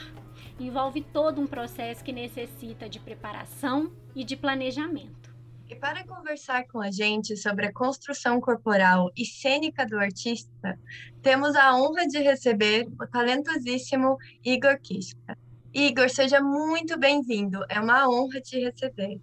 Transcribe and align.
dançar. 0.00 0.20
Envolve 0.58 1.00
todo 1.00 1.40
um 1.40 1.46
processo 1.46 2.04
que 2.04 2.12
necessita 2.12 2.88
de 2.88 2.98
preparação 2.98 3.90
e 4.14 4.24
de 4.24 4.36
planejamento. 4.36 5.30
E 5.68 5.74
para 5.74 6.04
conversar 6.04 6.66
com 6.66 6.80
a 6.80 6.90
gente 6.90 7.36
sobre 7.36 7.66
a 7.66 7.72
construção 7.72 8.40
corporal 8.40 9.10
e 9.16 9.24
cênica 9.24 9.86
do 9.86 9.96
artista, 9.96 10.78
temos 11.22 11.54
a 11.54 11.76
honra 11.76 12.06
de 12.06 12.18
receber 12.18 12.88
o 13.00 13.06
talentosíssimo 13.06 14.16
Igor 14.44 14.78
Kishka. 14.80 15.38
Igor, 15.72 16.10
seja 16.10 16.40
muito 16.40 16.98
bem-vindo. 16.98 17.60
É 17.68 17.78
uma 17.80 18.08
honra 18.08 18.40
te 18.40 18.58
receber. 18.58 19.20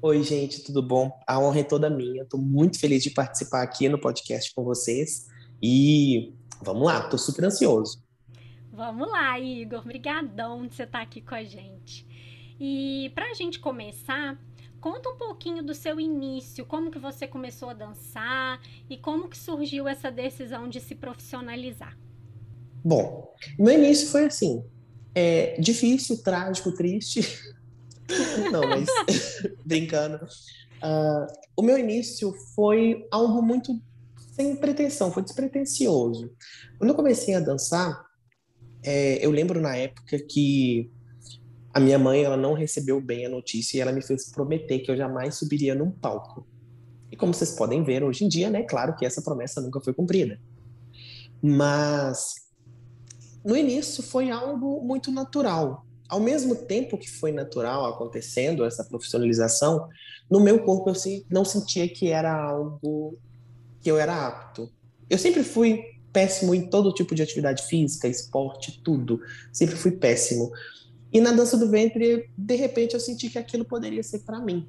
Oi, 0.00 0.22
gente, 0.22 0.62
tudo 0.62 0.80
bom? 0.80 1.10
A 1.26 1.40
honra 1.40 1.60
é 1.60 1.64
toda 1.64 1.90
minha. 1.90 2.22
Estou 2.22 2.40
muito 2.40 2.78
feliz 2.78 3.02
de 3.02 3.10
participar 3.10 3.62
aqui 3.62 3.88
no 3.88 4.00
podcast 4.00 4.54
com 4.54 4.62
vocês. 4.62 5.26
E 5.60 6.32
vamos 6.62 6.86
lá, 6.86 7.00
estou 7.00 7.18
super 7.18 7.44
ansioso. 7.46 8.00
Vamos 8.78 9.10
lá, 9.10 9.36
Igor. 9.40 9.80
Obrigadão 9.80 10.64
de 10.64 10.72
você 10.72 10.84
estar 10.84 11.00
aqui 11.00 11.20
com 11.20 11.34
a 11.34 11.42
gente. 11.42 12.06
E 12.60 13.10
para 13.12 13.32
a 13.32 13.34
gente 13.34 13.58
começar, 13.58 14.40
conta 14.80 15.08
um 15.08 15.16
pouquinho 15.16 15.64
do 15.64 15.74
seu 15.74 15.98
início, 15.98 16.64
como 16.64 16.88
que 16.88 16.98
você 17.00 17.26
começou 17.26 17.70
a 17.70 17.72
dançar 17.72 18.60
e 18.88 18.96
como 18.96 19.28
que 19.28 19.36
surgiu 19.36 19.88
essa 19.88 20.12
decisão 20.12 20.68
de 20.68 20.78
se 20.78 20.94
profissionalizar. 20.94 21.98
Bom, 22.84 23.34
meu 23.58 23.74
início 23.74 24.06
foi 24.10 24.26
assim, 24.26 24.64
é, 25.12 25.60
difícil, 25.60 26.22
trágico, 26.22 26.70
triste. 26.70 27.22
Não, 28.52 28.60
mas 28.60 28.88
brincando. 29.66 30.24
Uh, 30.76 31.26
o 31.56 31.62
meu 31.62 31.76
início 31.76 32.32
foi 32.54 33.08
algo 33.10 33.42
muito 33.42 33.76
sem 34.36 34.54
pretensão, 34.54 35.10
foi 35.10 35.24
despretensioso. 35.24 36.32
Quando 36.78 36.90
eu 36.90 36.94
comecei 36.94 37.34
a 37.34 37.40
dançar, 37.40 38.07
é, 38.82 39.24
eu 39.24 39.30
lembro 39.30 39.60
na 39.60 39.76
época 39.76 40.18
que 40.18 40.90
a 41.72 41.80
minha 41.80 41.98
mãe 41.98 42.22
ela 42.22 42.36
não 42.36 42.54
recebeu 42.54 43.00
bem 43.00 43.26
a 43.26 43.28
notícia 43.28 43.76
e 43.76 43.80
ela 43.80 43.92
me 43.92 44.02
fez 44.02 44.30
prometer 44.30 44.80
que 44.80 44.90
eu 44.90 44.96
jamais 44.96 45.34
subiria 45.36 45.74
num 45.74 45.90
palco. 45.90 46.46
E 47.10 47.16
como 47.16 47.32
vocês 47.32 47.52
podem 47.52 47.82
ver 47.82 48.02
hoje 48.02 48.24
em 48.24 48.28
dia, 48.28 48.50
né, 48.50 48.62
claro 48.62 48.96
que 48.96 49.06
essa 49.06 49.22
promessa 49.22 49.60
nunca 49.60 49.80
foi 49.80 49.94
cumprida. 49.94 50.40
Mas 51.42 52.48
no 53.44 53.56
início 53.56 54.02
foi 54.02 54.30
algo 54.30 54.82
muito 54.82 55.10
natural 55.10 55.86
ao 56.08 56.20
mesmo 56.20 56.54
tempo 56.54 56.96
que 56.96 57.10
foi 57.10 57.30
natural 57.30 57.84
acontecendo 57.84 58.64
essa 58.64 58.82
profissionalização, 58.82 59.88
no 60.30 60.40
meu 60.40 60.64
corpo 60.64 60.90
eu 60.90 60.94
não 61.30 61.44
sentia 61.44 61.86
que 61.88 62.08
era 62.08 62.32
algo 62.32 63.18
que 63.80 63.90
eu 63.90 63.98
era 63.98 64.26
apto. 64.26 64.70
Eu 65.08 65.18
sempre 65.18 65.44
fui 65.44 65.82
péssimo 66.12 66.54
em 66.54 66.68
todo 66.68 66.92
tipo 66.92 67.14
de 67.14 67.22
atividade 67.22 67.64
física, 67.64 68.08
esporte, 68.08 68.80
tudo. 68.82 69.20
Sempre 69.52 69.76
fui 69.76 69.92
péssimo. 69.92 70.50
E 71.12 71.20
na 71.20 71.32
dança 71.32 71.56
do 71.56 71.70
ventre, 71.70 72.28
de 72.36 72.54
repente, 72.54 72.94
eu 72.94 73.00
senti 73.00 73.30
que 73.30 73.38
aquilo 73.38 73.64
poderia 73.64 74.02
ser 74.02 74.20
para 74.20 74.40
mim. 74.40 74.66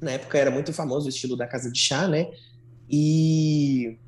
Na 0.00 0.12
época 0.12 0.38
era 0.38 0.50
muito 0.50 0.72
famoso 0.72 1.06
o 1.06 1.08
estilo 1.08 1.36
da 1.36 1.46
casa 1.46 1.70
de 1.70 1.78
chá, 1.78 2.06
né? 2.06 2.30
E, 2.88 3.98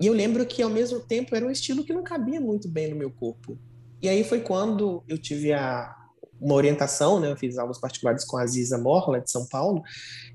e 0.00 0.06
eu 0.06 0.12
lembro 0.12 0.44
que 0.46 0.62
ao 0.62 0.70
mesmo 0.70 1.00
tempo 1.00 1.34
era 1.34 1.46
um 1.46 1.50
estilo 1.50 1.84
que 1.84 1.92
não 1.92 2.02
cabia 2.02 2.40
muito 2.40 2.68
bem 2.68 2.90
no 2.90 2.96
meu 2.96 3.10
corpo. 3.10 3.58
E 4.00 4.08
aí 4.08 4.24
foi 4.24 4.40
quando 4.40 5.02
eu 5.08 5.18
tive 5.18 5.52
a, 5.52 5.97
uma 6.40 6.54
orientação, 6.54 7.20
né? 7.20 7.30
Eu 7.30 7.36
fiz 7.36 7.58
aulas 7.58 7.78
particulares 7.78 8.24
com 8.24 8.36
a 8.36 8.42
Aziza 8.42 8.78
Morla, 8.78 9.20
de 9.20 9.30
São 9.30 9.46
Paulo, 9.46 9.82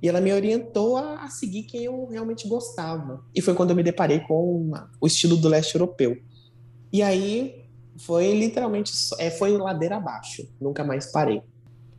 e 0.01 0.09
ela 0.09 0.19
me 0.19 0.33
orientou 0.33 0.97
a, 0.97 1.23
a, 1.23 1.29
seguir 1.29 1.63
quem 1.63 1.83
eu 1.83 2.07
realmente 2.07 2.47
gostava. 2.47 3.23
E 3.33 3.41
foi 3.41 3.53
quando 3.53 3.69
eu 3.71 3.75
me 3.75 3.83
deparei 3.83 4.19
com 4.19 4.57
uma, 4.57 4.89
o 4.99 5.07
estilo 5.07 5.37
do 5.37 5.47
leste 5.47 5.75
europeu. 5.75 6.17
E 6.91 7.01
aí 7.01 7.65
foi 7.97 8.33
literalmente, 8.33 8.91
é, 9.17 9.29
foi 9.31 9.57
ladeira 9.57 9.97
abaixo, 9.97 10.47
nunca 10.59 10.83
mais 10.83 11.11
parei. 11.11 11.41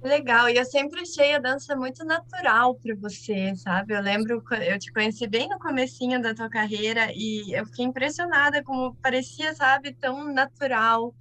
Legal, 0.04 0.50
e 0.50 0.58
eu 0.58 0.66
sempre 0.66 1.00
achei 1.00 1.34
a 1.34 1.38
dança 1.38 1.74
muito 1.74 2.04
natural 2.04 2.74
para 2.74 2.94
você, 2.94 3.56
sabe? 3.56 3.94
Eu 3.94 4.02
lembro, 4.02 4.44
eu 4.60 4.78
te 4.78 4.92
conheci 4.92 5.26
bem 5.26 5.48
no 5.48 5.58
comecinho 5.58 6.20
da 6.20 6.34
tua 6.34 6.50
carreira 6.50 7.10
e 7.14 7.58
eu 7.58 7.64
fiquei 7.64 7.86
impressionada 7.86 8.62
como 8.62 8.94
parecia, 8.96 9.54
sabe, 9.54 9.94
tão 9.94 10.30
natural. 10.30 11.14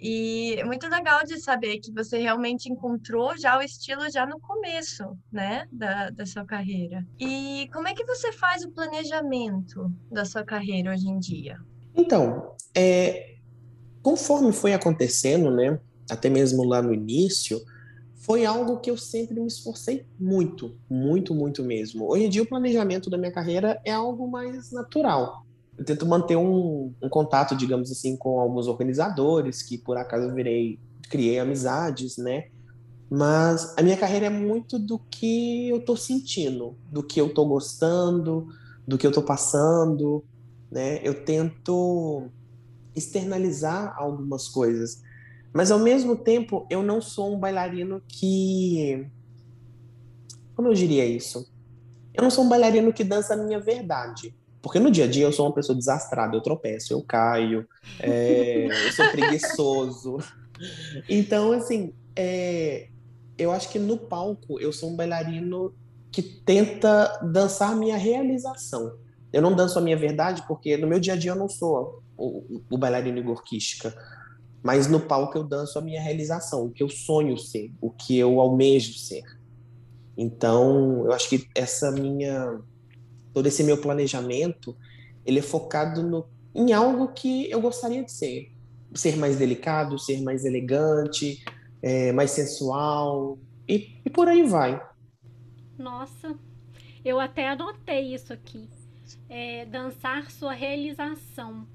E 0.00 0.54
é 0.58 0.64
muito 0.64 0.86
legal 0.88 1.24
de 1.24 1.38
saber 1.40 1.78
que 1.78 1.92
você 1.92 2.18
realmente 2.18 2.70
encontrou 2.70 3.36
já 3.38 3.58
o 3.58 3.62
estilo 3.62 4.10
já 4.10 4.26
no 4.26 4.38
começo, 4.40 5.16
né, 5.32 5.66
da, 5.70 6.10
da 6.10 6.26
sua 6.26 6.44
carreira. 6.44 7.06
E 7.18 7.68
como 7.72 7.88
é 7.88 7.94
que 7.94 8.04
você 8.04 8.32
faz 8.32 8.64
o 8.64 8.70
planejamento 8.70 9.90
da 10.10 10.24
sua 10.24 10.44
carreira 10.44 10.92
hoje 10.92 11.08
em 11.08 11.18
dia? 11.18 11.58
Então, 11.94 12.54
é, 12.74 13.36
conforme 14.02 14.52
foi 14.52 14.74
acontecendo, 14.74 15.50
né, 15.50 15.78
até 16.10 16.28
mesmo 16.28 16.64
lá 16.64 16.82
no 16.82 16.92
início, 16.92 17.60
foi 18.14 18.44
algo 18.44 18.80
que 18.80 18.90
eu 18.90 18.96
sempre 18.96 19.38
me 19.38 19.46
esforcei 19.46 20.06
muito, 20.18 20.74
muito, 20.88 21.34
muito 21.34 21.62
mesmo. 21.62 22.10
Hoje 22.10 22.24
em 22.24 22.28
dia, 22.28 22.42
o 22.42 22.46
planejamento 22.46 23.10
da 23.10 23.18
minha 23.18 23.32
carreira 23.32 23.80
é 23.84 23.92
algo 23.92 24.26
mais 24.26 24.72
natural 24.72 25.43
eu 25.76 25.84
tento 25.84 26.06
manter 26.06 26.36
um, 26.36 26.92
um, 27.02 27.08
contato, 27.08 27.56
digamos 27.56 27.90
assim, 27.90 28.16
com 28.16 28.38
alguns 28.40 28.66
organizadores 28.66 29.62
que 29.62 29.78
por 29.78 29.96
acaso 29.96 30.28
eu 30.28 30.34
virei, 30.34 30.78
criei 31.10 31.38
amizades, 31.38 32.16
né? 32.16 32.46
Mas 33.10 33.74
a 33.76 33.82
minha 33.82 33.96
carreira 33.96 34.26
é 34.26 34.30
muito 34.30 34.78
do 34.78 34.98
que 34.98 35.68
eu 35.68 35.84
tô 35.84 35.96
sentindo, 35.96 36.76
do 36.90 37.02
que 37.02 37.20
eu 37.20 37.32
tô 37.32 37.44
gostando, 37.44 38.46
do 38.86 38.96
que 38.96 39.06
eu 39.06 39.12
tô 39.12 39.22
passando, 39.22 40.24
né? 40.70 41.00
Eu 41.02 41.24
tento 41.24 42.28
externalizar 42.94 43.94
algumas 43.98 44.48
coisas, 44.48 45.02
mas 45.52 45.70
ao 45.70 45.78
mesmo 45.78 46.16
tempo 46.16 46.66
eu 46.70 46.82
não 46.82 47.00
sou 47.00 47.34
um 47.34 47.38
bailarino 47.38 48.00
que 48.08 49.10
como 50.54 50.68
eu 50.68 50.74
diria 50.74 51.04
isso? 51.04 51.52
Eu 52.14 52.22
não 52.22 52.30
sou 52.30 52.44
um 52.44 52.48
bailarino 52.48 52.92
que 52.92 53.02
dança 53.02 53.34
a 53.34 53.36
minha 53.36 53.58
verdade. 53.58 54.34
Porque 54.64 54.80
no 54.80 54.90
dia 54.90 55.04
a 55.04 55.06
dia 55.06 55.26
eu 55.26 55.32
sou 55.32 55.44
uma 55.44 55.52
pessoa 55.52 55.76
desastrada, 55.76 56.34
eu 56.34 56.40
tropeço, 56.40 56.94
eu 56.94 57.02
caio, 57.02 57.68
é, 58.00 58.64
eu 58.64 58.92
sou 58.92 59.06
preguiçoso. 59.10 60.16
Então, 61.08 61.50
assim, 61.50 61.92
é, 62.14 62.86
eu 63.36 63.50
acho 63.50 63.68
que 63.70 63.78
no 63.78 63.98
palco 63.98 64.60
eu 64.60 64.72
sou 64.72 64.88
um 64.88 64.94
bailarino 64.94 65.74
que 66.12 66.22
tenta 66.22 67.18
dançar 67.24 67.72
a 67.72 67.76
minha 67.76 67.96
realização. 67.96 68.94
Eu 69.32 69.42
não 69.42 69.52
danço 69.52 69.80
a 69.80 69.82
minha 69.82 69.96
verdade 69.96 70.44
porque 70.46 70.76
no 70.76 70.86
meu 70.86 71.00
dia 71.00 71.14
a 71.14 71.16
dia 71.16 71.32
eu 71.32 71.36
não 71.36 71.48
sou 71.48 72.00
o, 72.16 72.62
o 72.70 72.78
bailarino 72.78 73.18
igorquística. 73.18 73.92
Mas 74.62 74.86
no 74.86 75.00
palco 75.00 75.36
eu 75.36 75.42
danço 75.42 75.76
a 75.76 75.82
minha 75.82 76.00
realização, 76.00 76.66
o 76.66 76.70
que 76.70 76.84
eu 76.84 76.88
sonho 76.88 77.36
ser, 77.36 77.72
o 77.80 77.90
que 77.90 78.16
eu 78.16 78.38
almejo 78.38 78.94
ser. 78.94 79.24
Então, 80.16 81.04
eu 81.04 81.12
acho 81.12 81.28
que 81.28 81.48
essa 81.52 81.90
minha 81.90 82.60
todo 83.34 83.46
esse 83.46 83.64
meu 83.64 83.76
planejamento, 83.76 84.76
ele 85.26 85.40
é 85.40 85.42
focado 85.42 86.02
no, 86.02 86.26
em 86.54 86.72
algo 86.72 87.08
que 87.08 87.50
eu 87.50 87.60
gostaria 87.60 88.02
de 88.02 88.12
ser. 88.12 88.52
Ser 88.94 89.16
mais 89.16 89.36
delicado, 89.36 89.98
ser 89.98 90.22
mais 90.22 90.44
elegante, 90.44 91.44
é, 91.82 92.12
mais 92.12 92.30
sensual, 92.30 93.36
e, 93.68 93.98
e 94.04 94.10
por 94.10 94.28
aí 94.28 94.44
vai. 94.44 94.80
Nossa, 95.76 96.38
eu 97.04 97.18
até 97.18 97.48
anotei 97.48 98.14
isso 98.14 98.32
aqui. 98.32 98.68
É, 99.28 99.66
dançar 99.66 100.30
sua 100.30 100.52
realização. 100.52 101.66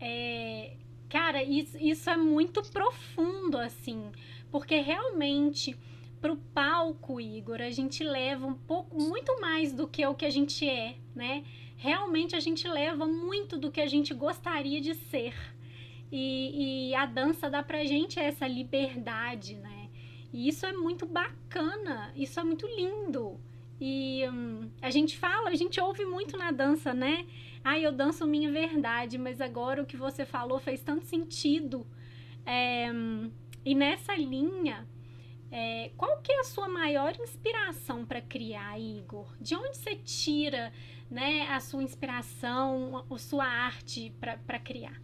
É, 0.00 0.76
cara, 1.08 1.42
isso, 1.42 1.78
isso 1.78 2.10
é 2.10 2.16
muito 2.16 2.60
profundo, 2.70 3.56
assim, 3.56 4.10
porque 4.50 4.80
realmente 4.80 5.76
para 6.20 6.32
o 6.32 6.36
palco, 6.36 7.20
Igor, 7.20 7.60
a 7.60 7.70
gente 7.70 8.02
leva 8.04 8.46
um 8.46 8.54
pouco, 8.54 9.00
muito 9.00 9.40
mais 9.40 9.72
do 9.72 9.86
que 9.86 10.04
o 10.06 10.14
que 10.14 10.24
a 10.24 10.30
gente 10.30 10.68
é, 10.68 10.96
né? 11.14 11.44
Realmente 11.76 12.34
a 12.34 12.40
gente 12.40 12.66
leva 12.66 13.06
muito 13.06 13.56
do 13.56 13.70
que 13.70 13.80
a 13.80 13.86
gente 13.86 14.12
gostaria 14.12 14.80
de 14.80 14.94
ser. 14.94 15.34
E, 16.10 16.90
e 16.90 16.94
a 16.94 17.06
dança 17.06 17.48
dá 17.48 17.62
pra 17.62 17.84
gente 17.84 18.18
essa 18.18 18.46
liberdade, 18.46 19.56
né? 19.56 19.88
E 20.32 20.48
isso 20.48 20.66
é 20.66 20.72
muito 20.72 21.06
bacana, 21.06 22.12
isso 22.16 22.38
é 22.40 22.44
muito 22.44 22.66
lindo. 22.66 23.40
E 23.80 24.26
hum, 24.28 24.70
a 24.82 24.90
gente 24.90 25.16
fala, 25.16 25.50
a 25.50 25.54
gente 25.54 25.80
ouve 25.80 26.04
muito 26.04 26.36
na 26.36 26.50
dança, 26.50 26.92
né? 26.92 27.26
Ah, 27.62 27.78
eu 27.78 27.92
danço 27.92 28.26
minha 28.26 28.50
verdade, 28.50 29.18
mas 29.18 29.40
agora 29.40 29.82
o 29.82 29.86
que 29.86 29.96
você 29.96 30.24
falou 30.24 30.58
fez 30.58 30.82
tanto 30.82 31.04
sentido. 31.04 31.86
É, 32.44 32.88
e 33.64 33.74
nessa 33.74 34.14
linha, 34.16 34.86
é, 35.50 35.90
qual 35.96 36.20
que 36.20 36.30
é 36.30 36.40
a 36.40 36.44
sua 36.44 36.68
maior 36.68 37.14
inspiração 37.20 38.04
para 38.04 38.20
criar, 38.20 38.78
Igor? 38.78 39.26
De 39.40 39.54
onde 39.54 39.76
você 39.76 39.96
tira 39.96 40.72
né, 41.10 41.46
a 41.50 41.60
sua 41.60 41.82
inspiração, 41.82 43.04
a 43.10 43.18
sua 43.18 43.46
arte 43.46 44.14
para 44.20 44.58
criar? 44.58 45.00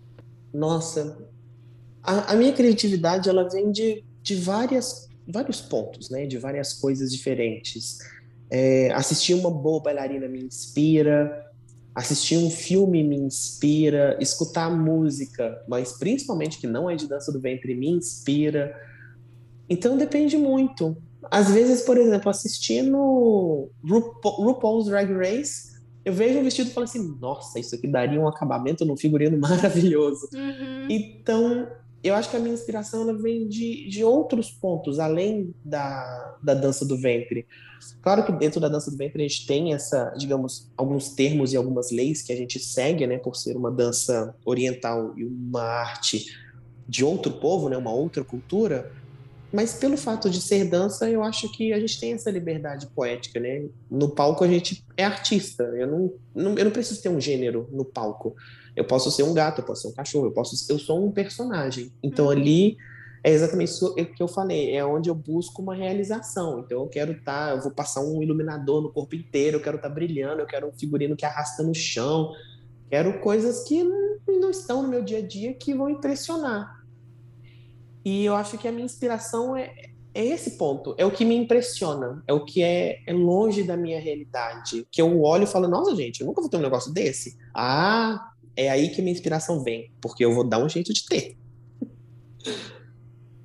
Nossa, 0.52 1.28
a, 2.02 2.32
a, 2.32 2.36
minha 2.36 2.52
criatividade 2.52 3.28
ela 3.28 3.48
vem 3.48 3.72
de, 3.72 4.04
de 4.22 4.34
várias, 4.34 5.08
vários 5.26 5.60
pontos, 5.60 6.10
né, 6.10 6.26
de 6.26 6.38
várias 6.38 6.74
coisas 6.74 7.10
diferentes. 7.10 7.98
É, 8.50 8.92
assistir 8.92 9.34
uma 9.34 9.50
boa 9.50 9.82
bailarina 9.82 10.28
me 10.28 10.44
inspira, 10.44 11.50
assistir 11.94 12.36
um 12.36 12.50
filme 12.50 13.02
me 13.02 13.16
inspira, 13.16 14.18
escutar 14.20 14.70
música, 14.70 15.62
mas 15.66 15.92
principalmente 15.92 16.58
que 16.58 16.66
não 16.66 16.90
é 16.90 16.96
de 16.96 17.08
dança 17.08 17.32
do 17.32 17.40
ventre, 17.40 17.74
me 17.74 17.88
inspira. 17.88 18.78
Então 19.68 19.96
depende 19.96 20.36
muito. 20.36 20.96
Às 21.30 21.50
vezes, 21.50 21.82
por 21.82 21.96
exemplo, 21.96 22.30
assistindo 22.30 23.70
RuPaul, 23.82 24.44
RuPaul's 24.44 24.86
Drag 24.86 25.10
Race, 25.12 25.74
eu 26.04 26.12
vejo 26.12 26.38
um 26.38 26.44
vestido 26.44 26.70
e 26.70 26.72
falo 26.72 26.84
assim, 26.84 27.16
nossa, 27.18 27.58
isso 27.58 27.74
aqui 27.74 27.88
daria 27.88 28.20
um 28.20 28.28
acabamento 28.28 28.84
no 28.84 28.96
figurino 28.96 29.36
maravilhoso. 29.38 30.28
Uhum. 30.34 30.86
Então, 30.90 31.66
eu 32.02 32.14
acho 32.14 32.28
que 32.28 32.36
a 32.36 32.38
minha 32.38 32.52
inspiração 32.52 33.00
ela 33.00 33.14
vem 33.14 33.48
de, 33.48 33.88
de 33.88 34.04
outros 34.04 34.50
pontos, 34.50 34.98
além 34.98 35.54
da, 35.64 36.36
da 36.42 36.52
dança 36.52 36.84
do 36.84 36.98
ventre. 36.98 37.46
Claro 38.02 38.26
que 38.26 38.32
dentro 38.32 38.60
da 38.60 38.68
dança 38.68 38.90
do 38.90 38.96
ventre 38.98 39.24
a 39.24 39.26
gente 39.26 39.46
tem 39.46 39.72
essa, 39.72 40.10
digamos, 40.10 40.70
alguns 40.76 41.08
termos 41.08 41.54
e 41.54 41.56
algumas 41.56 41.90
leis 41.90 42.20
que 42.20 42.32
a 42.32 42.36
gente 42.36 42.58
segue, 42.58 43.06
né, 43.06 43.16
por 43.16 43.34
ser 43.34 43.56
uma 43.56 43.70
dança 43.70 44.34
oriental 44.44 45.14
e 45.16 45.24
uma 45.24 45.62
arte 45.62 46.26
de 46.86 47.02
outro 47.02 47.32
povo, 47.32 47.70
né, 47.70 47.76
uma 47.78 47.92
outra 47.92 48.22
cultura, 48.22 48.92
mas 49.54 49.74
pelo 49.74 49.96
fato 49.96 50.28
de 50.28 50.40
ser 50.40 50.64
dança, 50.64 51.08
eu 51.08 51.22
acho 51.22 51.48
que 51.52 51.72
a 51.72 51.78
gente 51.78 52.00
tem 52.00 52.12
essa 52.12 52.28
liberdade 52.28 52.88
poética, 52.88 53.38
né? 53.38 53.66
No 53.88 54.10
palco 54.10 54.42
a 54.42 54.48
gente 54.48 54.84
é 54.96 55.04
artista. 55.04 55.62
Eu 55.62 55.86
não, 55.86 56.12
não, 56.34 56.58
eu 56.58 56.64
não 56.64 56.72
preciso 56.72 57.00
ter 57.00 57.08
um 57.08 57.20
gênero 57.20 57.68
no 57.70 57.84
palco. 57.84 58.34
Eu 58.74 58.84
posso 58.84 59.12
ser 59.12 59.22
um 59.22 59.32
gato, 59.32 59.60
eu 59.60 59.64
posso 59.64 59.82
ser 59.82 59.88
um 59.88 59.94
cachorro, 59.94 60.26
eu 60.26 60.32
posso, 60.32 60.56
eu 60.68 60.76
sou 60.76 61.06
um 61.06 61.12
personagem. 61.12 61.92
Então 62.02 62.24
uhum. 62.24 62.32
ali 62.32 62.76
é 63.22 63.30
exatamente 63.30 63.68
isso 63.68 63.94
que 63.94 64.20
eu 64.20 64.26
falei, 64.26 64.74
é 64.74 64.84
onde 64.84 65.08
eu 65.08 65.14
busco 65.14 65.62
uma 65.62 65.74
realização. 65.76 66.58
Então 66.58 66.80
eu 66.80 66.88
quero 66.88 67.12
estar, 67.12 67.50
tá, 67.50 67.54
eu 67.54 67.62
vou 67.62 67.70
passar 67.70 68.00
um 68.00 68.20
iluminador 68.20 68.82
no 68.82 68.92
corpo 68.92 69.14
inteiro, 69.14 69.58
eu 69.58 69.62
quero 69.62 69.76
estar 69.76 69.88
tá 69.88 69.94
brilhando, 69.94 70.40
eu 70.40 70.46
quero 70.46 70.66
um 70.66 70.72
figurino 70.72 71.14
que 71.14 71.24
arrasta 71.24 71.62
no 71.62 71.72
chão, 71.72 72.32
quero 72.90 73.20
coisas 73.20 73.62
que 73.62 73.84
não 74.26 74.50
estão 74.50 74.82
no 74.82 74.88
meu 74.88 75.04
dia 75.04 75.18
a 75.18 75.22
dia 75.22 75.54
que 75.54 75.72
vão 75.72 75.88
impressionar. 75.88 76.83
E 78.04 78.24
eu 78.24 78.34
acho 78.34 78.58
que 78.58 78.68
a 78.68 78.72
minha 78.72 78.84
inspiração 78.84 79.56
é, 79.56 79.72
é 80.14 80.24
esse 80.24 80.52
ponto, 80.52 80.94
é 80.98 81.04
o 81.04 81.10
que 81.10 81.24
me 81.24 81.34
impressiona, 81.34 82.22
é 82.26 82.32
o 82.32 82.44
que 82.44 82.62
é, 82.62 83.00
é 83.06 83.12
longe 83.12 83.62
da 83.62 83.76
minha 83.76 84.00
realidade. 84.00 84.86
Que 84.90 85.02
eu 85.02 85.22
olho 85.22 85.44
e 85.44 85.48
falo, 85.48 85.66
nossa, 85.66 85.94
gente, 85.96 86.20
eu 86.20 86.26
nunca 86.26 86.40
vou 86.40 86.50
ter 86.50 86.58
um 86.58 86.62
negócio 86.62 86.92
desse. 86.92 87.36
Ah, 87.54 88.30
é 88.56 88.70
aí 88.70 88.90
que 88.90 89.02
minha 89.02 89.12
inspiração 89.12 89.62
vem, 89.62 89.90
porque 90.00 90.24
eu 90.24 90.32
vou 90.32 90.44
dar 90.44 90.58
um 90.58 90.68
jeito 90.68 90.92
de 90.92 91.04
ter. 91.06 91.36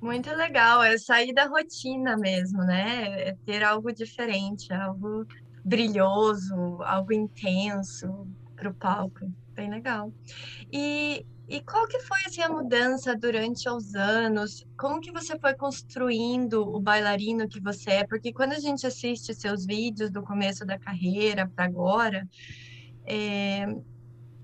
Muito 0.00 0.30
legal, 0.30 0.82
é 0.82 0.96
sair 0.96 1.34
da 1.34 1.46
rotina 1.46 2.16
mesmo, 2.16 2.62
né? 2.62 3.28
É 3.28 3.36
ter 3.44 3.62
algo 3.62 3.92
diferente, 3.92 4.72
algo 4.72 5.26
brilhoso, 5.64 6.54
algo 6.82 7.12
intenso 7.12 8.26
para 8.56 8.70
o 8.70 8.74
palco. 8.74 9.30
Bem 9.54 9.70
legal. 9.70 10.12
E 10.72 11.26
e 11.50 11.60
qual 11.60 11.88
que 11.88 11.98
foi 11.98 12.20
assim, 12.24 12.42
a 12.42 12.48
mudança 12.48 13.16
durante 13.16 13.68
os 13.68 13.96
anos? 13.96 14.64
Como 14.78 15.00
que 15.00 15.10
você 15.10 15.36
foi 15.36 15.52
construindo 15.52 16.62
o 16.62 16.78
bailarino 16.78 17.48
que 17.48 17.60
você 17.60 17.90
é? 17.90 18.06
Porque 18.06 18.32
quando 18.32 18.52
a 18.52 18.60
gente 18.60 18.86
assiste 18.86 19.34
seus 19.34 19.66
vídeos 19.66 20.12
do 20.12 20.22
começo 20.22 20.64
da 20.64 20.78
carreira 20.78 21.48
para 21.48 21.64
agora, 21.64 22.24
é, 23.04 23.66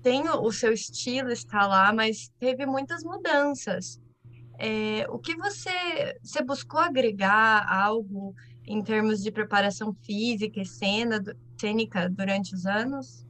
tem 0.03 0.27
o, 0.27 0.51
seu 0.51 0.73
estilo 0.73 1.31
está 1.31 1.65
lá, 1.65 1.93
mas 1.93 2.29
teve 2.37 2.65
muitas 2.65 3.05
mudanças. 3.05 4.01
É, 4.59 5.07
o 5.09 5.17
que 5.17 5.33
você, 5.37 6.19
você 6.21 6.43
buscou 6.43 6.81
agregar 6.81 7.65
algo 7.71 8.35
em 8.65 8.83
termos 8.83 9.23
de 9.23 9.31
preparação 9.31 9.93
física 10.03 10.59
e 10.59 10.65
cena, 10.65 11.23
cênica 11.57 12.09
durante 12.09 12.53
os 12.53 12.65
anos? 12.65 13.25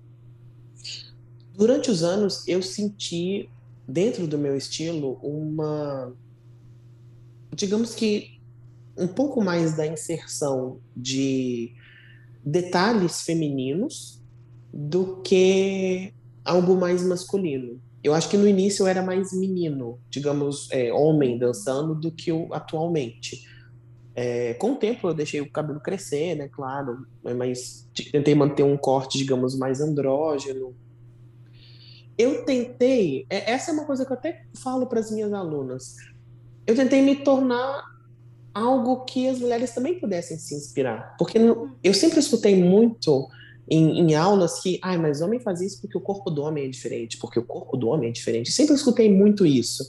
Durante 1.53 1.91
os 1.91 2.01
anos, 2.01 2.47
eu 2.47 2.63
senti 2.63 3.51
dentro 3.87 4.27
do 4.27 4.37
meu 4.37 4.55
estilo, 4.55 5.19
uma. 5.21 6.13
Digamos 7.55 7.95
que 7.95 8.39
um 8.97 9.07
pouco 9.07 9.43
mais 9.43 9.77
da 9.77 9.85
inserção 9.85 10.79
de 10.95 11.73
detalhes 12.43 13.21
femininos 13.21 14.21
do 14.73 15.21
que 15.21 16.13
algo 16.43 16.75
mais 16.75 17.03
masculino. 17.03 17.79
Eu 18.03 18.13
acho 18.13 18.29
que 18.29 18.37
no 18.37 18.47
início 18.47 18.83
eu 18.83 18.87
era 18.87 19.01
mais 19.01 19.33
menino, 19.33 19.99
digamos, 20.09 20.69
é, 20.71 20.91
homem 20.93 21.37
dançando, 21.37 21.93
do 21.93 22.11
que 22.11 22.31
eu 22.31 22.47
atualmente. 22.51 23.47
É, 24.15 24.53
com 24.55 24.73
o 24.73 24.75
tempo 24.75 25.07
eu 25.07 25.13
deixei 25.13 25.41
o 25.41 25.51
cabelo 25.51 25.79
crescer, 25.79 26.35
né, 26.35 26.47
claro, 26.47 27.05
mas 27.35 27.87
tentei 28.11 28.33
manter 28.33 28.63
um 28.63 28.77
corte, 28.77 29.17
digamos, 29.17 29.57
mais 29.57 29.79
andrógeno, 29.79 30.75
eu 32.17 32.43
tentei, 32.43 33.25
é, 33.29 33.51
essa 33.51 33.71
é 33.71 33.73
uma 33.73 33.85
coisa 33.85 34.05
que 34.05 34.11
eu 34.11 34.17
até 34.17 34.43
falo 34.57 34.87
para 34.87 34.99
as 34.99 35.11
minhas 35.11 35.31
alunas, 35.33 35.95
eu 36.65 36.75
tentei 36.75 37.01
me 37.01 37.17
tornar 37.17 37.83
algo 38.53 39.05
que 39.05 39.27
as 39.27 39.39
mulheres 39.39 39.71
também 39.71 39.99
pudessem 39.99 40.37
se 40.37 40.55
inspirar, 40.55 41.15
porque 41.17 41.37
eu 41.83 41.93
sempre 41.93 42.19
escutei 42.19 42.61
muito 42.61 43.27
em, 43.69 43.99
em, 43.99 44.15
aulas 44.15 44.61
que, 44.61 44.79
ai, 44.81 44.97
mas 44.97 45.21
homem 45.21 45.39
faz 45.39 45.61
isso 45.61 45.79
porque 45.81 45.97
o 45.97 46.01
corpo 46.01 46.31
do 46.31 46.41
homem 46.41 46.65
é 46.65 46.69
diferente, 46.69 47.17
porque 47.17 47.37
o 47.37 47.43
corpo 47.43 47.77
do 47.77 47.89
homem 47.89 48.09
é 48.09 48.11
diferente. 48.11 48.51
Sempre 48.51 48.75
escutei 48.75 49.13
muito 49.13 49.45
isso. 49.45 49.85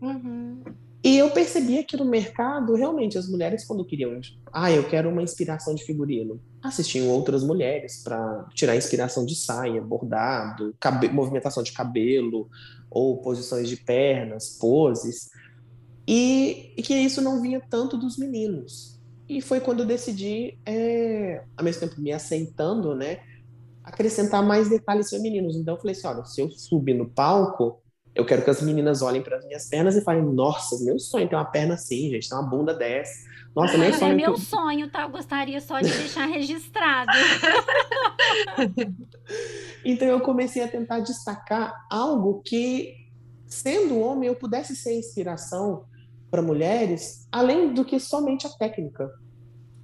Uhum. 0.00 0.62
E 1.02 1.18
eu 1.18 1.30
percebia 1.30 1.82
que 1.82 1.96
no 1.96 2.04
mercado, 2.04 2.74
realmente, 2.74 3.18
as 3.18 3.28
mulheres, 3.28 3.64
quando 3.64 3.84
queriam, 3.84 4.20
ah, 4.52 4.70
eu 4.70 4.88
quero 4.88 5.10
uma 5.10 5.22
inspiração 5.22 5.74
de 5.74 5.84
figurino, 5.84 6.40
assistiam 6.64 7.08
outras 7.08 7.44
mulheres 7.44 8.02
para 8.02 8.46
tirar 8.54 8.74
inspiração 8.74 9.26
de 9.26 9.36
saia, 9.36 9.82
bordado, 9.82 10.74
movimentação 11.12 11.62
de 11.62 11.72
cabelo, 11.72 12.48
ou 12.90 13.20
posições 13.20 13.68
de 13.68 13.76
pernas, 13.76 14.56
poses. 14.58 15.28
E, 16.08 16.72
e, 16.76 16.82
que 16.82 16.94
isso 16.94 17.20
não 17.20 17.40
vinha 17.40 17.60
tanto 17.68 17.98
dos 17.98 18.16
meninos. 18.16 18.98
E 19.28 19.40
foi 19.40 19.60
quando 19.60 19.80
eu 19.80 19.86
decidi, 19.86 20.58
é, 20.64 21.44
ao 21.56 21.64
mesmo 21.64 21.80
tempo 21.80 22.00
me 22.00 22.12
aceitando, 22.12 22.94
né, 22.94 23.20
acrescentar 23.82 24.42
mais 24.42 24.68
detalhes 24.68 25.10
femininos. 25.10 25.56
Então 25.56 25.74
eu 25.74 25.78
falei 25.78 25.92
assim, 25.92 26.06
olha, 26.06 26.24
se 26.24 26.40
eu 26.40 26.50
subir 26.50 26.94
no 26.94 27.08
palco, 27.08 27.82
eu 28.14 28.24
quero 28.24 28.42
que 28.42 28.50
as 28.50 28.62
meninas 28.62 29.02
olhem 29.02 29.22
para 29.22 29.36
as 29.36 29.44
minhas 29.44 29.68
pernas 29.68 29.96
e 29.96 30.00
falem: 30.00 30.22
Nossa, 30.22 30.82
meu 30.84 30.98
sonho 31.00 31.28
tem 31.28 31.36
uma 31.36 31.44
perna 31.44 31.74
assim, 31.74 32.10
gente, 32.10 32.28
tem 32.28 32.38
uma 32.38 32.48
bunda 32.48 32.72
dessa. 32.72 33.12
Nossa, 33.54 33.78
meu 33.78 33.92
sonho. 33.92 34.12
É 34.12 34.14
meu 34.14 34.36
sonho, 34.36 34.90
tá? 34.90 35.02
Eu 35.02 35.10
gostaria 35.10 35.60
só 35.60 35.80
de 35.80 35.88
deixar 35.88 36.26
registrado. 36.26 37.12
então 39.84 40.08
eu 40.08 40.20
comecei 40.20 40.62
a 40.62 40.68
tentar 40.68 41.00
destacar 41.00 41.72
algo 41.88 42.42
que, 42.44 42.94
sendo 43.46 44.00
homem, 44.00 44.28
eu 44.28 44.34
pudesse 44.34 44.74
ser 44.74 44.98
inspiração 44.98 45.84
para 46.30 46.42
mulheres, 46.42 47.28
além 47.30 47.72
do 47.72 47.84
que 47.84 48.00
somente 48.00 48.44
a 48.44 48.50
técnica. 48.50 49.08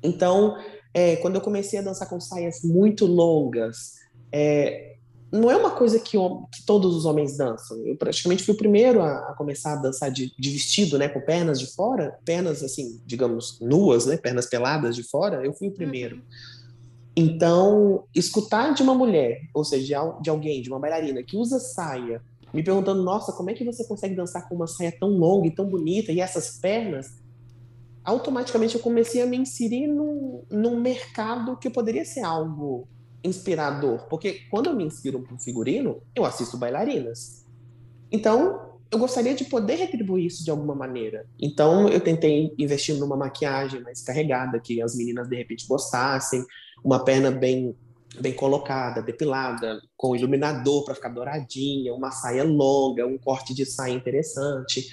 Então, 0.02 0.56
é, 0.92 1.14
quando 1.16 1.36
eu 1.36 1.40
comecei 1.40 1.78
a 1.78 1.82
dançar 1.82 2.08
com 2.08 2.18
saias 2.18 2.62
muito 2.64 3.06
longas, 3.06 3.94
é, 4.32 4.89
não 5.32 5.50
é 5.50 5.56
uma 5.56 5.70
coisa 5.70 5.98
que, 6.00 6.16
que, 6.52 6.66
todos 6.66 6.94
os 6.94 7.04
homens 7.04 7.36
dançam. 7.36 7.78
Eu 7.86 7.96
praticamente 7.96 8.42
fui 8.42 8.54
o 8.54 8.56
primeiro 8.56 9.00
a, 9.00 9.30
a 9.30 9.34
começar 9.34 9.74
a 9.74 9.76
dançar 9.76 10.10
de, 10.10 10.32
de, 10.36 10.50
vestido, 10.50 10.98
né, 10.98 11.08
com 11.08 11.20
pernas 11.20 11.60
de 11.60 11.66
fora, 11.66 12.18
pernas 12.24 12.62
assim, 12.62 13.00
digamos, 13.06 13.58
nuas, 13.60 14.06
né, 14.06 14.16
pernas 14.16 14.46
peladas 14.46 14.96
de 14.96 15.04
fora. 15.04 15.44
Eu 15.44 15.52
fui 15.52 15.68
o 15.68 15.72
primeiro. 15.72 16.16
Uhum. 16.16 16.22
Então, 17.16 18.04
escutar 18.14 18.74
de 18.74 18.82
uma 18.82 18.94
mulher, 18.94 19.40
ou 19.54 19.64
seja, 19.64 19.86
de, 19.86 20.22
de 20.22 20.30
alguém, 20.30 20.62
de 20.62 20.68
uma 20.68 20.80
bailarina 20.80 21.22
que 21.22 21.36
usa 21.36 21.60
saia, 21.60 22.22
me 22.52 22.62
perguntando, 22.62 23.02
nossa, 23.02 23.32
como 23.32 23.50
é 23.50 23.54
que 23.54 23.64
você 23.64 23.84
consegue 23.84 24.16
dançar 24.16 24.48
com 24.48 24.56
uma 24.56 24.66
saia 24.66 24.92
tão 24.98 25.10
longa 25.10 25.46
e 25.46 25.54
tão 25.54 25.66
bonita 25.66 26.10
e 26.10 26.20
essas 26.20 26.58
pernas? 26.58 27.20
Automaticamente 28.02 28.74
eu 28.74 28.80
comecei 28.80 29.22
a 29.22 29.26
me 29.26 29.36
inserir 29.36 29.86
num, 29.86 30.42
num 30.50 30.80
mercado 30.80 31.56
que 31.56 31.70
poderia 31.70 32.04
ser 32.04 32.22
algo 32.22 32.88
inspirador, 33.22 34.06
porque 34.08 34.40
quando 34.50 34.68
eu 34.68 34.76
me 34.76 34.84
inspiro 34.84 35.20
por 35.20 35.34
um 35.34 35.38
figurino, 35.38 36.02
eu 36.14 36.24
assisto 36.24 36.56
bailarinas. 36.56 37.46
Então, 38.10 38.70
eu 38.90 38.98
gostaria 38.98 39.34
de 39.34 39.44
poder 39.44 39.76
retribuir 39.76 40.26
isso 40.26 40.44
de 40.44 40.50
alguma 40.50 40.74
maneira. 40.74 41.26
Então, 41.38 41.88
eu 41.88 42.00
tentei 42.00 42.52
investir 42.58 42.96
numa 42.96 43.16
maquiagem 43.16 43.80
mais 43.82 44.02
carregada, 44.02 44.58
que 44.58 44.82
as 44.82 44.96
meninas 44.96 45.28
de 45.28 45.36
repente 45.36 45.66
gostassem, 45.68 46.44
uma 46.82 47.04
perna 47.04 47.30
bem 47.30 47.76
bem 48.20 48.32
colocada, 48.32 49.00
depilada, 49.00 49.80
com 49.96 50.16
iluminador 50.16 50.84
para 50.84 50.96
ficar 50.96 51.10
douradinha, 51.10 51.94
uma 51.94 52.10
saia 52.10 52.42
longa, 52.42 53.06
um 53.06 53.16
corte 53.16 53.54
de 53.54 53.64
saia 53.64 53.92
interessante. 53.92 54.92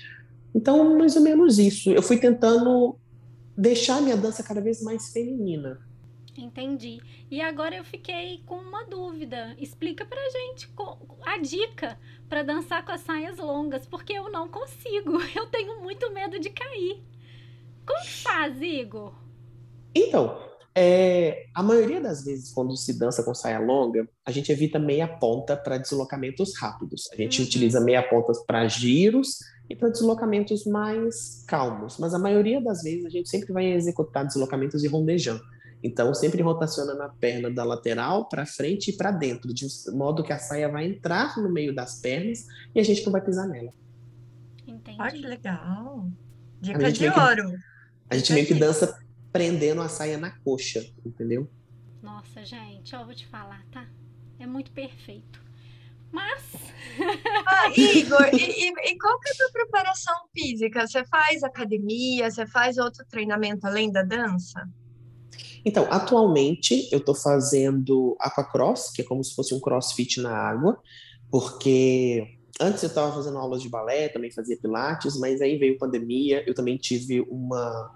Então, 0.53 0.98
mais 0.98 1.15
ou 1.15 1.24
menos 1.24 1.57
isso. 1.57 1.91
Eu 1.91 2.03
fui 2.03 2.17
tentando 2.17 2.96
deixar 3.57 4.01
minha 4.01 4.15
dança 4.15 4.43
cada 4.43 4.62
vez 4.62 4.81
mais 4.81 5.10
feminina. 5.10 5.79
Entendi. 6.38 7.00
E 7.29 7.41
agora 7.41 7.75
eu 7.75 7.84
fiquei 7.84 8.44
com 8.46 8.56
uma 8.56 8.86
dúvida. 8.86 9.56
Explica 9.58 10.06
pra 10.06 10.22
gente 10.29 10.70
a 11.25 11.38
dica 11.39 12.00
para 12.29 12.44
dançar 12.44 12.86
com 12.86 12.91
as 12.91 13.01
saias 13.01 13.38
longas, 13.38 13.86
porque 13.86 14.13
eu 14.13 14.29
não 14.29 14.48
consigo. 14.48 15.17
Eu 15.36 15.48
tenho 15.48 15.82
muito 15.82 16.12
medo 16.13 16.39
de 16.39 16.50
cair. 16.50 17.03
Como 17.86 18.01
que 18.01 18.22
faz, 18.22 18.62
Igor? 18.62 19.13
Então, 19.96 20.38
É, 20.79 21.48
a 21.56 21.63
maioria 21.63 22.00
das 22.00 22.24
vezes, 22.24 22.53
quando 22.53 22.77
se 22.77 23.00
dança 23.00 23.24
com 23.24 23.34
saia 23.34 23.58
longa, 23.58 24.08
a 24.24 24.29
gente 24.29 24.51
evita 24.51 24.77
meia 24.77 25.08
ponta 25.08 25.58
para 25.58 25.79
deslocamentos 25.79 26.56
rápidos. 26.56 27.10
A 27.12 27.15
gente 27.15 27.41
uhum. 27.41 27.48
utiliza 27.48 27.82
meia 27.82 28.03
ponta 28.03 28.32
para 28.46 28.67
giros 28.67 29.39
e 29.67 29.75
para 29.75 29.89
deslocamentos 29.89 30.67
mais 30.67 31.44
calmos. 31.48 31.98
Mas 31.98 32.13
a 32.13 32.20
maioria 32.20 32.62
das 32.62 32.84
vezes 32.84 33.06
a 33.08 33.10
gente 33.10 33.27
sempre 33.27 33.51
vai 33.51 33.65
executar 33.72 34.24
deslocamentos 34.27 34.84
de 34.84 34.88
rondejão. 34.88 35.39
Então, 35.84 36.13
sempre 36.13 36.41
rotaciona 36.41 36.96
na 36.96 37.10
perna 37.10 37.51
da 37.51 37.63
lateral 37.63 38.27
para 38.27 38.46
frente 38.46 38.91
e 38.91 38.98
para 38.98 39.12
dentro, 39.12 39.53
de 39.53 39.67
modo 39.93 40.24
que 40.24 40.34
a 40.34 40.39
saia 40.39 40.69
vai 40.69 40.86
entrar 40.86 41.38
no 41.38 41.51
meio 41.51 41.74
das 41.74 42.00
pernas 42.00 42.46
e 42.74 42.79
a 42.79 42.84
gente 42.84 43.05
não 43.05 43.12
vai 43.12 43.22
pisar 43.22 43.48
nela. 43.48 43.72
Entendi. 44.65 45.00
Olha 45.00 45.12
que 45.12 45.27
legal. 45.27 46.10
Dica 46.60 46.91
de 46.91 47.07
ouro. 47.07 47.51
Que, 47.51 47.57
a 48.10 48.17
gente 48.17 48.34
meio 48.34 48.48
que 48.48 48.53
dança 48.55 49.00
prendendo 49.31 49.81
a 49.81 49.88
saia 49.89 50.17
na 50.17 50.31
coxa, 50.39 50.84
entendeu? 51.05 51.50
Nossa, 52.01 52.43
gente, 52.43 52.96
ó, 52.96 53.01
eu 53.01 53.05
vou 53.05 53.15
te 53.15 53.27
falar, 53.27 53.63
tá? 53.72 53.88
É 54.39 54.48
muito 54.48 54.72
perfeito. 54.72 55.41
Mas. 56.12 56.43
Ah, 57.50 57.69
Igor, 57.77 58.27
e, 58.34 58.69
e, 58.69 58.98
qual 58.98 59.19
que 59.19 59.29
é 59.29 59.31
a 59.31 59.36
tua 59.36 59.51
preparação 59.51 60.15
física? 60.34 60.86
Você 60.86 61.05
faz 61.05 61.43
academia? 61.43 62.29
Você 62.29 62.46
faz 62.46 62.77
outro 62.77 63.05
treinamento 63.10 63.65
além 63.65 63.89
da 63.89 64.03
dança? 64.03 64.67
Então, 65.67 65.86
atualmente 65.89 66.88
eu 66.93 67.00
estou 67.00 67.13
fazendo 67.13 68.15
aquacross, 68.21 68.89
que 68.89 69.01
é 69.01 69.05
como 69.05 69.21
se 69.21 69.36
fosse 69.36 69.53
um 69.53 69.59
crossfit 69.59 70.21
na 70.21 70.31
água, 70.31 70.79
porque 71.29 72.25
antes 72.57 72.81
eu 72.83 72.88
estava 72.88 73.13
fazendo 73.13 73.38
aulas 73.38 73.62
de 73.62 73.67
balé, 73.67 74.07
também 74.07 74.31
fazia 74.31 74.57
pilates, 74.57 75.19
mas 75.19 75.41
aí 75.41 75.57
veio 75.57 75.77
pandemia, 75.77 76.41
eu 76.47 76.53
também 76.53 76.77
tive 76.77 77.19
uma 77.29 77.91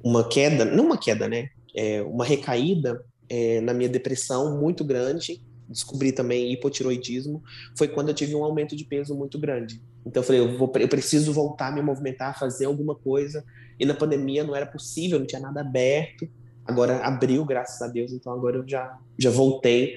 uma 0.00 0.28
queda, 0.28 0.64
não 0.64 0.84
uma 0.84 0.96
queda, 0.96 1.26
né? 1.26 1.48
É, 1.74 2.02
uma 2.02 2.24
recaída 2.24 3.04
é, 3.28 3.60
na 3.60 3.74
minha 3.74 3.88
depressão 3.88 4.56
muito 4.56 4.84
grande. 4.84 5.42
Descobri 5.68 6.12
também 6.12 6.52
hipotiroidismo. 6.52 7.42
Foi 7.76 7.88
quando 7.88 8.10
eu 8.10 8.14
tive 8.14 8.32
um 8.36 8.44
aumento 8.44 8.76
de 8.76 8.84
peso 8.84 9.12
muito 9.16 9.40
grande. 9.40 9.82
Então 10.06 10.22
eu 10.22 10.24
falei, 10.24 10.40
eu, 10.40 10.56
vou, 10.56 10.72
eu 10.76 10.86
preciso 10.86 11.32
voltar 11.32 11.66
a 11.66 11.72
me 11.72 11.82
movimentar, 11.82 12.38
fazer 12.38 12.66
alguma 12.66 12.94
coisa. 12.94 13.44
E 13.76 13.84
na 13.84 13.94
pandemia 13.94 14.44
não 14.44 14.54
era 14.54 14.66
possível, 14.66 15.18
não 15.18 15.26
tinha 15.26 15.40
nada 15.40 15.62
aberto. 15.62 16.28
Agora 16.66 16.98
abriu, 17.04 17.44
graças 17.44 17.80
a 17.80 17.86
Deus, 17.86 18.12
então 18.12 18.32
agora 18.32 18.56
eu 18.56 18.68
já, 18.68 18.98
já 19.18 19.30
voltei. 19.30 19.96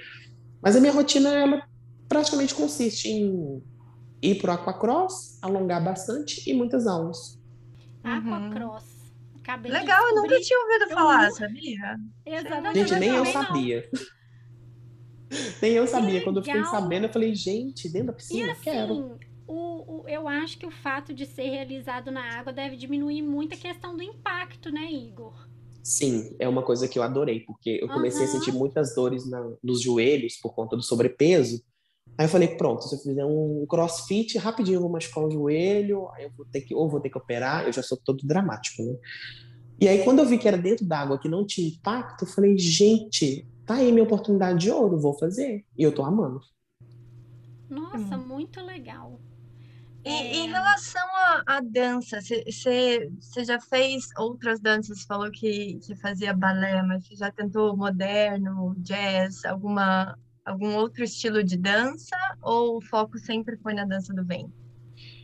Mas 0.61 0.75
a 0.75 0.79
minha 0.79 0.93
rotina, 0.93 1.29
ela 1.29 1.67
praticamente 2.07 2.53
consiste 2.53 3.09
em 3.09 3.63
ir 4.21 4.35
pro 4.35 4.51
aquacross, 4.51 5.39
alongar 5.41 5.83
bastante 5.83 6.49
e 6.49 6.53
muitas 6.53 6.85
aulas. 6.85 7.39
Aquacross. 8.03 8.99
Acabei 9.41 9.71
Legal, 9.71 10.09
eu 10.09 10.15
nunca 10.15 10.39
tinha 10.41 10.59
ouvido 10.59 10.89
falar, 10.89 11.29
eu... 11.29 11.31
sabia? 11.31 11.97
Exatamente. 12.25 12.87
Gente, 12.87 12.99
nem 12.99 13.09
eu 13.09 13.25
sabia. 13.25 13.89
nem 15.61 15.71
eu 15.71 15.87
sabia. 15.87 16.23
Quando 16.23 16.37
eu 16.37 16.43
fiquei 16.43 16.63
sabendo, 16.65 17.05
eu 17.05 17.13
falei, 17.13 17.33
gente, 17.33 17.89
dentro 17.89 18.07
da 18.07 18.13
piscina, 18.13 18.47
e 18.47 18.51
assim, 18.51 18.61
quero. 18.61 19.19
O, 19.47 20.03
o, 20.03 20.07
eu 20.07 20.27
acho 20.27 20.59
que 20.59 20.67
o 20.67 20.71
fato 20.71 21.11
de 21.15 21.25
ser 21.25 21.49
realizado 21.49 22.11
na 22.11 22.37
água 22.37 22.53
deve 22.53 22.75
diminuir 22.75 23.23
muito 23.23 23.55
a 23.55 23.57
questão 23.57 23.95
do 23.95 24.03
impacto, 24.03 24.71
né, 24.71 24.91
Igor? 24.91 25.48
Sim, 25.83 26.35
é 26.39 26.47
uma 26.47 26.63
coisa 26.63 26.87
que 26.87 26.99
eu 26.99 27.03
adorei, 27.03 27.41
porque 27.41 27.79
eu 27.81 27.87
comecei 27.87 28.21
uhum. 28.21 28.27
a 28.27 28.31
sentir 28.31 28.51
muitas 28.51 28.93
dores 28.93 29.29
na, 29.29 29.41
nos 29.63 29.81
joelhos 29.81 30.37
por 30.37 30.53
conta 30.53 30.75
do 30.75 30.83
sobrepeso. 30.83 31.63
Aí 32.17 32.25
eu 32.25 32.29
falei, 32.29 32.49
pronto, 32.49 32.83
se 32.83 32.95
eu 32.95 32.99
fizer 32.99 33.25
um 33.25 33.65
crossfit, 33.67 34.37
rapidinho 34.37 34.77
eu 34.77 34.81
vou 34.81 34.89
machucar 34.89 35.23
o 35.23 35.31
joelho, 35.31 36.09
aí 36.09 36.25
eu 36.25 36.31
vou 36.35 36.45
ter 36.45 36.61
que, 36.61 36.75
ou 36.75 36.89
vou 36.89 36.99
ter 36.99 37.09
que 37.09 37.17
operar, 37.17 37.65
eu 37.65 37.71
já 37.71 37.81
sou 37.81 37.97
todo 37.97 38.25
dramático, 38.25 38.83
né? 38.83 38.95
E 39.81 39.87
aí, 39.87 40.03
quando 40.03 40.19
eu 40.19 40.25
vi 40.25 40.37
que 40.37 40.47
era 40.47 40.57
dentro 40.57 40.85
d'água, 40.85 41.17
que 41.17 41.29
não 41.29 41.45
tinha 41.45 41.69
impacto, 41.69 42.25
eu 42.25 42.27
falei, 42.27 42.57
gente, 42.57 43.47
tá 43.65 43.75
aí 43.75 43.91
minha 43.93 44.03
oportunidade 44.03 44.59
de 44.59 44.69
ouro, 44.69 44.99
vou 44.99 45.17
fazer. 45.17 45.65
E 45.77 45.81
eu 45.81 45.93
tô 45.93 46.03
amando. 46.03 46.41
Nossa, 47.69 48.17
hum. 48.17 48.27
muito 48.27 48.59
legal. 48.61 49.21
E 50.05 50.09
é... 50.09 50.35
em 50.37 50.47
relação 50.47 51.07
à, 51.45 51.61
dança, 51.61 52.19
você 52.21 53.45
já 53.45 53.59
fez 53.59 54.07
outras 54.17 54.59
danças? 54.59 55.03
Falou 55.03 55.29
que, 55.31 55.79
que 55.85 55.95
fazia 55.95 56.33
balé, 56.33 56.81
mas 56.83 57.05
você 57.05 57.15
já 57.15 57.31
tentou 57.31 57.75
moderno, 57.75 58.75
jazz, 58.77 59.43
alguma 59.45 60.17
algum 60.45 60.75
outro 60.75 61.03
estilo 61.03 61.43
de 61.43 61.55
dança 61.55 62.15
ou 62.41 62.77
o 62.77 62.81
foco 62.81 63.19
sempre 63.19 63.55
foi 63.57 63.73
na 63.73 63.85
dança 63.85 64.11
do 64.13 64.25
ventre? 64.25 64.51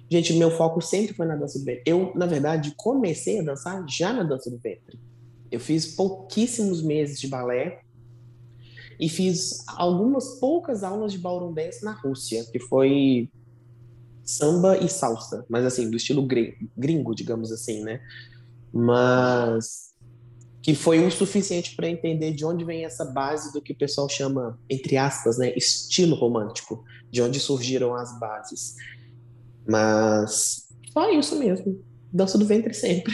Gente, 0.09 0.33
meu 0.33 0.51
foco 0.51 0.81
sempre 0.81 1.15
foi 1.15 1.25
na 1.25 1.35
dança 1.35 1.57
do 1.57 1.65
ventre. 1.65 1.83
Eu, 1.85 2.11
na 2.15 2.27
verdade, 2.27 2.73
comecei 2.77 3.39
a 3.39 3.43
dançar 3.43 3.83
já 3.89 4.13
na 4.13 4.23
dança 4.23 4.51
do 4.51 4.59
ventre. 4.59 4.99
Eu 5.51 5.59
fiz 5.59 5.95
pouquíssimos 5.95 6.83
meses 6.83 7.19
de 7.19 7.27
balé 7.27 7.81
e 8.99 9.09
fiz 9.09 9.65
algumas 9.67 10.39
poucas 10.39 10.83
aulas 10.83 11.11
de 11.11 11.17
ballroom 11.17 11.53
dance 11.53 11.83
na 11.83 11.93
Rússia, 11.93 12.45
que 12.51 12.59
foi 12.59 13.29
samba 14.25 14.77
e 14.77 14.89
salsa, 14.89 15.45
mas 15.47 15.63
assim, 15.65 15.89
do 15.89 15.95
estilo 15.95 16.27
gringo, 16.75 17.13
digamos 17.13 17.51
assim, 17.51 17.83
né? 17.83 18.01
Mas 18.73 19.93
que 20.65 20.73
foi 20.73 21.05
o 21.05 21.11
suficiente 21.11 21.75
para 21.75 21.87
entender 21.87 22.31
de 22.31 22.43
onde 22.43 22.65
vem 22.65 22.85
essa 22.85 23.05
base 23.05 23.53
do 23.53 23.61
que 23.61 23.71
o 23.71 23.77
pessoal 23.77 24.09
chama, 24.09 24.59
entre 24.67 24.97
aspas, 24.97 25.37
né, 25.37 25.53
estilo 25.55 26.15
romântico, 26.15 26.83
de 27.11 27.21
onde 27.21 27.39
surgiram 27.39 27.93
as 27.93 28.19
bases. 28.19 28.73
Mas 29.67 30.67
só 30.91 31.11
isso 31.11 31.37
mesmo, 31.37 31.79
dança 32.11 32.35
do 32.35 32.47
ventre 32.47 32.73
sempre. 32.73 33.13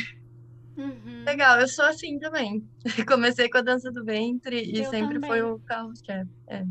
Uhum. 0.78 1.26
Legal, 1.26 1.60
eu 1.60 1.68
sou 1.68 1.84
assim 1.84 2.18
também. 2.20 2.66
Comecei 3.06 3.50
com 3.50 3.58
a 3.58 3.62
dança 3.62 3.92
do 3.92 4.06
ventre 4.06 4.64
e 4.64 4.80
eu 4.80 4.90
sempre 4.90 5.16
também. 5.16 5.30
foi 5.30 5.42
o 5.42 5.60
carro-chefe. 5.60 6.32
É. 6.48 6.66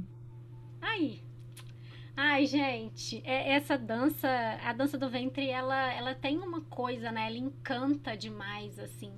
Aí. 0.81 1.23
Ai, 2.17 2.47
gente, 2.47 3.23
é, 3.25 3.53
essa 3.53 3.79
dança, 3.79 4.29
a 4.63 4.73
dança 4.73 4.99
do 4.99 5.09
ventre, 5.09 5.49
ela, 5.49 5.93
ela 5.93 6.15
tem 6.15 6.39
uma 6.39 6.61
coisa, 6.63 7.11
né? 7.11 7.27
Ela 7.27 7.39
encanta 7.39 8.17
demais, 8.17 8.79
assim. 8.79 9.13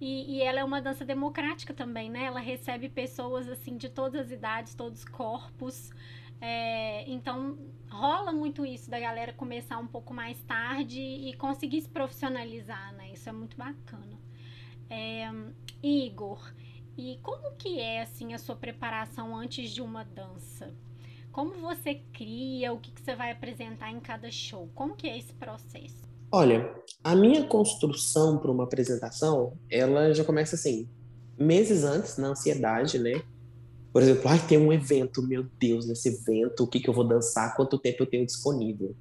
E, 0.00 0.36
e, 0.36 0.42
ela 0.42 0.60
é 0.60 0.64
uma 0.64 0.80
dança 0.80 1.04
democrática 1.04 1.72
também, 1.72 2.10
né? 2.10 2.24
Ela 2.24 2.40
recebe 2.40 2.88
pessoas 2.88 3.48
assim 3.48 3.76
de 3.76 3.88
todas 3.88 4.26
as 4.26 4.30
idades, 4.30 4.74
todos 4.74 5.00
os 5.00 5.04
corpos. 5.04 5.90
É, 6.40 7.10
então 7.10 7.58
rola 7.88 8.30
muito 8.30 8.66
isso 8.66 8.90
da 8.90 9.00
galera 9.00 9.32
começar 9.32 9.78
um 9.78 9.86
pouco 9.86 10.12
mais 10.12 10.38
tarde 10.42 11.00
e 11.00 11.32
conseguir 11.34 11.80
se 11.80 11.88
profissionalizar, 11.88 12.92
né? 12.94 13.12
Isso 13.12 13.28
é 13.28 13.32
muito 13.32 13.56
bacana. 13.56 14.18
É, 14.90 15.30
Igor, 15.82 16.52
e 16.96 17.18
como 17.22 17.56
que 17.56 17.80
é 17.80 18.02
assim 18.02 18.34
a 18.34 18.38
sua 18.38 18.54
preparação 18.54 19.34
antes 19.34 19.70
de 19.70 19.80
uma 19.80 20.04
dança? 20.04 20.74
Como 21.36 21.52
você 21.60 22.00
cria? 22.14 22.72
O 22.72 22.78
que, 22.78 22.90
que 22.90 23.02
você 23.02 23.14
vai 23.14 23.30
apresentar 23.30 23.90
em 23.90 24.00
cada 24.00 24.30
show? 24.30 24.70
Como 24.74 24.96
que 24.96 25.06
é 25.06 25.18
esse 25.18 25.34
processo? 25.34 26.08
Olha, 26.32 26.74
a 27.04 27.14
minha 27.14 27.44
construção 27.44 28.38
para 28.38 28.50
uma 28.50 28.64
apresentação, 28.64 29.52
ela 29.70 30.14
já 30.14 30.24
começa 30.24 30.54
assim, 30.54 30.88
meses 31.38 31.84
antes, 31.84 32.16
na 32.16 32.28
ansiedade, 32.28 32.98
né? 32.98 33.20
Por 33.92 34.02
exemplo, 34.02 34.30
ai, 34.30 34.38
tem 34.48 34.56
um 34.56 34.72
evento, 34.72 35.20
meu 35.20 35.44
Deus, 35.60 35.86
nesse 35.86 36.08
evento, 36.08 36.64
o 36.64 36.66
que, 36.66 36.80
que 36.80 36.88
eu 36.88 36.94
vou 36.94 37.06
dançar, 37.06 37.54
quanto 37.54 37.78
tempo 37.78 38.02
eu 38.02 38.06
tenho 38.06 38.24
disponível. 38.24 38.96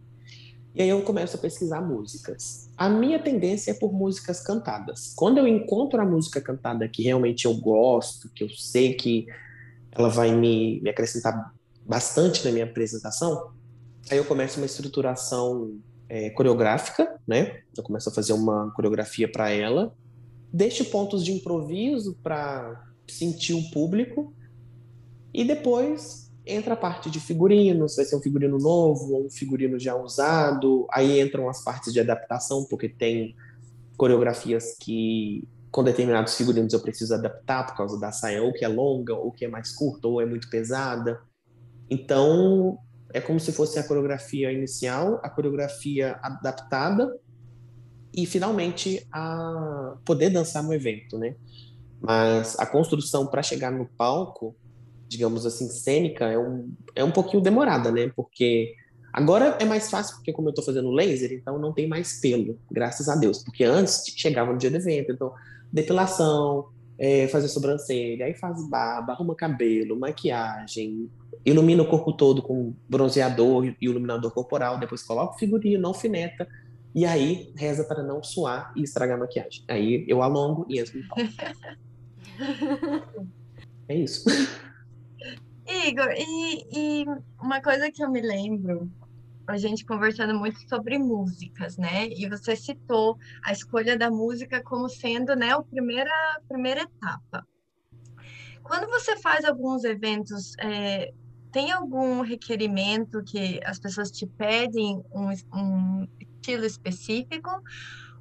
E 0.75 0.82
aí 0.82 0.89
eu 0.89 1.01
começo 1.04 1.38
a 1.38 1.39
pesquisar 1.39 1.80
músicas. 1.80 2.70
A 2.75 2.89
minha 2.89 3.18
tendência 3.18 3.72
é 3.72 3.75
por 3.75 3.94
músicas 3.94 4.42
cantadas. 4.42 5.13
Quando 5.15 5.38
eu 5.38 5.48
encontro 5.48 6.01
a 6.01 6.06
música 6.06 6.42
cantada 6.42 6.86
que 6.89 7.01
realmente 7.01 7.46
eu 7.46 7.56
gosto, 7.56 8.30
que 8.36 8.44
eu 8.44 8.50
sei 8.50 8.94
que 8.94 9.25
ela 9.94 10.10
vai 10.10 10.36
me, 10.36 10.82
me 10.82 10.89
acrescentar 10.89 11.54
bastante 11.86 12.44
na 12.44 12.51
minha 12.51 12.65
apresentação, 12.65 13.54
aí 14.10 14.18
eu 14.18 14.25
começo 14.25 14.60
uma 14.60 14.65
estruturação 14.65 15.77
é, 16.10 16.30
coreográfica, 16.32 17.20
né? 17.27 17.62
Eu 17.77 17.84
começo 17.84 18.10
a 18.10 18.12
fazer 18.12 18.34
uma 18.34 18.72
coreografia 18.72 19.32
para 19.32 19.50
ela, 19.50 19.94
deixo 20.51 20.86
pontos 20.86 21.24
de 21.24 21.32
improviso 21.32 22.18
para 22.24 22.84
sentir 23.08 23.54
o 23.54 23.70
público 23.72 24.34
e 25.34 25.44
depois 25.44 26.32
entra 26.46 26.75
a 26.75 26.77
parte 26.77 27.10
de 27.10 27.20
figurinos, 27.20 27.96
vai 27.96 28.06
ser 28.06 28.15
um 28.15 28.22
figurino 28.22 28.58
novo 28.58 29.13
ou 29.13 29.25
um 29.25 29.30
figurino 29.30 29.80
já 29.80 29.96
usado, 29.96 30.88
aí 30.92 31.20
entram 31.20 31.50
as 31.50 31.63
partes 31.63 31.92
de 31.92 32.00
adaptação, 32.00 32.65
porque 32.70 32.88
tem 32.88 33.36
coreografias 33.98 34.75
que 34.80 35.48
com 35.72 35.84
determinados 35.84 36.36
figurinos 36.36 36.72
eu 36.72 36.80
preciso 36.80 37.13
adaptar 37.13 37.65
por 37.65 37.75
causa 37.75 38.00
da 38.00 38.12
saia 38.12 38.42
ou 38.42 38.54
que 38.54 38.63
é 38.63 38.68
longa, 38.68 39.13
ou 39.13 39.32
que 39.32 39.44
é 39.44 39.48
mais 39.48 39.74
curta, 39.74 40.08
ou 40.08 40.22
é 40.22 40.25
muito 40.25 40.50
pesada. 40.50 41.20
Então, 41.89 42.77
é 43.13 43.22
como 43.22 43.39
se 43.39 43.51
fosse 43.51 43.80
a 43.80 43.88
coreografia 43.88 44.51
inicial, 44.51 45.20
a 45.24 45.30
coreografia 45.30 46.20
adaptada 46.22 47.12
e 48.13 48.25
finalmente 48.25 49.06
a 49.12 49.96
poder 50.06 50.30
dançar 50.30 50.63
no 50.63 50.74
evento, 50.74 51.18
né? 51.18 51.36
Mas 52.01 52.58
a 52.60 52.65
construção 52.65 53.27
para 53.27 53.44
chegar 53.44 53.72
no 53.72 53.86
palco, 53.86 54.56
digamos 55.08 55.46
assim, 55.46 55.70
cênica, 55.70 56.25
é 56.25 56.38
um, 56.38 56.72
é 56.96 57.04
um 57.04 57.12
pouquinho 57.12 57.42
demorada, 57.42 57.92
né? 57.92 58.12
Porque 58.15 58.75
agora 59.13 59.58
é 59.60 59.65
mais 59.65 59.89
fácil, 59.89 60.15
porque 60.15 60.34
como 60.34 60.48
eu 60.48 60.51
estou 60.51 60.63
fazendo 60.63 60.92
laser, 60.92 61.32
então 61.32 61.58
não 61.60 61.74
tem 61.74 61.88
mais 61.88 62.20
pelo, 62.20 62.60
graças 62.72 63.10
a 63.10 63.15
Deus. 63.15 63.44
Porque 63.44 63.63
antes 63.63 64.04
chegava 64.15 64.51
no 64.51 64.58
dia 64.58 64.70
do 64.70 64.77
evento, 64.77 65.12
então 65.12 65.34
depilação, 65.72 66.70
é, 66.97 67.27
fazer 67.27 67.47
sobrancelha, 67.47 68.25
aí 68.25 68.33
faz 68.33 68.67
barba, 68.69 69.13
arruma 69.13 69.35
cabelo, 69.35 69.99
maquiagem, 69.99 71.09
ilumina 71.45 71.83
o 71.83 71.87
corpo 71.87 72.13
todo 72.13 72.41
com 72.41 72.73
bronzeador 72.89 73.65
e 73.65 73.75
iluminador 73.81 74.31
corporal, 74.31 74.79
depois 74.79 75.03
coloca 75.03 75.35
o 75.35 75.37
figurino, 75.37 75.87
alfineta, 75.87 76.47
e 76.93 77.05
aí 77.05 77.53
reza 77.55 77.83
para 77.83 78.01
não 78.01 78.23
suar 78.23 78.71
e 78.75 78.81
estragar 78.81 79.17
a 79.17 79.19
maquiagem. 79.19 79.63
Aí 79.67 80.05
eu 80.07 80.21
alongo 80.21 80.65
e 80.69 80.79
entro 80.79 80.97
no 80.97 81.07
palco. 81.07 81.23
é 83.89 83.95
isso. 83.95 84.29
Igor, 85.67 86.13
e, 86.17 86.67
e 86.71 87.05
uma 87.41 87.61
coisa 87.61 87.91
que 87.91 88.03
eu 88.03 88.09
me 88.09 88.21
lembro 88.21 88.89
a 89.47 89.57
gente 89.57 89.85
conversando 89.85 90.33
muito 90.33 90.59
sobre 90.67 90.97
músicas, 90.97 91.77
né? 91.77 92.07
E 92.07 92.27
você 92.27 92.55
citou 92.55 93.17
a 93.43 93.51
escolha 93.51 93.97
da 93.97 94.09
música 94.09 94.61
como 94.63 94.89
sendo, 94.89 95.35
né, 95.35 95.51
a 95.51 95.61
primeira, 95.61 96.11
primeira 96.47 96.81
etapa. 96.81 97.45
Quando 98.63 98.89
você 98.89 99.15
faz 99.17 99.45
alguns 99.45 99.83
eventos, 99.83 100.53
é, 100.59 101.13
tem 101.51 101.71
algum 101.71 102.21
requerimento 102.21 103.23
que 103.23 103.59
as 103.63 103.79
pessoas 103.79 104.09
te 104.09 104.25
pedem 104.25 105.03
um, 105.13 105.29
um 105.53 106.07
estilo 106.19 106.65
específico? 106.65 107.49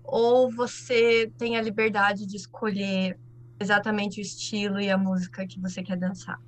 Ou 0.04 0.50
você 0.50 1.32
tem 1.38 1.56
a 1.56 1.62
liberdade 1.62 2.26
de 2.26 2.36
escolher 2.36 3.18
exatamente 3.58 4.20
o 4.20 4.22
estilo 4.22 4.78
e 4.78 4.90
a 4.90 4.98
música 4.98 5.46
que 5.46 5.58
você 5.58 5.82
quer 5.82 5.96
dançar? 5.96 6.38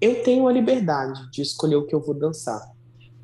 Eu 0.00 0.22
tenho 0.22 0.46
a 0.46 0.52
liberdade 0.52 1.30
de 1.30 1.40
escolher 1.40 1.76
o 1.76 1.86
que 1.86 1.94
eu 1.94 2.00
vou 2.00 2.14
dançar. 2.14 2.60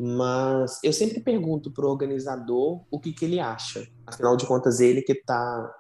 Mas 0.04 0.80
eu 0.82 0.92
sempre 0.92 1.21
pergunto 1.21 1.71
para 1.71 1.87
o 1.87 1.88
organizador 1.88 2.82
o 2.90 2.99
que, 2.99 3.12
que 3.12 3.25
ele 3.25 3.38
acha. 3.38 3.87
Afinal 4.04 4.37
de 4.37 4.44
contas, 4.44 4.80
ele 4.80 5.00
que 5.00 5.14
tá, 5.14 5.73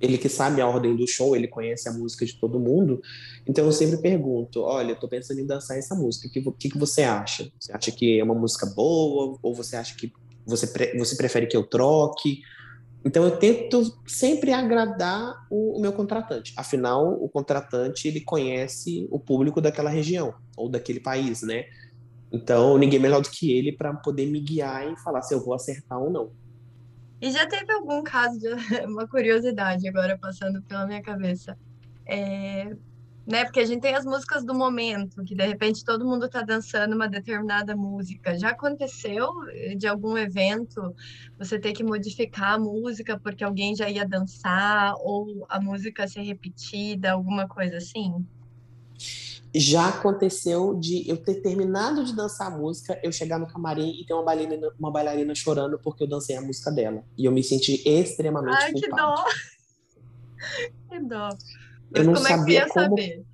ele 0.00 0.16
que 0.16 0.28
sabe 0.28 0.60
a 0.60 0.68
ordem 0.68 0.94
do 0.94 1.08
show, 1.08 1.34
ele 1.34 1.48
conhece 1.48 1.88
a 1.88 1.92
música 1.92 2.24
de 2.24 2.38
todo 2.38 2.60
mundo. 2.60 3.02
Então 3.44 3.64
eu 3.64 3.72
sempre 3.72 3.96
pergunto: 3.96 4.60
olha, 4.60 4.92
eu 4.92 5.00
tô 5.00 5.08
pensando 5.08 5.40
em 5.40 5.46
dançar 5.46 5.76
essa 5.76 5.96
música. 5.96 6.28
O 6.28 6.30
que, 6.30 6.52
que, 6.52 6.70
que 6.70 6.78
você 6.78 7.02
acha? 7.02 7.50
Você 7.58 7.72
acha 7.72 7.90
que 7.90 8.20
é 8.20 8.22
uma 8.22 8.34
música 8.34 8.64
boa? 8.64 9.36
Ou 9.42 9.52
você 9.52 9.74
acha 9.74 9.96
que 9.96 10.12
você, 10.46 10.68
pre 10.68 10.96
você 10.96 11.16
prefere 11.16 11.48
que 11.48 11.56
eu 11.56 11.64
troque? 11.64 12.42
Então 13.04 13.24
eu 13.24 13.38
tento 13.38 13.92
sempre 14.06 14.52
agradar 14.52 15.34
o, 15.50 15.78
o, 15.78 15.80
meu 15.80 15.92
contratante. 15.92 16.52
Afinal, 16.56 17.12
o 17.20 17.28
contratante 17.28 18.06
ele 18.06 18.20
conhece 18.20 19.08
o 19.10 19.18
público 19.18 19.60
daquela 19.60 19.90
região 19.90 20.32
ou 20.56 20.68
daquele 20.68 21.00
país, 21.00 21.42
né? 21.42 21.64
Então, 22.30 22.76
ninguém 22.76 22.98
melhor 22.98 23.22
do 23.22 23.30
que 23.30 23.50
ele 23.52 23.72
para 23.72 23.94
poder 23.94 24.26
me 24.26 24.40
guiar 24.40 24.90
e 24.90 24.96
falar 24.98 25.22
se 25.22 25.34
eu 25.34 25.42
vou 25.42 25.54
acertar 25.54 25.98
ou 25.98 26.10
não. 26.10 26.30
E 27.20 27.30
já 27.32 27.46
teve 27.46 27.72
algum 27.72 28.02
caso 28.02 28.38
de 28.38 28.48
uma 28.86 29.08
curiosidade 29.08 29.88
agora 29.88 30.16
passando 30.18 30.62
pela 30.62 30.86
minha 30.86 31.02
cabeça. 31.02 31.56
É, 32.06 32.70
né? 33.28 33.44
Porque 33.44 33.60
a 33.60 33.66
gente 33.66 33.82
tem 33.82 33.94
as 33.94 34.06
músicas 34.06 34.42
do 34.42 34.54
momento, 34.54 35.22
que 35.22 35.34
de 35.34 35.46
repente 35.46 35.84
todo 35.84 36.06
mundo 36.06 36.24
está 36.24 36.40
dançando 36.40 36.94
uma 36.94 37.06
determinada 37.06 37.76
música. 37.76 38.38
Já 38.38 38.50
aconteceu 38.50 39.28
de 39.76 39.86
algum 39.86 40.16
evento 40.16 40.94
você 41.38 41.58
ter 41.58 41.74
que 41.74 41.84
modificar 41.84 42.54
a 42.54 42.58
música 42.58 43.20
porque 43.20 43.44
alguém 43.44 43.76
já 43.76 43.90
ia 43.90 44.06
dançar 44.06 44.94
ou 45.00 45.44
a 45.50 45.60
música 45.60 46.08
ser 46.08 46.22
repetida, 46.22 47.12
alguma 47.12 47.46
coisa 47.46 47.76
assim? 47.76 48.26
Já 49.54 49.88
aconteceu 49.88 50.74
de 50.74 51.08
eu 51.08 51.16
ter 51.16 51.36
terminado 51.36 52.04
de 52.04 52.14
dançar 52.14 52.52
a 52.52 52.56
música, 52.56 53.00
eu 53.02 53.10
chegar 53.10 53.38
no 53.38 53.46
camarim 53.46 53.98
e 53.98 54.04
ter 54.04 54.12
uma 54.12 54.22
bailarina, 54.22 54.72
uma 54.78 54.90
bailarina 54.90 55.34
chorando 55.34 55.78
porque 55.78 56.02
eu 56.02 56.08
dancei 56.08 56.36
a 56.36 56.42
música 56.42 56.70
dela. 56.70 57.02
E 57.16 57.24
eu 57.24 57.32
me 57.32 57.42
senti 57.42 57.82
extremamente 57.88 58.62
Ai, 58.62 58.72
culpado. 58.72 58.90
que 58.90 58.96
dó! 58.96 59.24
que 60.90 61.00
dó. 61.00 61.28
Mas 61.90 62.00
eu 62.00 62.04
não 62.04 62.14
como 62.14 62.26
sabia 62.26 62.60
é 62.60 62.64
que 62.64 62.70
como... 62.70 62.88
saber? 62.88 63.24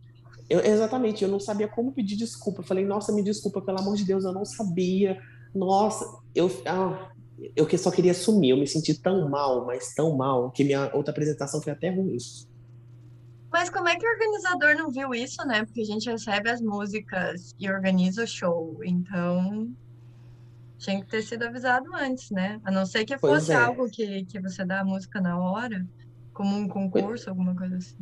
Eu, 0.49 0.61
exatamente, 0.61 1.25
eu 1.25 1.29
não 1.29 1.41
sabia 1.41 1.67
como 1.67 1.93
pedir 1.93 2.17
desculpa. 2.17 2.61
Eu 2.61 2.65
falei, 2.65 2.85
nossa, 2.85 3.13
me 3.13 3.23
desculpa, 3.23 3.63
pelo 3.63 3.81
amor 3.81 3.97
de 3.97 4.05
Deus, 4.05 4.25
eu 4.25 4.33
não 4.33 4.45
sabia. 4.45 5.19
Nossa, 5.55 6.05
eu, 6.35 6.51
ah, 6.67 7.11
eu 7.57 7.67
só 7.79 7.91
queria 7.91 8.15
sumir. 8.15 8.51
Eu 8.51 8.57
me 8.57 8.67
senti 8.67 8.95
tão 8.95 9.29
mal, 9.29 9.65
mas 9.67 9.95
tão 9.95 10.17
mal, 10.17 10.51
que 10.51 10.63
minha 10.63 10.95
outra 10.95 11.13
apresentação 11.13 11.61
foi 11.63 11.73
até 11.73 11.91
ruim. 11.91 12.17
Mas 13.55 13.71
como 13.71 13.89
é 13.89 13.95
que 13.95 14.05
o 14.05 14.11
organizador 14.11 14.75
não 14.77 14.91
viu 14.91 15.15
isso, 15.15 15.47
né? 15.47 15.65
Porque 15.65 15.83
a 15.83 15.85
gente 15.85 16.11
recebe 16.11 16.51
as 16.51 16.61
músicas 16.61 17.55
e 17.57 17.71
organiza 17.71 18.25
o 18.25 18.27
show. 18.27 18.81
Então, 18.83 19.73
tinha 20.77 21.01
que 21.01 21.09
ter 21.09 21.23
sido 21.23 21.45
avisado 21.45 21.89
antes, 21.95 22.33
né? 22.33 22.61
A 22.65 22.73
não 22.73 22.85
ser 22.85 23.05
que 23.05 23.17
fosse 23.17 23.53
é. 23.53 23.55
algo 23.55 23.89
que, 23.89 24.25
que 24.25 24.41
você 24.41 24.65
dá 24.65 24.81
a 24.81 24.85
música 24.85 25.21
na 25.21 25.39
hora, 25.39 25.87
como 26.33 26.57
um 26.57 26.67
concurso, 26.67 27.31
alguma 27.31 27.55
coisa 27.55 27.77
assim. 27.77 27.97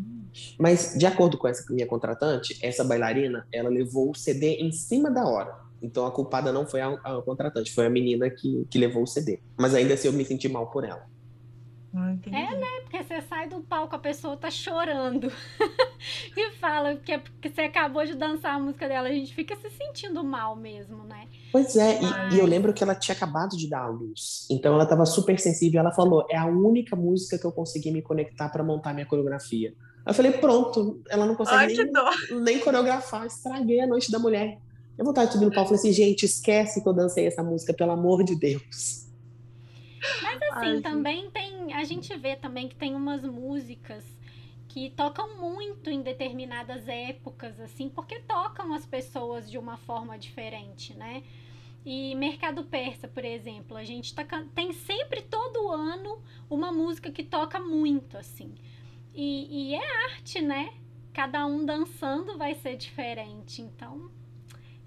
Mas, 0.59 0.95
de 0.97 1.05
acordo 1.05 1.37
com 1.37 1.47
essa 1.47 1.71
minha 1.71 1.87
contratante, 1.87 2.59
essa 2.63 2.83
bailarina, 2.83 3.47
ela 3.53 3.69
levou 3.69 4.11
o 4.11 4.15
CD 4.15 4.55
em 4.55 4.73
cima 4.73 5.11
da 5.11 5.27
hora. 5.27 5.55
Então, 5.83 6.07
a 6.07 6.11
culpada 6.11 6.51
não 6.51 6.67
foi 6.67 6.81
a, 6.81 6.89
a 6.89 7.21
contratante, 7.21 7.75
foi 7.75 7.85
a 7.85 7.91
menina 7.91 8.31
que, 8.31 8.67
que 8.71 8.79
levou 8.79 9.03
o 9.03 9.07
CD. 9.07 9.39
Mas 9.59 9.75
ainda 9.75 9.93
assim, 9.93 10.09
eu 10.09 10.15
me 10.15 10.25
senti 10.25 10.49
mal 10.49 10.71
por 10.71 10.83
ela. 10.83 11.12
É, 11.95 12.57
né? 12.57 12.67
Porque 12.83 13.03
você 13.03 13.21
sai 13.21 13.49
do 13.49 13.61
palco, 13.61 13.95
a 13.95 13.99
pessoa 13.99 14.35
tá 14.35 14.51
chorando. 14.51 15.31
e 16.35 16.51
fala 16.53 16.97
que 16.97 17.13
é 17.13 17.19
porque 17.19 17.51
você 17.51 17.63
acabou 17.63 18.05
de 18.07 18.15
dançar 18.15 18.55
a 18.55 18.59
música 18.59 18.89
dela. 18.89 19.09
A 19.09 19.13
gente 19.13 19.35
fica 19.35 19.55
se 19.57 19.69
sentindo 19.69 20.25
mal 20.25 20.57
mesmo, 20.57 21.05
né? 21.05 21.29
Pois 21.53 21.77
é, 21.77 22.01
Mas... 22.01 22.33
e, 22.33 22.37
e, 22.37 22.39
eu 22.41 22.47
lembro 22.47 22.73
que 22.73 22.83
ela 22.83 22.95
tinha 22.95 23.15
acabado 23.15 23.59
de 23.59 23.69
dar 23.69 23.83
a 23.83 23.89
luz. 23.89 24.47
Então 24.51 24.73
ela 24.75 24.87
tava 24.87 25.05
super 25.05 25.39
sensível. 25.39 25.81
Ela 25.81 25.93
falou: 25.93 26.27
é 26.31 26.37
a 26.39 26.47
única 26.47 26.97
música 26.97 27.39
que 27.39 27.45
eu 27.45 27.53
consegui 27.53 27.91
me 27.91 28.01
conectar 28.01 28.49
para 28.49 28.65
montar 28.65 28.95
minha 28.95 29.07
coreografia. 29.07 29.75
Eu 30.07 30.15
falei: 30.15 30.33
pronto, 30.33 31.03
ela 31.11 31.27
não 31.27 31.35
consegue 31.35 31.79
Ai, 31.79 31.91
nem, 32.31 32.41
nem, 32.41 32.59
coreografar. 32.59 33.27
Estraguei 33.27 33.81
a 33.81 33.87
noite 33.87 34.11
da 34.11 34.19
mulher. 34.19 34.59
Eu 34.97 35.05
vontade 35.05 35.29
de 35.29 35.33
subir 35.35 35.45
no 35.45 35.53
palco 35.53 35.75
e 35.75 35.77
falei 35.77 35.91
assim: 35.91 35.93
gente, 35.93 36.25
esquece 36.25 36.83
que 36.83 36.89
eu 36.89 36.95
dancei 36.95 37.27
essa 37.27 37.43
música, 37.43 37.75
pelo 37.75 37.93
amor 37.93 38.25
de 38.25 38.35
Deus. 38.35 39.03
Mas 40.23 40.43
assim, 40.43 40.77
Ai, 40.77 40.81
também 40.81 41.31
tem. 41.31 41.52
A 41.73 41.85
gente 41.85 42.15
vê 42.17 42.37
também 42.37 42.69
que 42.69 42.77
tem 42.77 42.95
umas 42.95 43.23
músicas 43.25 44.05
que 44.69 44.91
tocam 44.91 45.37
muito 45.37 45.91
em 45.91 46.01
determinadas 46.01 46.89
épocas, 46.89 47.61
assim, 47.61 47.89
porque 47.91 48.21
tocam 48.21 48.73
as 48.73 48.87
pessoas 48.87 49.51
de 49.51 49.59
uma 49.59 49.77
forma 49.77 50.19
diferente, 50.19 50.95
né? 50.95 51.23
E 51.85 52.15
Mercado 52.15 52.65
Persa, 52.65 53.09
por 53.09 53.25
exemplo, 53.25 53.77
a 53.77 53.85
gente 53.85 54.15
tá, 54.15 54.25
tem 54.55 54.73
sempre 54.73 55.21
todo 55.23 55.69
ano 55.69 56.23
uma 56.49 56.73
música 56.73 57.11
que 57.11 57.25
toca 57.25 57.59
muito, 57.59 58.17
assim. 58.17 58.55
E, 59.13 59.73
e 59.73 59.75
é 59.75 60.05
arte, 60.07 60.41
né? 60.41 60.73
Cada 61.13 61.45
um 61.45 61.67
dançando 61.67 62.39
vai 62.39 62.55
ser 62.55 62.77
diferente. 62.77 63.61
Então, 63.61 64.11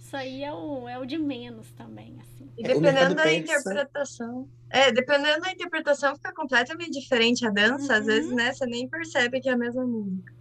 isso 0.05 0.15
aí 0.15 0.43
é 0.43 0.53
o, 0.53 0.87
é 0.87 0.99
o 0.99 1.05
de 1.05 1.17
menos 1.17 1.71
também, 1.71 2.15
assim. 2.21 2.47
E 2.55 2.63
é, 2.63 2.67
dependendo 2.67 3.15
da 3.15 3.33
interpretação. 3.33 4.47
É, 4.69 4.91
dependendo 4.91 5.41
da 5.41 5.51
interpretação, 5.51 6.15
fica 6.15 6.31
completamente 6.31 6.91
diferente 6.91 7.45
a 7.45 7.49
dança. 7.49 7.93
Uhum. 7.93 7.99
Às 7.99 8.05
vezes, 8.05 8.31
né, 8.31 8.53
você 8.53 8.67
nem 8.67 8.87
percebe 8.87 9.41
que 9.41 9.49
é 9.49 9.53
a 9.53 9.57
mesma 9.57 9.83
música. 9.83 10.31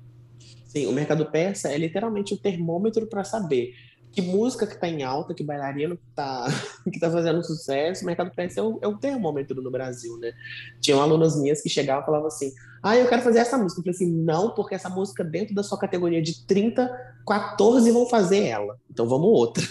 Sim, 0.66 0.87
o 0.87 0.92
mercado 0.92 1.24
persa 1.31 1.72
é 1.72 1.79
literalmente 1.79 2.35
o 2.35 2.37
termômetro 2.37 3.07
para 3.07 3.24
saber 3.24 3.74
que 4.12 4.20
música 4.20 4.66
que 4.66 4.79
tá 4.79 4.87
em 4.87 5.03
alta, 5.03 5.33
que 5.33 5.42
bailarino 5.42 5.96
que 5.96 6.07
tá, 6.14 6.46
que 6.92 7.00
tá 7.00 7.11
fazendo 7.11 7.42
sucesso, 7.42 8.03
o 8.03 8.07
mercado 8.07 8.31
persa 8.33 8.61
é 8.61 8.62
o, 8.62 8.79
é 8.83 8.87
o 8.87 8.98
termômetro 8.98 9.62
no 9.62 9.70
Brasil, 9.70 10.18
né? 10.18 10.35
Tinham 10.79 11.00
alunas 11.00 11.40
minhas 11.40 11.62
que 11.62 11.70
chegavam 11.70 12.03
e 12.03 12.07
falavam 12.07 12.27
assim, 12.27 12.53
ah, 12.85 12.99
eu 12.99 13.09
quero 13.09 13.23
fazer 13.23 13.38
essa 13.38 13.57
música. 13.57 13.81
Eu 13.81 13.85
falei 13.85 13.97
assim, 13.97 14.12
não, 14.12 14.51
porque 14.51 14.75
essa 14.75 14.90
música 14.90 15.25
dentro 15.25 15.55
da 15.55 15.62
sua 15.62 15.79
categoria 15.79 16.20
de 16.20 16.44
30, 16.44 16.87
14 17.27 17.90
vão 17.90 18.07
fazer 18.07 18.44
ela. 18.44 18.79
Então 18.90 19.09
vamos 19.09 19.27
outra. 19.27 19.64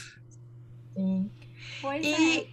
Sim. 0.98 1.30
Pois 1.80 2.04
e, 2.04 2.50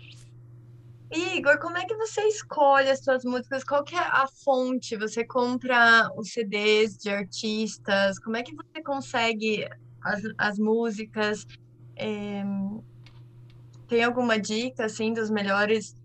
é. 1.11 1.37
Igor, 1.39 1.59
como 1.59 1.79
é 1.79 1.87
que 1.87 1.95
você 1.95 2.21
escolhe 2.29 2.91
as 2.91 3.03
suas 3.03 3.25
músicas? 3.25 3.65
Qual 3.65 3.83
que 3.83 3.97
é 3.97 4.01
a 4.01 4.27
fonte? 4.45 4.99
Você 4.99 5.25
compra 5.25 6.13
os 6.15 6.31
CDs 6.31 6.99
de 6.99 7.09
artistas? 7.09 8.19
Como 8.19 8.37
é 8.37 8.43
que 8.43 8.55
você 8.55 8.83
consegue 8.85 9.67
as, 10.03 10.21
as 10.37 10.59
músicas? 10.59 11.47
É, 11.97 12.45
tem 13.89 14.05
alguma 14.05 14.39
dica 14.39 14.85
assim 14.85 15.15
dos 15.15 15.31
melhores 15.31 15.97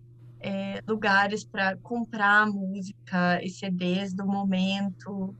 é, 0.46 0.80
lugares 0.88 1.44
para 1.44 1.76
comprar 1.78 2.46
música 2.46 3.44
e 3.44 3.50
CDs 3.50 4.14
do 4.14 4.28
momento? 4.28 5.36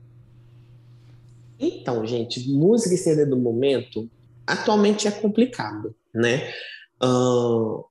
Então, 1.60 2.04
gente, 2.04 2.50
música 2.50 2.92
e 2.92 2.98
CD 2.98 3.24
do 3.24 3.36
momento 3.36 4.10
atualmente 4.44 5.06
é 5.06 5.12
complicado, 5.12 5.94
né? 6.12 6.52
Uh, 7.00 7.84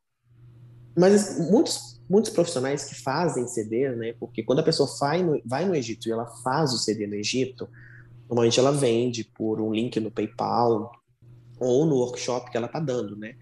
mas 0.97 1.39
muitos, 1.49 2.01
muitos 2.09 2.31
profissionais 2.31 2.83
que 2.83 2.95
fazem 2.95 3.47
CD, 3.47 3.95
né? 3.95 4.13
Porque 4.19 4.43
quando 4.43 4.59
a 4.59 4.63
pessoa 4.63 4.89
vai 4.99 5.23
no, 5.23 5.41
vai 5.45 5.63
no 5.65 5.73
Egito 5.73 6.09
e 6.09 6.11
ela 6.11 6.25
faz 6.43 6.73
o 6.73 6.77
CD 6.77 7.07
no 7.07 7.15
Egito, 7.15 7.69
normalmente 8.27 8.59
ela 8.59 8.73
vende 8.73 9.23
por 9.23 9.61
um 9.61 9.73
link 9.73 9.97
no 10.01 10.11
PayPal 10.11 10.91
ou 11.61 11.85
no 11.85 11.95
workshop 11.95 12.51
que 12.51 12.57
ela 12.57 12.67
está 12.67 12.81
dando, 12.81 13.15
né? 13.15 13.35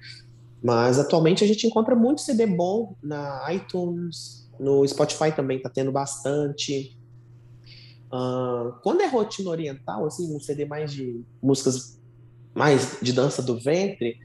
Mas 0.63 0.97
atualmente 0.97 1.43
a 1.43 1.47
gente 1.47 1.67
encontra 1.67 1.93
muito 1.93 2.21
CD 2.21 2.47
bom 2.47 2.95
na 3.03 3.53
iTunes, 3.53 4.49
no 4.57 4.87
Spotify 4.87 5.31
também 5.35 5.57
está 5.57 5.69
tendo 5.69 5.91
bastante. 5.91 6.97
Uh, 8.05 8.73
quando 8.81 9.01
é 9.01 9.07
rotina 9.07 9.49
oriental, 9.49 10.05
assim, 10.05 10.33
um 10.33 10.39
CD 10.39 10.65
mais 10.65 10.93
de 10.93 11.25
músicas 11.41 11.99
mais 12.53 12.99
de 13.01 13.11
dança 13.11 13.41
do 13.41 13.59
ventre, 13.59 14.19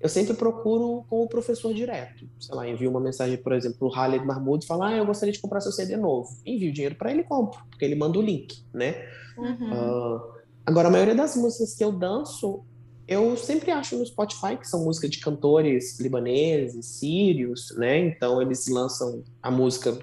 eu 0.00 0.08
sempre 0.08 0.34
procuro 0.34 1.04
com 1.10 1.22
o 1.22 1.28
professor 1.28 1.74
direto. 1.74 2.26
Sei 2.40 2.54
lá, 2.54 2.66
envio 2.66 2.90
uma 2.90 3.00
mensagem, 3.00 3.36
por 3.36 3.52
exemplo, 3.52 3.78
para 3.78 3.88
o 3.88 3.90
Khaled 3.90 4.24
Mahmoud 4.24 4.64
e 4.64 4.66
falo, 4.66 4.84
ah, 4.84 4.96
eu 4.96 5.04
gostaria 5.04 5.32
de 5.32 5.40
comprar 5.40 5.60
seu 5.60 5.72
CD 5.72 5.96
novo. 5.96 6.28
Envio 6.46 6.70
o 6.70 6.72
dinheiro 6.72 6.94
para 6.94 7.10
ele 7.10 7.20
e 7.20 7.24
compro, 7.24 7.60
porque 7.68 7.84
ele 7.84 7.94
manda 7.94 8.18
o 8.18 8.22
link, 8.22 8.64
né? 8.72 8.94
Uhum. 9.36 9.72
Uh, 9.72 10.20
agora, 10.64 10.88
a 10.88 10.90
maioria 10.90 11.14
das 11.14 11.36
músicas 11.36 11.74
que 11.74 11.84
eu 11.84 11.92
danço, 11.92 12.64
eu 13.06 13.36
sempre 13.36 13.70
acho 13.70 13.96
no 13.96 14.06
Spotify 14.06 14.56
que 14.56 14.68
são 14.68 14.84
músicas 14.84 15.10
de 15.10 15.18
cantores 15.18 15.98
libaneses, 15.98 16.86
sírios, 16.86 17.74
né? 17.76 17.98
Então 17.98 18.40
eles 18.40 18.68
lançam 18.68 19.22
a 19.42 19.50
música 19.50 19.98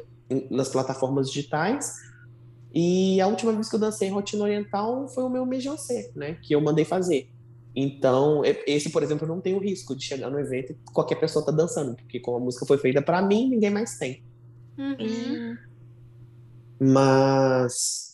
nas 0.50 0.70
plataformas 0.70 1.30
digitais. 1.30 1.96
E 2.74 3.20
a 3.20 3.28
última 3.28 3.52
vez 3.52 3.70
que 3.70 3.76
eu 3.76 3.80
dancei 3.80 4.10
rotina 4.10 4.44
oriental 4.44 5.08
foi 5.08 5.24
o 5.24 5.30
meu 5.30 5.46
Mejancê, 5.46 6.12
né? 6.16 6.38
Que 6.42 6.54
eu 6.54 6.62
mandei 6.62 6.86
fazer. 6.86 7.30
Então, 7.76 8.42
esse, 8.68 8.90
por 8.90 9.04
exemplo, 9.04 9.28
não 9.28 9.40
tem 9.40 9.56
o 9.56 9.60
risco 9.60 9.96
de 9.96 10.04
chegar 10.04 10.30
no 10.30 10.40
evento 10.40 10.74
e 10.74 10.76
qualquer 10.92 11.16
pessoa 11.16 11.46
tá 11.46 11.52
dançando, 11.52 11.96
porque 11.96 12.20
como 12.20 12.38
a 12.38 12.40
música 12.40 12.66
foi 12.66 12.78
feita 12.78 13.02
para 13.02 13.22
mim, 13.22 13.50
ninguém 13.50 13.70
mais 13.70 13.98
tem. 13.98 14.24
Uhum. 14.78 15.58
Mas 16.80 18.09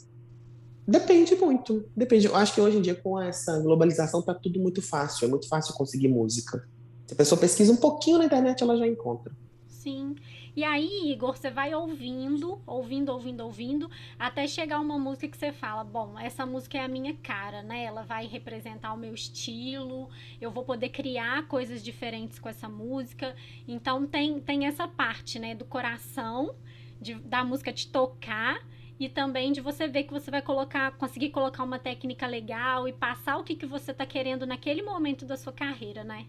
Depende 0.87 1.35
muito. 1.35 1.85
Depende. 1.95 2.27
Eu 2.27 2.35
acho 2.35 2.53
que 2.53 2.61
hoje 2.61 2.77
em 2.77 2.81
dia, 2.81 2.95
com 2.95 3.19
essa 3.19 3.59
globalização, 3.59 4.21
tá 4.21 4.33
tudo 4.33 4.59
muito 4.59 4.81
fácil. 4.81 5.25
É 5.25 5.27
muito 5.27 5.47
fácil 5.47 5.73
conseguir 5.73 6.07
música. 6.07 6.67
Se 7.07 7.13
a 7.13 7.17
pessoa 7.17 7.39
pesquisa 7.39 7.71
um 7.71 7.77
pouquinho 7.77 8.19
na 8.19 8.25
internet, 8.25 8.61
ela 8.61 8.77
já 8.77 8.87
encontra. 8.87 9.33
Sim. 9.67 10.15
E 10.55 10.63
aí, 10.63 11.11
Igor, 11.11 11.35
você 11.35 11.49
vai 11.51 11.75
ouvindo, 11.75 12.61
ouvindo, 12.65 13.11
ouvindo, 13.11 13.41
ouvindo, 13.41 13.91
até 14.17 14.47
chegar 14.47 14.79
uma 14.79 14.97
música 14.97 15.27
que 15.27 15.37
você 15.37 15.51
fala: 15.51 15.83
bom, 15.83 16.17
essa 16.17 16.45
música 16.45 16.77
é 16.77 16.81
a 16.81 16.87
minha 16.87 17.13
cara, 17.15 17.61
né? 17.61 17.83
Ela 17.83 18.03
vai 18.03 18.25
representar 18.25 18.93
o 18.93 18.97
meu 18.97 19.13
estilo, 19.13 20.09
eu 20.39 20.49
vou 20.49 20.63
poder 20.63 20.89
criar 20.89 21.47
coisas 21.47 21.83
diferentes 21.83 22.39
com 22.39 22.47
essa 22.47 22.69
música. 22.69 23.35
Então, 23.67 24.07
tem, 24.07 24.39
tem 24.39 24.65
essa 24.65 24.87
parte, 24.87 25.39
né, 25.39 25.53
do 25.53 25.65
coração, 25.65 26.55
de, 27.01 27.15
da 27.15 27.43
música 27.43 27.73
te 27.73 27.91
tocar 27.91 28.65
e 28.99 29.09
também 29.09 29.51
de 29.51 29.61
você 29.61 29.87
ver 29.87 30.03
que 30.03 30.13
você 30.13 30.31
vai 30.31 30.41
colocar, 30.41 30.97
conseguir 30.97 31.29
colocar 31.29 31.63
uma 31.63 31.77
técnica 31.77 32.25
legal 32.25 32.87
e 32.87 32.93
passar 32.93 33.37
o 33.37 33.43
que, 33.43 33.55
que 33.55 33.65
você 33.65 33.91
está 33.91 34.05
querendo 34.05 34.45
naquele 34.45 34.81
momento 34.81 35.25
da 35.25 35.35
sua 35.35 35.51
carreira, 35.51 36.03
né? 36.03 36.25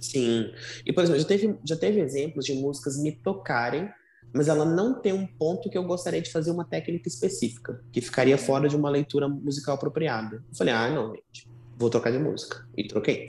Sim. 0.00 0.52
E, 0.84 0.92
por 0.92 1.02
exemplo, 1.02 1.20
já 1.20 1.26
teve, 1.26 1.58
já 1.64 1.76
teve 1.76 2.00
exemplos 2.00 2.44
de 2.44 2.54
músicas 2.54 3.02
me 3.02 3.12
tocarem, 3.12 3.88
mas 4.32 4.48
ela 4.48 4.64
não 4.64 5.00
tem 5.00 5.12
um 5.12 5.26
ponto 5.26 5.68
que 5.68 5.76
eu 5.76 5.84
gostaria 5.84 6.20
de 6.20 6.30
fazer 6.30 6.50
uma 6.50 6.64
técnica 6.64 7.08
específica, 7.08 7.82
que 7.90 8.00
ficaria 8.00 8.38
fora 8.38 8.68
de 8.68 8.76
uma 8.76 8.90
leitura 8.90 9.28
musical 9.28 9.74
apropriada. 9.74 10.36
Eu 10.36 10.56
falei, 10.56 10.74
ah, 10.74 10.90
não, 10.90 11.14
gente, 11.14 11.48
vou 11.76 11.90
trocar 11.90 12.12
de 12.12 12.18
música. 12.18 12.66
E 12.76 12.86
troquei. 12.86 13.28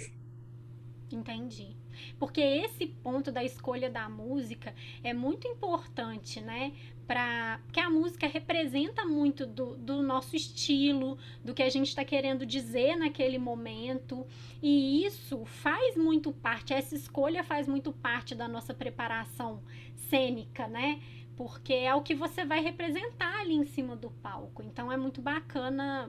Entendi. 1.12 1.81
Porque 2.22 2.40
esse 2.40 2.86
ponto 2.86 3.32
da 3.32 3.44
escolha 3.44 3.90
da 3.90 4.08
música 4.08 4.76
é 5.04 5.12
muito 5.12 5.48
importante, 5.48 6.40
né? 6.40 6.72
para 7.08 7.60
que 7.74 7.80
a 7.80 7.90
música 7.90 8.28
representa 8.28 9.04
muito 9.06 9.48
do, 9.48 9.76
do 9.76 10.04
nosso 10.04 10.36
estilo, 10.36 11.18
do 11.44 11.52
que 11.52 11.64
a 11.64 11.70
gente 11.70 11.88
está 11.88 12.06
querendo 12.06 12.46
dizer 12.46 12.96
naquele 12.96 13.40
momento. 13.40 14.24
E 14.62 15.04
isso 15.04 15.44
faz 15.46 15.98
muito 15.98 16.32
parte, 16.32 16.76
essa 16.76 16.94
escolha 16.94 17.44
faz 17.44 17.68
muito 17.68 17.92
parte 17.92 18.36
da 18.36 18.48
nossa 18.48 18.72
preparação 18.72 19.64
cênica, 19.96 20.68
né? 20.68 21.02
Porque 21.36 21.74
é 21.74 21.96
o 21.96 22.04
que 22.04 22.14
você 22.14 22.46
vai 22.46 22.62
representar 22.62 23.42
ali 23.42 23.56
em 23.56 23.66
cima 23.66 23.96
do 23.96 24.12
palco. 24.12 24.62
Então 24.62 24.92
é 24.92 24.96
muito 24.96 25.22
bacana 25.22 26.08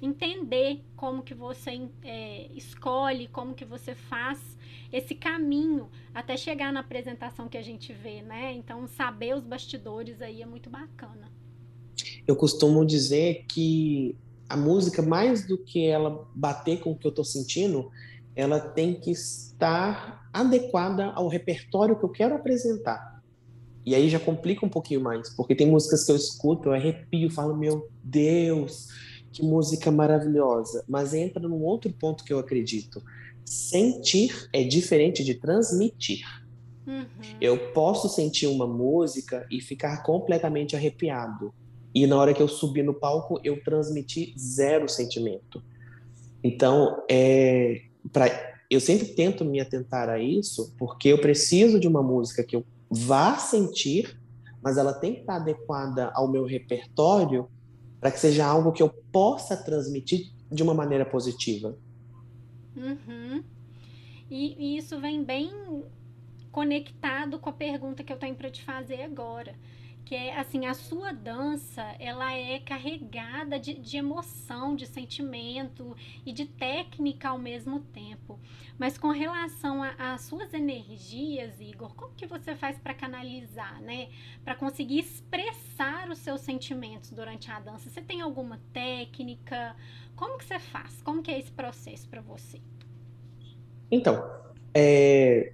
entender 0.00 0.82
como 0.96 1.22
que 1.22 1.34
você 1.34 1.88
é, 2.02 2.48
escolhe, 2.52 3.28
como 3.28 3.54
que 3.54 3.66
você 3.66 3.94
faz 3.94 4.58
esse 4.92 5.14
caminho 5.14 5.88
até 6.14 6.36
chegar 6.36 6.72
na 6.72 6.80
apresentação 6.80 7.48
que 7.48 7.56
a 7.56 7.62
gente 7.62 7.92
vê, 7.92 8.22
né? 8.22 8.52
Então, 8.52 8.86
saber 8.86 9.34
os 9.34 9.44
bastidores 9.44 10.20
aí 10.20 10.42
é 10.42 10.46
muito 10.46 10.68
bacana. 10.68 11.30
Eu 12.26 12.36
costumo 12.36 12.84
dizer 12.84 13.44
que 13.48 14.16
a 14.48 14.56
música, 14.56 15.00
mais 15.00 15.46
do 15.46 15.56
que 15.56 15.86
ela 15.86 16.28
bater 16.34 16.80
com 16.80 16.92
o 16.92 16.98
que 16.98 17.06
eu 17.06 17.10
estou 17.10 17.24
sentindo, 17.24 17.90
ela 18.36 18.60
tem 18.60 18.94
que 18.94 19.10
estar 19.10 20.28
adequada 20.32 21.06
ao 21.12 21.28
repertório 21.28 21.98
que 21.98 22.04
eu 22.04 22.08
quero 22.10 22.34
apresentar. 22.34 23.22
E 23.84 23.94
aí 23.94 24.08
já 24.08 24.20
complica 24.20 24.64
um 24.64 24.68
pouquinho 24.68 25.00
mais, 25.00 25.30
porque 25.30 25.54
tem 25.54 25.66
músicas 25.66 26.04
que 26.04 26.12
eu 26.12 26.16
escuto, 26.16 26.68
eu 26.68 26.72
arrepio, 26.72 27.30
falo, 27.30 27.56
meu 27.56 27.88
Deus, 28.02 28.88
que 29.32 29.42
música 29.42 29.90
maravilhosa. 29.90 30.84
Mas 30.88 31.14
entra 31.14 31.48
num 31.48 31.62
outro 31.62 31.92
ponto 31.92 32.22
que 32.22 32.32
eu 32.32 32.38
acredito. 32.38 33.02
Sentir 33.44 34.48
é 34.52 34.62
diferente 34.64 35.24
de 35.24 35.34
transmitir. 35.34 36.24
Uhum. 36.86 37.06
Eu 37.40 37.72
posso 37.72 38.08
sentir 38.08 38.46
uma 38.46 38.66
música 38.66 39.46
e 39.50 39.60
ficar 39.60 40.02
completamente 40.02 40.74
arrepiado. 40.74 41.54
E 41.94 42.06
na 42.06 42.16
hora 42.16 42.32
que 42.32 42.42
eu 42.42 42.48
subi 42.48 42.82
no 42.82 42.94
palco, 42.94 43.40
eu 43.44 43.62
transmiti 43.62 44.34
zero 44.38 44.88
sentimento. 44.88 45.62
Então, 46.42 47.02
é, 47.08 47.82
pra, 48.10 48.26
eu 48.70 48.80
sempre 48.80 49.08
tento 49.08 49.44
me 49.44 49.60
atentar 49.60 50.08
a 50.08 50.18
isso, 50.18 50.74
porque 50.78 51.08
eu 51.08 51.20
preciso 51.20 51.78
de 51.78 51.86
uma 51.86 52.02
música 52.02 52.42
que 52.42 52.56
eu 52.56 52.64
vá 52.90 53.36
sentir, 53.36 54.18
mas 54.62 54.78
ela 54.78 54.92
tem 54.92 55.14
que 55.14 55.20
estar 55.20 55.36
adequada 55.36 56.10
ao 56.14 56.30
meu 56.30 56.44
repertório 56.44 57.48
para 58.00 58.10
que 58.10 58.18
seja 58.18 58.44
algo 58.44 58.72
que 58.72 58.82
eu 58.82 58.88
possa 59.12 59.56
transmitir 59.56 60.32
de 60.50 60.62
uma 60.62 60.74
maneira 60.74 61.04
positiva. 61.04 61.76
Uhum. 62.76 63.42
E, 64.30 64.74
e 64.74 64.78
isso 64.78 64.98
vem 65.00 65.22
bem 65.22 65.50
conectado 66.50 67.38
com 67.38 67.50
a 67.50 67.52
pergunta 67.52 68.02
que 68.04 68.12
eu 68.12 68.18
tenho 68.18 68.34
para 68.34 68.50
te 68.50 68.62
fazer 68.62 69.02
agora 69.02 69.54
que 70.04 70.14
é 70.14 70.38
assim, 70.38 70.66
a 70.66 70.74
sua 70.74 71.12
dança, 71.12 71.82
ela 71.98 72.32
é 72.32 72.58
carregada 72.58 73.58
de, 73.58 73.74
de 73.74 73.96
emoção, 73.96 74.74
de 74.74 74.86
sentimento 74.86 75.96
e 76.26 76.32
de 76.32 76.46
técnica 76.46 77.28
ao 77.28 77.38
mesmo 77.38 77.80
tempo. 77.80 78.38
Mas 78.78 78.98
com 78.98 79.10
relação 79.10 79.82
às 79.82 80.22
suas 80.22 80.52
energias, 80.52 81.60
Igor, 81.60 81.94
como 81.94 82.14
que 82.14 82.26
você 82.26 82.54
faz 82.56 82.78
para 82.78 82.94
canalizar, 82.94 83.80
né? 83.80 84.08
Para 84.44 84.54
conseguir 84.54 84.98
expressar 84.98 86.10
os 86.10 86.18
seus 86.18 86.40
sentimentos 86.40 87.10
durante 87.10 87.50
a 87.50 87.60
dança? 87.60 87.88
Você 87.88 88.02
tem 88.02 88.20
alguma 88.20 88.60
técnica? 88.72 89.76
Como 90.16 90.36
que 90.36 90.44
você 90.44 90.58
faz? 90.58 91.00
Como 91.02 91.22
que 91.22 91.30
é 91.30 91.38
esse 91.38 91.52
processo 91.52 92.08
para 92.08 92.20
você? 92.20 92.60
Então, 93.90 94.22
é... 94.74 95.52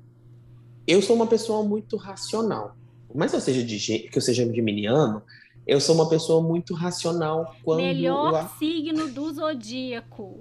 eu 0.86 1.02
sou 1.02 1.14
uma 1.14 1.26
pessoa 1.26 1.62
muito 1.62 1.96
racional. 1.96 2.76
Mas 3.14 3.32
eu 3.32 3.40
seja 3.40 3.62
de 3.62 3.78
que 3.78 4.16
eu 4.18 4.22
seja 4.22 4.44
geminiano, 4.52 5.22
eu 5.66 5.80
sou 5.80 5.94
uma 5.94 6.08
pessoa 6.08 6.42
muito 6.42 6.72
racional 6.72 7.54
quando 7.62 7.82
melhor 7.82 8.34
a... 8.34 8.48
signo 8.58 9.08
do 9.08 9.32
zodíaco. 9.32 10.40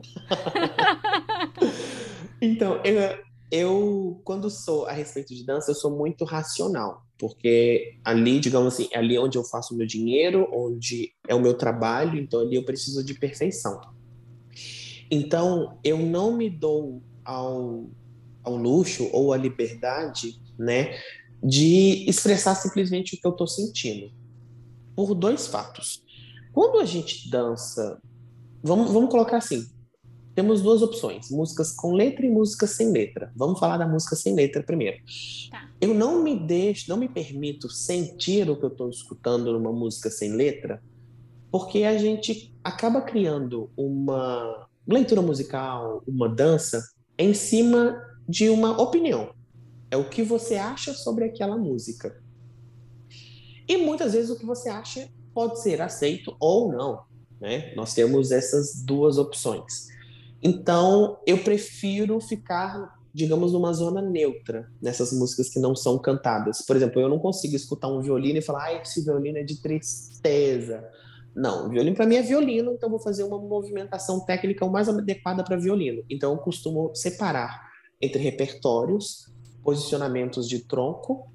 então, 2.41 2.79
eu, 2.83 3.17
eu 3.51 4.21
quando 4.23 4.49
sou 4.49 4.85
a 4.85 4.93
respeito 4.93 5.35
de 5.35 5.45
dança, 5.45 5.71
eu 5.71 5.75
sou 5.75 5.91
muito 5.91 6.23
racional, 6.23 7.03
porque 7.17 7.97
ali, 8.05 8.39
digamos 8.39 8.73
assim, 8.73 8.87
é 8.91 8.99
ali 8.99 9.19
onde 9.19 9.37
eu 9.37 9.43
faço 9.43 9.73
o 9.73 9.77
meu 9.77 9.85
dinheiro, 9.85 10.47
onde 10.49 11.13
é 11.27 11.35
o 11.35 11.41
meu 11.41 11.53
trabalho, 11.53 12.17
então 12.17 12.39
ali 12.39 12.55
eu 12.55 12.63
preciso 12.63 13.03
de 13.03 13.13
perfeição. 13.13 13.81
Então, 15.11 15.77
eu 15.83 15.97
não 15.97 16.35
me 16.35 16.49
dou 16.49 17.01
ao, 17.25 17.89
ao 18.43 18.55
luxo 18.55 19.09
ou 19.11 19.33
à 19.33 19.37
liberdade, 19.37 20.39
né, 20.57 20.97
de 21.43 22.05
expressar 22.09 22.55
simplesmente 22.55 23.15
o 23.15 23.19
que 23.19 23.25
eu 23.27 23.31
estou 23.31 23.47
sentindo. 23.47 24.11
Por 24.95 25.13
dois 25.13 25.47
fatos. 25.47 26.03
Quando 26.51 26.79
a 26.79 26.85
gente 26.85 27.29
dança, 27.29 28.01
vamos, 28.63 28.91
vamos 28.91 29.11
colocar 29.11 29.37
assim: 29.37 29.65
temos 30.33 30.61
duas 30.61 30.81
opções, 30.81 31.29
músicas 31.29 31.71
com 31.71 31.93
letra 31.93 32.25
e 32.25 32.29
músicas 32.29 32.71
sem 32.71 32.91
letra. 32.91 33.31
Vamos 33.35 33.59
falar 33.59 33.77
da 33.77 33.87
música 33.87 34.15
sem 34.15 34.35
letra 34.35 34.63
primeiro. 34.63 34.97
Tá. 35.51 35.69
Eu 35.79 35.93
não 35.93 36.21
me 36.23 36.35
deixo, 36.35 36.89
não 36.89 36.97
me 36.97 37.07
permito 37.07 37.69
sentir 37.69 38.49
o 38.49 38.55
que 38.55 38.65
eu 38.65 38.69
estou 38.69 38.89
escutando 38.89 39.51
numa 39.53 39.71
música 39.71 40.09
sem 40.09 40.33
letra, 40.33 40.81
porque 41.51 41.83
a 41.83 41.97
gente 41.97 42.55
acaba 42.63 43.01
criando 43.01 43.69
uma 43.75 44.67
leitura 44.87 45.21
musical, 45.21 46.01
uma 46.07 46.29
dança, 46.29 46.87
em 47.17 47.33
cima 47.33 47.99
de 48.27 48.49
uma 48.49 48.79
opinião. 48.81 49.36
É 49.89 49.97
o 49.97 50.09
que 50.09 50.21
você 50.21 50.55
acha 50.55 50.93
sobre 50.93 51.25
aquela 51.25 51.57
música. 51.57 52.21
E 53.67 53.77
muitas 53.77 54.13
vezes 54.13 54.29
o 54.29 54.37
que 54.37 54.45
você 54.45 54.69
acha 54.69 55.09
pode 55.33 55.61
ser 55.61 55.81
aceito 55.81 56.35
ou 56.39 56.71
não. 56.71 57.01
Né? 57.39 57.73
Nós 57.75 57.93
temos 57.93 58.31
essas 58.31 58.83
duas 58.83 59.17
opções. 59.17 59.87
Então, 60.41 61.19
eu 61.25 61.43
prefiro 61.43 62.19
ficar, 62.19 62.95
digamos, 63.13 63.53
numa 63.53 63.73
zona 63.73 64.01
neutra 64.01 64.71
nessas 64.81 65.11
músicas 65.11 65.49
que 65.49 65.59
não 65.59 65.75
são 65.75 65.97
cantadas. 65.97 66.61
Por 66.61 66.75
exemplo, 66.75 67.01
eu 67.01 67.09
não 67.09 67.19
consigo 67.19 67.55
escutar 67.55 67.87
um 67.87 68.01
violino 68.01 68.39
e 68.39 68.41
falar, 68.41 68.65
ah, 68.65 68.73
esse 68.81 69.03
violino 69.03 69.37
é 69.37 69.43
de 69.43 69.61
tristeza. 69.61 70.83
Não, 71.35 71.69
violino 71.69 71.95
para 71.95 72.07
mim 72.07 72.15
é 72.15 72.21
violino, 72.23 72.73
então 72.73 72.89
vou 72.89 72.99
fazer 72.99 73.23
uma 73.23 73.37
movimentação 73.37 74.25
técnica 74.25 74.65
o 74.65 74.71
mais 74.71 74.89
adequada 74.89 75.43
para 75.43 75.55
violino. 75.55 76.03
Então 76.09 76.31
eu 76.31 76.39
costumo 76.39 76.91
separar 76.95 77.61
entre 78.01 78.23
repertórios, 78.23 79.31
posicionamentos 79.67 80.47
de 80.47 80.59
tronco, 80.59 81.29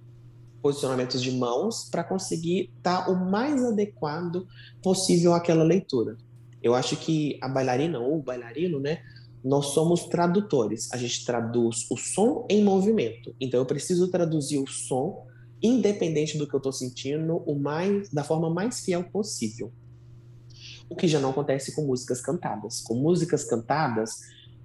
posicionamentos 0.62 1.20
de 1.20 1.32
mãos, 1.32 1.90
para 1.90 2.02
conseguir 2.02 2.72
estar 2.78 3.04
tá 3.04 3.10
o 3.10 3.30
mais 3.30 3.62
adequado 3.62 4.48
possível 4.82 5.34
àquela 5.34 5.62
leitura. 5.62 6.16
Eu 6.62 6.74
acho 6.74 6.96
que 6.96 7.38
a 7.42 7.48
bailarina 7.48 7.98
ou 7.98 8.16
o 8.16 8.22
bailarino, 8.22 8.80
né, 8.80 9.02
nós 9.44 9.66
somos 9.74 10.04
tradutores. 10.04 10.90
A 10.94 10.96
gente 10.96 11.26
traduz 11.26 11.86
o 11.90 11.96
som 11.98 12.46
em 12.48 12.64
movimento. 12.64 13.36
Então 13.38 13.60
eu 13.60 13.66
preciso 13.66 14.08
traduzir 14.08 14.56
o 14.56 14.66
som 14.66 15.26
independente 15.62 16.38
do 16.38 16.48
que 16.48 16.54
eu 16.54 16.58
estou 16.58 16.72
sentindo, 16.72 17.36
o 17.46 17.54
mais 17.54 18.08
da 18.08 18.24
forma 18.24 18.48
mais 18.48 18.80
fiel 18.80 19.04
possível. 19.04 19.70
O 20.88 20.96
que 20.96 21.06
já 21.06 21.20
não 21.20 21.30
acontece 21.30 21.74
com 21.74 21.82
músicas 21.82 22.22
cantadas. 22.22 22.80
Com 22.80 22.94
músicas 22.94 23.44
cantadas, 23.44 24.20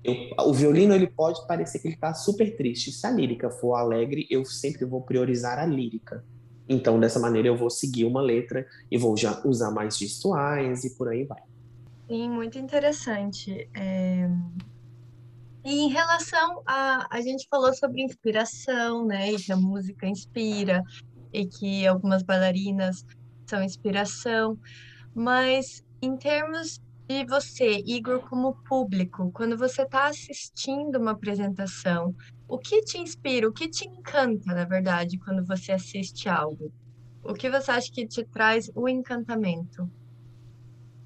eu, 0.08 0.16
o 0.46 0.54
violino 0.54 0.96
ele 0.96 1.08
pode 1.08 1.46
parecer 1.46 1.80
que 1.80 1.88
ele 1.90 1.96
está 1.96 2.14
super 2.14 2.56
triste. 2.56 2.94
Se 2.94 3.06
a 3.06 3.12
lírica 3.12 3.50
for 3.50 3.76
alegre, 3.76 4.26
eu 4.30 4.46
sempre 4.46 4.86
vou 4.86 5.02
priorizar 5.02 5.60
a 5.60 5.66
lírica. 5.66 6.24
Então, 6.70 6.98
dessa 6.98 7.20
maneira, 7.20 7.50
eu 7.50 7.58
vou 7.58 7.70
seguir 7.70 8.06
uma 8.06 8.22
letra 8.22 8.66
e 8.90 8.98
vou 8.98 9.18
já 9.18 9.42
usar 9.46 9.70
mais 9.70 9.98
gestuais 9.98 10.86
e 10.86 10.98
por 10.98 11.10
aí 11.10 11.26
vai. 11.26 11.42
Sim, 12.08 12.30
muito 12.30 12.58
interessante. 12.58 13.70
É... 13.76 14.30
E 15.66 15.80
em 15.82 15.90
relação 15.90 16.62
a. 16.66 17.06
A 17.10 17.20
gente 17.20 17.46
falou 17.50 17.74
sobre 17.74 18.02
inspiração, 18.02 19.06
né? 19.06 19.34
E 19.34 19.36
que 19.36 19.52
a 19.52 19.58
música 19.58 20.08
inspira, 20.08 20.82
e 21.34 21.46
que 21.46 21.86
algumas 21.86 22.24
bailarinas 22.24 23.06
são 23.46 23.62
inspiração. 23.62 24.58
Mas 25.14 25.84
em 26.02 26.16
termos 26.16 26.82
de 27.08 27.26
você, 27.26 27.82
Igor, 27.86 28.20
como 28.28 28.54
público, 28.68 29.32
quando 29.32 29.58
você 29.58 29.84
está 29.84 30.08
assistindo 30.08 31.00
uma 31.00 31.12
apresentação, 31.12 32.14
o 32.48 32.58
que 32.58 32.82
te 32.82 32.98
inspira, 32.98 33.48
o 33.48 33.54
que 33.54 33.70
te 33.70 33.88
encanta, 33.88 34.54
na 34.54 34.66
verdade, 34.66 35.18
quando 35.18 35.46
você 35.46 35.72
assiste 35.72 36.28
algo? 36.28 36.72
O 37.24 37.34
que 37.34 37.50
você 37.50 37.72
acha 37.72 37.92
que 37.92 38.06
te 38.06 38.26
traz 38.26 38.70
o 38.76 38.90
encantamento? 38.90 39.90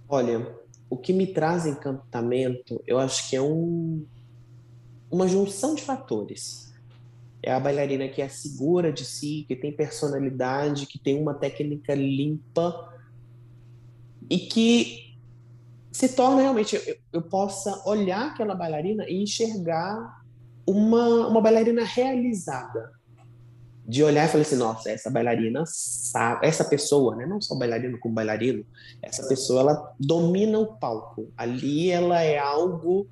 Olha, 0.10 0.56
o 0.90 0.98
que 0.98 1.14
me 1.14 1.28
traz 1.28 1.68
encantamento, 1.68 2.82
eu 2.88 2.98
acho 2.98 3.30
que 3.30 3.36
é 3.36 3.42
um, 3.42 4.06
uma 5.10 5.28
junção 5.28 5.76
de 5.76 5.84
fatores. 5.84 6.74
É 7.44 7.52
a 7.52 7.60
bailarina 7.60 8.10
que 8.10 8.22
é 8.22 8.28
segura 8.28 8.92
de 8.92 9.06
si, 9.06 9.46
que 9.48 9.56
tem 9.56 9.72
personalidade, 9.72 10.88
que 10.88 11.00
tem 11.00 11.20
uma 11.20 11.34
técnica 11.34 11.94
limpa 11.94 12.92
e 14.30 14.40
que 14.40 15.11
se 15.92 16.10
torna 16.10 16.42
realmente 16.42 16.76
eu, 16.76 16.96
eu 17.14 17.22
possa 17.22 17.82
olhar 17.86 18.28
aquela 18.28 18.56
bailarina 18.56 19.06
e 19.10 19.24
enxergar 19.24 20.22
uma, 20.66 21.28
uma 21.28 21.42
bailarina 21.42 21.84
realizada 21.84 22.92
de 23.86 24.04
olhar 24.04 24.26
e 24.26 24.28
falar 24.30 24.44
assim, 24.44 24.56
nossa, 24.56 24.90
essa 24.90 25.10
bailarina 25.10 25.64
sabe, 25.66 26.48
essa 26.48 26.64
pessoa, 26.64 27.16
né, 27.16 27.26
não 27.26 27.42
só 27.42 27.56
bailarino 27.56 28.00
como 28.00 28.16
bailarino, 28.16 28.66
essa 29.02 29.28
pessoa 29.28 29.62
ela 29.62 29.94
domina 30.00 30.60
o 30.60 30.78
palco. 30.78 31.30
Ali 31.36 31.90
ela 31.90 32.22
é 32.22 32.38
algo 32.38 33.10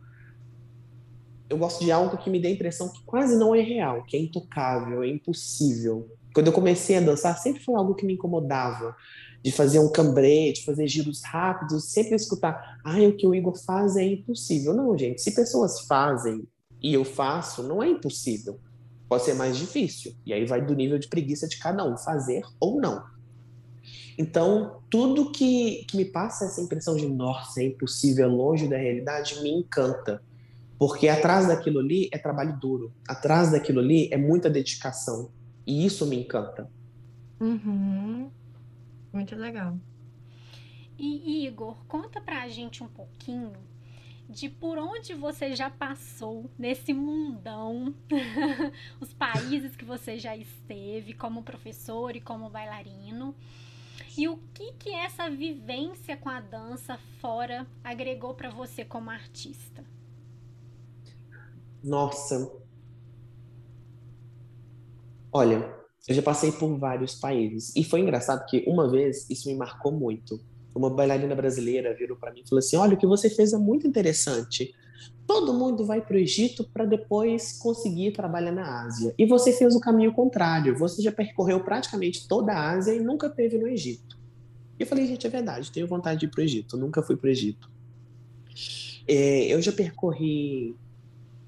eu 1.50 1.58
gosto 1.58 1.84
de 1.84 1.92
algo 1.92 2.16
que 2.18 2.30
me 2.30 2.40
dê 2.40 2.50
a 2.50 2.52
impressão 2.52 2.90
que 2.90 3.04
quase 3.04 3.36
não 3.36 3.56
é 3.56 3.62
real, 3.62 4.04
que 4.04 4.16
é 4.16 4.20
intocável, 4.20 5.02
é 5.02 5.08
impossível. 5.08 6.08
Quando 6.34 6.48
eu 6.48 6.54
comecei 6.54 6.98
a 6.98 7.02
dançar, 7.02 7.36
sempre 7.40 7.64
foi 7.64 7.74
algo 7.76 7.96
que 7.96 8.06
me 8.06 8.14
incomodava 8.14 8.96
de 9.42 9.52
fazer 9.52 9.80
um 9.80 9.92
cambrê, 9.92 10.52
de 10.52 10.64
fazer 10.66 10.88
giros 10.88 11.22
rápidos, 11.24 11.92
sempre 11.92 12.16
escutar, 12.16 12.80
ah, 12.84 13.00
o 13.00 13.16
que 13.16 13.26
o 13.26 13.34
Igor 13.34 13.58
faz 13.58 13.96
é 13.96 14.04
impossível. 14.04 14.74
Não, 14.74 14.98
gente, 14.98 15.22
se 15.22 15.32
pessoas 15.32 15.82
fazem 15.82 16.48
e 16.82 16.94
eu 16.94 17.06
faço, 17.06 17.64
não 17.64 17.82
é 17.82 17.90
impossível. 17.90 18.60
Pode 19.08 19.24
ser 19.24 19.34
mais 19.34 19.58
difícil. 19.58 20.14
E 20.26 20.34
aí 20.34 20.46
vai 20.46 20.64
do 20.64 20.76
nível 20.76 21.00
de 21.00 21.08
preguiça 21.08 21.48
de 21.48 21.58
cada 21.58 21.84
um, 21.84 21.98
fazer 21.98 22.44
ou 22.60 22.80
não. 22.80 23.04
Então, 24.18 24.82
tudo 24.90 25.32
que, 25.32 25.86
que 25.86 25.96
me 25.96 26.04
passa 26.04 26.46
essa 26.46 26.62
impressão 26.62 26.96
de, 26.96 27.08
nossa, 27.08 27.62
é 27.62 27.66
impossível, 27.66 28.26
é 28.26 28.28
longe 28.28 28.68
da 28.68 28.78
realidade, 28.78 29.42
me 29.42 29.50
encanta. 29.50 30.22
Porque 30.78 31.08
atrás 31.08 31.48
daquilo 31.48 31.80
ali 31.80 32.10
é 32.12 32.18
trabalho 32.18 32.58
duro. 32.60 32.94
Atrás 33.08 33.52
daquilo 33.52 33.80
ali 33.80 34.10
é 34.12 34.18
muita 34.18 34.50
dedicação. 34.50 35.30
E 35.66 35.86
isso 35.86 36.06
me 36.06 36.18
encanta. 36.18 36.70
Uhum. 37.40 38.30
Muito 39.12 39.36
legal. 39.36 39.78
E 40.98 41.46
Igor, 41.48 41.78
conta 41.88 42.20
pra 42.20 42.48
gente 42.50 42.84
um 42.84 42.88
pouquinho 42.88 43.54
de 44.30 44.48
por 44.48 44.78
onde 44.78 45.16
você 45.16 45.56
já 45.56 45.70
passou 45.70 46.52
nesse 46.58 46.94
mundão, 46.94 47.96
os 49.02 49.12
países 49.12 49.76
que 49.76 49.84
você 49.84 50.20
já 50.20 50.38
esteve 50.38 51.14
como 51.14 51.42
professor 51.42 52.16
e 52.16 52.22
como 52.22 52.50
bailarino. 52.50 53.34
E 54.16 54.28
o 54.28 54.38
que 54.54 54.74
que 54.74 54.94
essa 54.94 55.30
vivência 55.30 56.16
com 56.16 56.30
a 56.30 56.42
dança 56.42 56.98
fora 57.20 57.66
agregou 57.84 58.36
para 58.36 58.50
você 58.50 58.86
como 58.86 59.10
artista? 59.10 59.84
Nossa. 61.82 62.52
Olha, 65.32 65.79
eu 66.08 66.16
já 66.16 66.22
passei 66.22 66.52
por 66.52 66.78
vários 66.78 67.16
países. 67.16 67.76
E 67.76 67.84
foi 67.84 68.00
engraçado 68.00 68.46
que 68.46 68.64
uma 68.68 68.90
vez 68.90 69.30
isso 69.30 69.48
me 69.48 69.56
marcou 69.56 69.92
muito. 69.92 70.40
Uma 70.74 70.90
bailarina 70.90 71.36
brasileira 71.36 71.94
virou 71.94 72.16
para 72.18 72.32
mim 72.32 72.42
e 72.46 72.48
falou 72.48 72.60
assim: 72.60 72.78
Olha, 72.78 72.94
o 72.94 72.98
que 72.98 73.08
você 73.08 73.30
fez 73.30 73.54
é 73.54 73.58
muito 73.58 73.88
interessante. 73.88 74.74
Todo 75.28 75.54
mundo 75.54 75.86
vai 75.86 76.02
para 76.02 76.16
o 76.16 76.20
Egito 76.20 76.64
para 76.74 76.86
depois 76.86 77.54
conseguir 77.60 78.12
trabalhar 78.12 78.52
na 78.52 78.86
Ásia. 78.86 79.14
E 79.18 79.26
você 79.26 79.52
fez 79.52 79.76
o 79.76 79.80
caminho 79.80 80.12
contrário. 80.12 80.78
Você 80.78 81.02
já 81.02 81.12
percorreu 81.12 81.64
praticamente 81.64 82.28
toda 82.28 82.52
a 82.52 82.72
Ásia 82.72 82.94
e 82.94 83.00
nunca 83.00 83.30
teve 83.30 83.58
no 83.58 83.68
Egito. 83.68 84.18
E 84.80 84.84
eu 84.84 84.88
falei, 84.88 85.06
gente, 85.06 85.28
é 85.28 85.30
verdade, 85.30 85.72
tenho 85.72 85.88
vontade 85.88 86.22
de 86.22 86.26
ir 86.26 86.30
para 86.30 86.40
o 86.40 86.44
Egito. 86.44 86.78
nunca 86.78 87.04
fui 87.04 87.16
para 87.16 87.28
o 87.28 87.30
Egito. 87.30 87.70
É, 89.08 89.48
eu 89.48 89.62
já 89.62 89.72
percorri, 89.72 90.76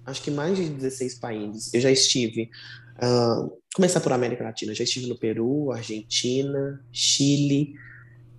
acho 0.05 0.21
que 0.21 0.29
mais 0.29 0.57
de 0.57 0.69
16 0.69 1.15
países. 1.15 1.73
Eu 1.73 1.79
já 1.79 1.89
estive 1.89 2.49
uh, 2.97 3.60
começar 3.75 3.99
por 4.01 4.11
América 4.11 4.43
Latina. 4.43 4.73
Já 4.73 4.83
estive 4.83 5.07
no 5.07 5.17
Peru, 5.17 5.71
Argentina, 5.71 6.83
Chile, 6.91 7.73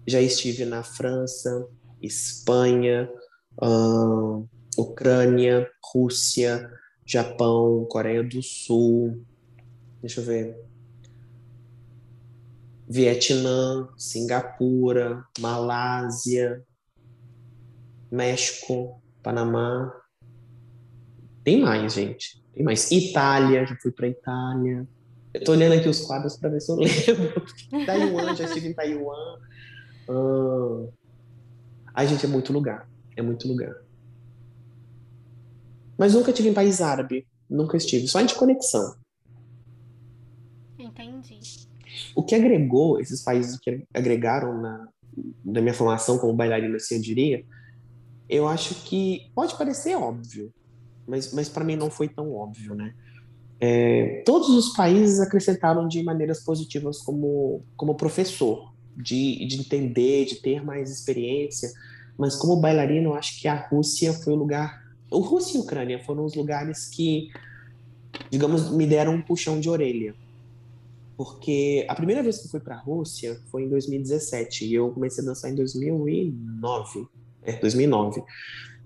já 0.06 0.20
estive 0.20 0.64
na 0.64 0.82
França, 0.82 1.68
Espanha, 2.00 3.10
uh, 3.62 4.46
Ucrânia, 4.76 5.68
Rússia, 5.92 6.70
Japão, 7.04 7.86
Coreia 7.88 8.22
do 8.22 8.42
Sul, 8.42 9.24
deixa 10.00 10.20
eu 10.20 10.24
ver, 10.24 10.56
Vietnã, 12.88 13.88
Singapura, 13.96 15.24
Malásia, 15.38 16.62
México, 18.10 19.00
Panamá. 19.22 19.90
Tem 21.42 21.60
mais, 21.60 21.94
gente. 21.94 22.42
Tem 22.52 22.62
mais. 22.62 22.90
Itália, 22.90 23.66
já 23.66 23.76
fui 23.76 23.90
para 23.90 24.08
Itália. 24.08 24.86
Eu 25.34 25.44
tô 25.44 25.52
olhando 25.52 25.74
aqui 25.74 25.88
os 25.88 26.00
quadros 26.00 26.36
para 26.36 26.50
ver 26.50 26.60
se 26.60 26.70
eu 26.70 26.76
lembro. 26.76 27.46
Taiwan, 27.86 28.34
já 28.34 28.44
estive 28.44 28.68
em 28.68 28.74
Taiwan. 28.74 29.38
Ah, 30.08 30.88
ai, 31.94 32.06
gente, 32.06 32.26
é 32.26 32.28
muito 32.28 32.52
lugar. 32.52 32.86
É 33.16 33.22
muito 33.22 33.48
lugar. 33.48 33.74
Mas 35.98 36.14
nunca 36.14 36.32
tive 36.32 36.48
em 36.48 36.54
país 36.54 36.80
árabe. 36.80 37.26
Nunca 37.48 37.76
estive. 37.76 38.08
Só 38.08 38.20
de 38.20 38.34
conexão. 38.34 38.94
Entendi. 40.78 41.38
O 42.14 42.22
que 42.22 42.34
agregou, 42.34 43.00
esses 43.00 43.22
países 43.22 43.58
que 43.58 43.84
agregaram 43.94 44.60
na, 44.60 44.88
na 45.44 45.60
minha 45.60 45.74
formação 45.74 46.18
como 46.18 46.34
bailarina, 46.34 46.76
assim, 46.76 46.96
eu 46.96 47.00
diria, 47.00 47.44
eu 48.28 48.48
acho 48.48 48.74
que 48.86 49.30
pode 49.34 49.56
parecer 49.56 49.94
óbvio, 49.94 50.52
mas, 51.06 51.32
mas 51.32 51.48
para 51.48 51.64
mim 51.64 51.76
não 51.76 51.90
foi 51.90 52.08
tão 52.08 52.32
óbvio, 52.32 52.74
né? 52.74 52.94
É, 53.64 54.24
todos 54.26 54.48
os 54.48 54.70
países 54.70 55.20
acrescentaram 55.20 55.86
de 55.86 56.02
maneiras 56.02 56.40
positivas 56.40 56.98
como, 56.98 57.62
como 57.76 57.94
professor, 57.94 58.72
de, 58.96 59.46
de 59.46 59.60
entender, 59.60 60.24
de 60.24 60.42
ter 60.42 60.64
mais 60.64 60.90
experiência, 60.90 61.70
mas 62.18 62.34
como 62.34 62.56
bailarino, 62.56 63.10
eu 63.10 63.14
acho 63.14 63.40
que 63.40 63.46
a 63.46 63.54
Rússia 63.54 64.12
foi 64.14 64.32
o 64.32 64.36
lugar. 64.36 64.82
O 65.08 65.20
Rússia 65.20 65.56
e 65.56 65.60
a 65.60 65.62
Ucrânia 65.62 66.02
foram 66.04 66.24
os 66.24 66.34
lugares 66.34 66.88
que, 66.88 67.30
digamos, 68.28 68.68
me 68.72 68.84
deram 68.84 69.14
um 69.14 69.22
puxão 69.22 69.60
de 69.60 69.70
orelha. 69.70 70.12
Porque 71.16 71.86
a 71.88 71.94
primeira 71.94 72.20
vez 72.20 72.38
que 72.38 72.46
eu 72.46 72.50
fui 72.50 72.58
para 72.58 72.74
a 72.74 72.80
Rússia 72.80 73.40
foi 73.48 73.62
em 73.62 73.68
2017 73.68 74.66
e 74.66 74.74
eu 74.74 74.90
comecei 74.90 75.22
a 75.22 75.26
dançar 75.28 75.52
em 75.52 75.54
2009. 75.54 77.06
É, 77.44 77.52
2009. 77.60 78.24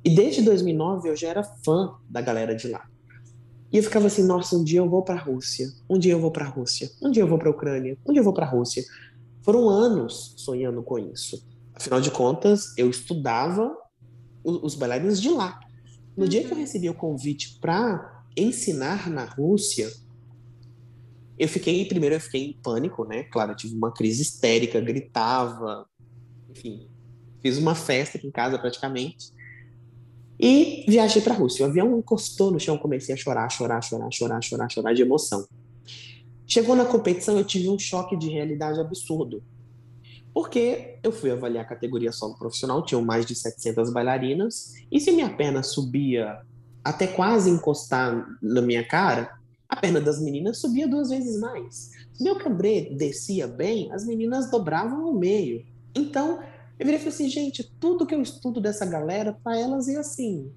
E 0.05 0.15
desde 0.15 0.43
2009 0.43 1.09
eu 1.09 1.17
já 1.17 1.29
era 1.29 1.43
fã 1.43 1.95
da 2.11 2.21
galera 2.21 2.55
de 2.55 2.69
lá. 2.69 2.87
E 3.73 3.79
eu 3.79 3.83
ficava 3.83 4.07
assim, 4.07 4.23
nossa, 4.23 4.57
um 4.57 4.63
dia 4.63 4.79
eu 4.79 4.89
vou 4.89 5.03
para 5.03 5.17
a 5.17 5.19
Rússia, 5.19 5.69
um 5.91 5.99
dia 5.99 6.13
eu 6.13 6.21
vou 6.21 6.31
para 6.31 6.45
a 6.45 6.49
Rússia, 6.49 6.91
um 7.03 7.11
dia 7.11 7.23
eu 7.23 7.27
vou 7.27 7.39
para 7.39 7.49
a 7.49 7.51
Ucrânia, 7.51 7.99
um 8.07 8.13
dia 8.13 8.21
eu 8.21 8.25
vou 8.25 8.33
para 8.33 8.47
a 8.47 8.49
Rússia. 8.49 8.85
Foram 9.43 9.69
anos 9.69 10.35
sonhando 10.37 10.83
com 10.83 10.99
isso. 10.99 11.45
Afinal 11.75 12.01
de 12.01 12.11
contas, 12.11 12.77
eu 12.77 12.89
estudava 12.89 13.77
os 14.43 14.75
bailarinos 14.75 15.21
de 15.21 15.29
lá. 15.29 15.61
No 16.17 16.23
uhum. 16.23 16.29
dia 16.29 16.41
que 16.43 16.47
eu 16.47 16.53
uhum. 16.53 16.61
recebi 16.61 16.89
o 16.89 16.95
convite 16.95 17.59
para 17.61 18.25
ensinar 18.37 19.11
na 19.11 19.25
Rússia, 19.25 19.91
eu 21.39 21.49
fiquei, 21.49 21.85
primeiro 21.85 22.15
eu 22.15 22.21
fiquei 22.21 22.45
em 22.45 22.53
pânico, 22.55 23.05
né? 23.05 23.25
Claro, 23.25 23.53
eu 23.53 23.57
tive 23.57 23.75
uma 23.75 23.93
crise 23.93 24.23
histérica, 24.23 24.81
gritava, 24.81 25.87
enfim, 26.49 26.89
fiz 27.43 27.59
uma 27.59 27.75
festa 27.75 28.17
aqui 28.17 28.27
em 28.27 28.31
casa 28.31 28.59
praticamente. 28.59 29.31
E 30.39 30.85
viajei 30.87 31.23
para 31.23 31.35
a 31.35 31.37
Rússia. 31.37 31.65
O 31.65 31.69
avião 31.69 31.99
encostou 31.99 32.51
no 32.51 32.61
chão, 32.61 32.77
comecei 32.77 33.15
a 33.15 33.17
chorar, 33.17 33.51
chorar, 33.51 33.83
chorar, 33.83 34.11
chorar, 34.13 34.43
chorar, 34.43 34.71
chorar 34.71 34.95
de 34.95 35.03
emoção. 35.03 35.47
Chegou 36.47 36.77
na 36.77 36.85
competição, 36.85 37.37
eu 37.37 37.45
tive 37.45 37.69
um 37.69 37.79
choque 37.79 38.17
de 38.17 38.29
realidade 38.29 38.79
absurdo. 38.79 39.43
Porque 40.33 40.99
eu 41.03 41.11
fui 41.11 41.31
avaliar 41.31 41.65
a 41.65 41.69
categoria 41.69 42.13
solo 42.13 42.37
profissional, 42.37 42.85
tinham 42.85 43.03
mais 43.03 43.25
de 43.25 43.35
700 43.35 43.91
bailarinas, 43.91 44.75
e 44.93 45.01
se 45.01 45.11
minha 45.11 45.31
perna 45.31 45.63
subia 45.63 46.41
até 46.85 47.07
quase 47.07 47.51
encostar 47.51 48.27
na 48.43 48.61
minha 48.61 48.87
cara, 48.87 49.37
a 49.69 49.75
perna 49.75 50.01
das 50.01 50.21
meninas 50.21 50.59
subia 50.59 50.87
duas 50.87 51.09
vezes 51.09 51.41
mais. 51.41 51.91
Se 52.13 52.23
meu 52.23 52.37
cambrê 52.39 52.95
descia 52.97 53.49
bem, 53.49 53.91
as 53.93 54.07
meninas 54.07 54.51
dobravam 54.51 55.07
ao 55.07 55.13
meio. 55.13 55.65
Então, 55.95 56.39
eu 56.79 56.85
virei 56.85 56.97
e 56.97 56.99
falei 56.99 57.15
assim, 57.15 57.29
gente, 57.29 57.65
tudo 57.81 58.07
que 58.07 58.15
eu 58.15 58.21
estudo 58.21 58.61
dessa 58.61 58.85
galera, 58.85 59.33
para 59.33 59.59
elas 59.59 59.89
é 59.89 59.97
assim. 59.97 60.53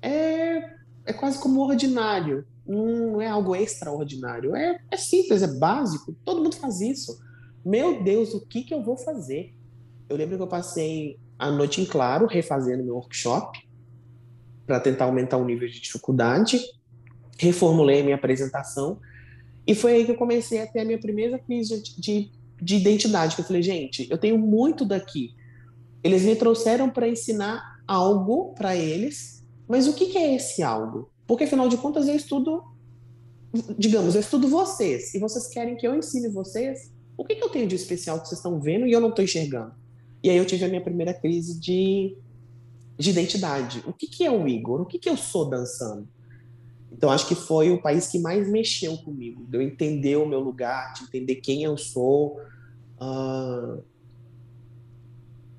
É, 0.00 0.74
é 1.04 1.12
quase 1.12 1.38
como 1.38 1.60
ordinário. 1.60 2.46
Não 2.66 3.20
é 3.20 3.28
algo 3.28 3.54
extraordinário. 3.54 4.56
É, 4.56 4.80
é 4.90 4.96
simples, 4.96 5.42
é 5.42 5.46
básico. 5.46 6.14
Todo 6.24 6.42
mundo 6.42 6.56
faz 6.56 6.80
isso. 6.80 7.18
Meu 7.64 8.02
Deus, 8.02 8.32
o 8.32 8.40
que, 8.40 8.62
que 8.62 8.72
eu 8.72 8.82
vou 8.82 8.96
fazer? 8.96 9.54
Eu 10.08 10.16
lembro 10.16 10.36
que 10.36 10.42
eu 10.42 10.48
passei 10.48 11.18
a 11.38 11.50
noite 11.50 11.80
em 11.80 11.84
claro 11.84 12.26
refazendo 12.26 12.82
meu 12.82 12.94
workshop 12.94 13.58
para 14.66 14.80
tentar 14.80 15.04
aumentar 15.04 15.36
o 15.36 15.44
nível 15.44 15.68
de 15.68 15.80
dificuldade. 15.80 16.58
Reformulei 17.38 18.00
a 18.00 18.04
minha 18.04 18.16
apresentação. 18.16 18.98
E 19.66 19.74
foi 19.74 19.92
aí 19.92 20.04
que 20.06 20.12
eu 20.12 20.16
comecei 20.16 20.62
a 20.62 20.66
ter 20.66 20.80
a 20.80 20.84
minha 20.84 20.98
primeira 20.98 21.38
crise 21.38 21.82
de, 21.82 22.00
de 22.00 22.32
de 22.60 22.76
identidade, 22.76 23.34
que 23.34 23.40
eu 23.40 23.46
falei, 23.46 23.62
gente, 23.62 24.06
eu 24.10 24.18
tenho 24.18 24.38
muito 24.38 24.84
daqui. 24.84 25.34
Eles 26.02 26.22
me 26.22 26.36
trouxeram 26.36 26.90
para 26.90 27.08
ensinar 27.08 27.80
algo 27.86 28.54
para 28.54 28.76
eles, 28.76 29.44
mas 29.66 29.86
o 29.86 29.92
que, 29.92 30.06
que 30.06 30.18
é 30.18 30.34
esse 30.34 30.62
algo? 30.62 31.10
Porque 31.26 31.44
afinal 31.44 31.68
de 31.68 31.76
contas 31.76 32.08
eu 32.08 32.14
estudo, 32.14 32.62
digamos, 33.78 34.14
eu 34.14 34.20
estudo 34.20 34.48
vocês 34.48 35.14
e 35.14 35.18
vocês 35.18 35.48
querem 35.48 35.76
que 35.76 35.86
eu 35.86 35.96
ensine 35.96 36.28
vocês. 36.28 36.92
O 37.16 37.24
que, 37.24 37.34
que 37.34 37.44
eu 37.44 37.48
tenho 37.48 37.66
de 37.66 37.74
especial 37.74 38.20
que 38.20 38.28
vocês 38.28 38.38
estão 38.38 38.60
vendo 38.60 38.86
e 38.86 38.92
eu 38.92 39.00
não 39.00 39.10
estou 39.10 39.24
enxergando? 39.24 39.72
E 40.22 40.30
aí 40.30 40.36
eu 40.36 40.44
tive 40.44 40.64
a 40.64 40.68
minha 40.68 40.80
primeira 40.80 41.12
crise 41.14 41.58
de, 41.58 42.16
de 42.98 43.10
identidade. 43.10 43.82
O 43.86 43.92
que, 43.92 44.06
que 44.06 44.24
é 44.24 44.30
o 44.30 44.48
Igor? 44.48 44.80
O 44.80 44.86
que, 44.86 44.98
que 44.98 45.08
eu 45.08 45.16
sou 45.16 45.48
dançando? 45.48 46.08
Então, 46.90 47.10
acho 47.10 47.28
que 47.28 47.34
foi 47.34 47.70
o 47.70 47.80
país 47.80 48.08
que 48.08 48.18
mais 48.18 48.50
mexeu 48.50 48.96
comigo, 48.98 49.44
de 49.46 49.56
eu 49.56 49.62
entender 49.62 50.16
o 50.16 50.26
meu 50.26 50.40
lugar, 50.40 50.92
de 50.94 51.04
entender 51.04 51.36
quem 51.36 51.62
eu 51.62 51.76
sou 51.76 52.40
uh, 53.00 53.82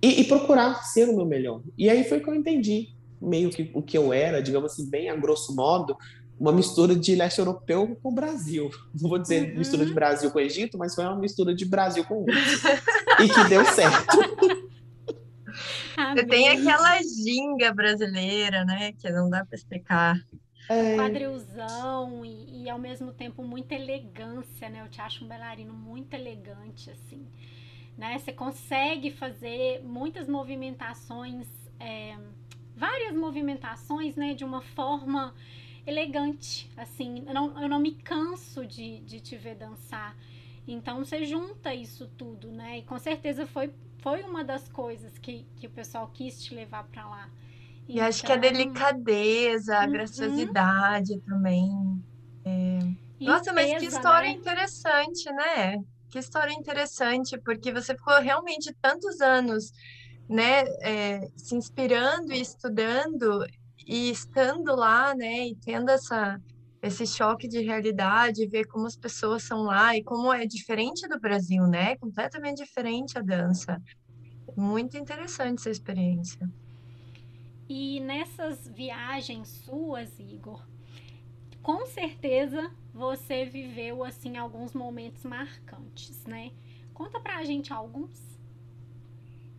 e, 0.02 0.22
e, 0.22 0.24
procurar 0.26 0.84
ser 0.84 1.08
o 1.08 1.16
meu 1.16 1.26
melhor. 1.26 1.62
E 1.78 1.90
aí 1.90 2.04
foi 2.04 2.20
que 2.20 2.30
eu 2.30 2.36
entendi 2.36 2.90
meio 3.22 3.50
que 3.50 3.70
o 3.74 3.82
que 3.82 3.98
eu 3.98 4.14
era, 4.14 4.42
digamos 4.42 4.72
assim, 4.72 4.90
bem 4.90 5.10
a 5.10 5.16
grosso 5.16 5.54
modo, 5.54 5.96
uma 6.40 6.54
mistura 6.54 6.96
de 6.96 7.16
leste 7.16 7.40
europeu 7.40 7.98
com 8.02 8.10
o 8.10 8.14
Brasil. 8.14 8.70
Não 9.00 9.10
vou 9.10 9.20
dizer 9.20 9.52
uhum. 9.52 9.58
mistura 9.58 9.86
de 9.86 9.94
Brasil 9.94 10.32
com 10.32 10.38
o 10.38 10.42
Egito, 10.42 10.78
mas 10.78 10.96
foi 10.96 11.04
uma 11.04 11.18
mistura 11.18 11.54
de 11.54 11.66
Brasil 11.66 12.06
com 12.06 12.24
Rússia. 12.24 12.82
e 13.22 13.28
que 13.28 13.44
deu 13.50 13.66
certo. 13.66 14.18
Você 16.16 16.26
tem 16.26 16.48
aquela 16.48 16.98
ginga 17.04 17.74
brasileira, 17.74 18.64
né? 18.64 18.94
Que 18.94 19.10
não 19.10 19.30
dá 19.30 19.46
para 19.46 19.58
explicar. 19.58 20.16
É... 20.70 20.96
Quadrilzão 20.96 22.24
e, 22.24 22.64
e, 22.64 22.70
ao 22.70 22.78
mesmo 22.78 23.12
tempo 23.12 23.42
muita 23.42 23.74
elegância, 23.74 24.70
né? 24.70 24.84
Eu 24.84 24.88
te 24.88 25.02
acho 25.02 25.26
um 25.26 25.28
bailarino 25.28 25.74
muito 25.74 26.14
elegante, 26.14 26.92
assim. 26.92 27.28
Né? 27.98 28.20
Você 28.20 28.32
consegue 28.32 29.10
fazer 29.10 29.82
muitas 29.84 30.28
movimentações, 30.28 31.48
é, 31.80 32.16
várias 32.76 33.16
movimentações, 33.16 34.16
né? 34.16 34.36
De 34.36 34.46
uma 34.46 34.62
forma 34.62 35.34
elegante, 35.88 36.70
assim. 36.78 37.24
Eu 37.26 37.34
não, 37.34 37.62
eu 37.64 37.68
não 37.68 37.80
me 37.80 37.94
canso 37.94 38.64
de, 38.64 39.00
de 39.00 39.20
te 39.20 39.36
ver 39.36 39.56
dançar. 39.56 40.16
Então 40.68 41.04
você 41.04 41.26
junta 41.26 41.74
isso 41.74 42.08
tudo, 42.16 42.52
né? 42.52 42.78
E 42.78 42.84
com 42.84 43.00
certeza 43.00 43.48
foi, 43.48 43.74
foi 43.98 44.22
uma 44.22 44.44
das 44.44 44.70
coisas 44.70 45.18
que, 45.18 45.48
que 45.56 45.66
o 45.66 45.72
pessoal 45.72 46.12
quis 46.14 46.44
te 46.44 46.54
levar 46.54 46.84
para 46.84 47.10
lá. 47.10 47.30
E 47.90 47.94
então... 47.94 48.08
acho 48.08 48.24
que 48.24 48.32
a 48.32 48.36
então, 48.36 48.52
delicadeza, 48.52 49.76
a 49.76 49.86
uhum. 49.86 49.92
graciosidade 49.92 51.20
também. 51.22 52.04
É... 52.46 52.80
Nossa, 53.20 53.52
mas 53.52 53.80
que 53.80 53.86
história 53.86 54.30
né? 54.30 54.36
interessante, 54.36 55.32
né? 55.32 55.78
Que 56.08 56.20
história 56.20 56.54
interessante, 56.54 57.36
porque 57.40 57.74
você 57.74 57.96
ficou 57.96 58.22
realmente 58.22 58.74
tantos 58.80 59.20
anos, 59.20 59.72
né, 60.30 60.62
é, 60.82 61.28
se 61.36 61.56
inspirando 61.56 62.32
e 62.32 62.40
estudando 62.40 63.46
e 63.86 64.12
estando 64.12 64.76
lá, 64.76 65.16
né, 65.16 65.48
e 65.48 65.56
tendo 65.56 65.90
essa 65.90 66.40
esse 66.82 67.06
choque 67.06 67.48
de 67.48 67.60
realidade, 67.60 68.48
ver 68.48 68.66
como 68.68 68.88
as 68.88 68.96
pessoas 68.96 69.44
são 69.44 69.64
lá 69.64 69.98
e 69.98 70.04
como 70.04 70.32
é 70.32 70.46
diferente 70.46 71.06
do 71.10 71.20
Brasil, 71.20 71.68
né? 71.68 71.98
Completamente 71.98 72.64
diferente 72.64 73.18
a 73.18 73.22
dança. 73.22 73.82
Muito 74.56 74.96
interessante 74.96 75.60
essa 75.60 75.70
experiência. 75.70 76.50
E 77.70 78.00
nessas 78.00 78.68
viagens 78.68 79.48
suas, 79.64 80.10
Igor, 80.20 80.60
com 81.62 81.86
certeza 81.86 82.72
você 82.92 83.46
viveu 83.46 84.04
assim 84.04 84.38
alguns 84.38 84.74
momentos 84.74 85.24
marcantes, 85.24 86.26
né? 86.26 86.52
Conta 86.96 87.20
pra 87.20 87.44
gente 87.44 87.72
alguns. 87.72 88.20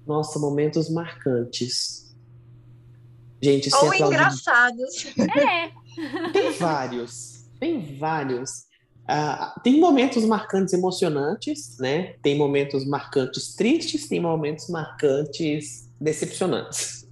Nossa, 0.05 0.41
momentos 0.41 0.91
marcantes. 0.91 2.13
Gente, 3.41 3.73
Ou 3.75 3.95
engraçados. 3.95 5.07
É. 5.17 5.71
Tem 6.33 6.51
vários. 6.53 7.49
Tem 7.61 7.97
vários. 7.97 8.69
Uh, 9.09 9.61
tem 9.63 9.81
momentos 9.81 10.25
marcantes 10.25 10.73
emocionantes, 10.73 11.79
né? 11.79 12.15
Tem 12.23 12.37
momentos 12.37 12.87
marcantes 12.87 13.55
tristes, 13.55 14.09
tem 14.09 14.21
momentos 14.21 14.69
marcantes 14.69 15.89
decepcionantes. 16.01 17.10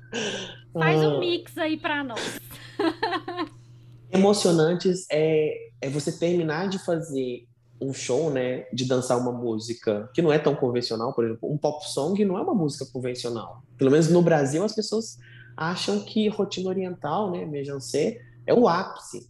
Faz 0.72 1.00
um 1.00 1.16
ah. 1.16 1.20
mix 1.20 1.56
aí 1.58 1.76
para 1.76 2.04
nós. 2.04 2.40
Emocionantes 4.10 5.06
é, 5.10 5.54
é 5.80 5.90
você 5.90 6.12
terminar 6.12 6.68
de 6.68 6.78
fazer 6.78 7.46
um 7.80 7.92
show, 7.92 8.30
né, 8.30 8.66
de 8.72 8.84
dançar 8.86 9.18
uma 9.18 9.32
música 9.32 10.10
que 10.12 10.20
não 10.20 10.32
é 10.32 10.38
tão 10.38 10.54
convencional, 10.54 11.14
por 11.14 11.24
exemplo, 11.24 11.52
um 11.52 11.56
pop 11.56 11.88
song 11.88 12.24
não 12.24 12.36
é 12.36 12.42
uma 12.42 12.54
música 12.54 12.84
convencional. 12.92 13.62
Pelo 13.76 13.90
menos 13.90 14.08
no 14.08 14.20
Brasil 14.20 14.64
as 14.64 14.74
pessoas 14.74 15.16
acham 15.56 16.00
que 16.00 16.28
rotina 16.28 16.68
oriental, 16.68 17.30
né, 17.30 17.44
Mejancê, 17.44 18.20
é 18.46 18.54
o 18.54 18.68
ápice. 18.68 19.28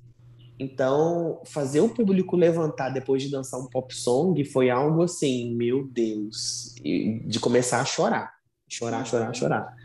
Então, 0.59 1.41
fazer 1.45 1.81
o 1.81 1.89
público 1.89 2.37
levantar 2.37 2.91
depois 2.91 3.23
de 3.23 3.31
dançar 3.31 3.61
um 3.61 3.69
pop 3.69 3.95
song 3.95 4.45
foi 4.45 4.71
algo 4.71 5.03
assim, 5.03 5.55
meu 5.55 5.87
Deus, 5.87 6.75
de 6.83 7.39
começar 7.39 7.81
a 7.81 7.85
chorar, 7.85 8.33
chorar, 8.69 9.07
chorar, 9.07 9.35
chorar. 9.35 9.77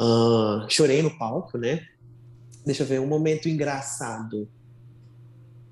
Uh, 0.00 0.64
chorei 0.68 1.02
no 1.02 1.10
palco, 1.18 1.58
né? 1.58 1.84
Deixa 2.64 2.82
eu 2.82 2.86
ver, 2.86 3.00
um 3.00 3.06
momento 3.06 3.48
engraçado. 3.48 4.48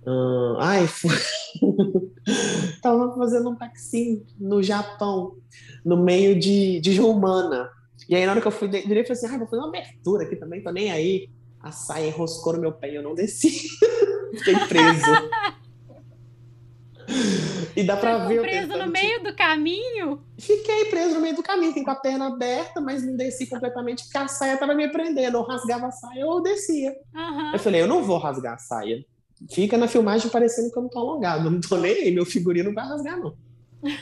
Uh, 0.07 0.57
ai, 0.59 0.87
foi... 0.87 1.17
tava 2.83 3.15
fazendo 3.17 3.49
um 3.51 3.57
taxi 3.57 4.23
no 4.39 4.63
Japão, 4.63 5.37
no 5.85 5.97
meio 5.97 6.39
de, 6.39 6.79
de 6.81 6.93
Jumana. 6.93 7.71
E 8.07 8.15
aí, 8.15 8.27
na 8.27 8.33
hora 8.33 8.41
que 8.41 8.47
eu 8.47 8.53
fui, 8.53 8.69
virei 8.69 9.03
e 9.03 9.07
falei 9.07 9.13
assim: 9.13 9.27
ah, 9.27 9.39
vou 9.39 9.47
fazer 9.47 9.63
uma 9.63 9.69
abertura 9.69 10.25
aqui 10.25 10.37
também, 10.37 10.63
tô 10.63 10.71
nem 10.71 10.91
aí. 10.91 11.31
A 11.61 11.73
saia 11.73 12.09
enroscou 12.09 12.53
no 12.53 12.61
meu 12.61 12.73
pé 12.73 12.93
e 12.93 12.97
eu 12.97 13.03
não 13.03 13.15
desci. 13.15 13.69
Fiquei 14.37 14.55
preso. 14.67 15.05
E 17.79 17.85
dá 17.85 17.97
para 17.97 18.27
ver. 18.27 18.41
preso 18.41 18.77
no 18.77 18.89
meio 18.89 19.23
do 19.23 19.33
caminho? 19.37 20.21
Fiquei 20.37 20.87
preso 20.87 21.15
no 21.15 21.21
meio 21.21 21.37
do 21.37 21.45
caminho, 21.45 21.73
com 21.73 21.89
a 21.89 21.95
perna 21.95 22.27
aberta, 22.27 22.81
mas 22.81 23.07
não 23.07 23.15
desci 23.15 23.47
completamente, 23.47 24.03
porque 24.03 24.19
a 24.19 24.27
saia 24.27 24.57
tava 24.57 24.75
me 24.75 24.91
prendendo. 24.91 25.37
Eu 25.37 25.45
rasgava 25.45 25.87
a 25.87 25.93
saia 25.93 26.27
ou 26.27 26.43
descia. 26.43 26.93
Uhum. 27.15 27.53
Eu 27.53 27.59
falei, 27.61 27.81
eu 27.81 27.87
não 27.87 28.03
vou 28.03 28.19
rasgar 28.19 28.55
a 28.55 28.59
saia. 28.59 29.05
Fica 29.53 29.79
na 29.79 29.87
filmagem 29.87 30.29
parecendo 30.29 30.73
que 30.73 30.77
eu 30.77 30.83
não 30.83 30.91
tô 30.91 30.99
alongado. 30.99 31.49
Não 31.49 31.61
tô 31.61 31.77
nem 31.77 31.93
aí, 31.93 32.11
meu 32.11 32.27
figurino 32.27 32.71
não 32.71 32.75
vai 32.75 32.85
rasgar, 32.85 33.17
não. 33.17 33.37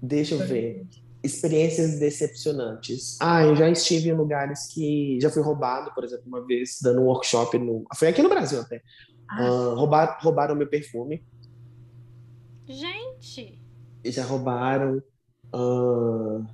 Deixa 0.00 0.36
eu 0.36 0.46
ver. 0.46 0.86
Experiências 1.24 1.98
decepcionantes. 1.98 3.16
Ah, 3.20 3.42
eu 3.42 3.56
já 3.56 3.68
estive 3.68 4.10
em 4.10 4.16
lugares 4.16 4.68
que 4.72 5.18
já 5.20 5.28
fui 5.28 5.42
roubado, 5.42 5.92
por 5.92 6.04
exemplo, 6.04 6.22
uma 6.24 6.46
vez 6.46 6.78
dando 6.80 7.00
um 7.00 7.06
workshop 7.06 7.58
no. 7.58 7.84
Foi 7.96 8.06
aqui 8.06 8.22
no 8.22 8.28
Brasil 8.28 8.60
até. 8.60 8.80
Ah. 9.28 9.42
Uh, 9.42 9.74
roubar, 9.74 10.20
roubaram 10.22 10.54
meu 10.54 10.68
perfume. 10.68 11.20
Gente! 12.68 13.58
Já 14.04 14.24
roubaram. 14.24 15.02
Uh, 15.54 16.46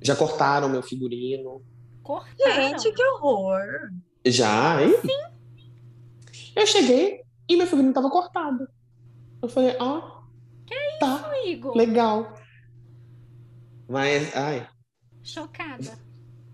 já 0.00 0.16
cortaram 0.16 0.68
meu 0.68 0.82
figurino. 0.82 1.62
Cortaram? 2.02 2.54
Gente, 2.54 2.92
que 2.92 3.04
horror! 3.04 3.92
Já, 4.24 4.82
hein? 4.82 4.94
Sim. 5.02 6.52
Eu 6.56 6.66
cheguei 6.66 7.20
e 7.48 7.56
meu 7.56 7.66
figurino 7.66 7.92
tava 7.92 8.10
cortado. 8.10 8.66
Eu 9.42 9.48
falei, 9.48 9.76
ó. 9.78 9.98
Oh, 9.98 10.64
que 10.66 10.74
é 10.74 10.98
tá, 10.98 11.30
isso, 11.36 11.48
Igor? 11.48 11.76
Legal. 11.76 12.34
Mas, 13.88 14.34
ai. 14.34 14.68
Chocada. 15.22 15.98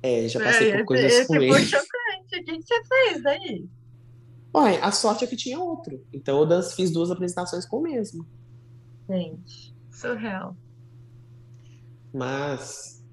É, 0.03 0.29
já 0.29 0.41
passei 0.41 0.71
é, 0.71 0.79
por 0.79 0.87
coisas 0.87 1.13
esse, 1.13 1.37
ruins. 1.37 1.55
Foi 1.55 1.65
chocante. 1.65 2.41
O 2.41 2.45
que 2.45 2.63
você 2.63 2.85
fez 2.85 3.23
daí? 3.23 3.69
Olha, 4.53 4.85
a 4.85 4.91
sorte 4.91 5.25
é 5.25 5.27
que 5.27 5.37
tinha 5.37 5.59
outro. 5.59 6.05
Então 6.13 6.49
eu 6.49 6.63
fiz 6.63 6.91
duas 6.91 7.11
apresentações 7.11 7.67
com 7.67 7.79
o 7.79 7.83
mesmo. 7.83 8.27
Gente, 9.09 9.75
surreal. 9.91 10.57
Mas, 12.13 13.05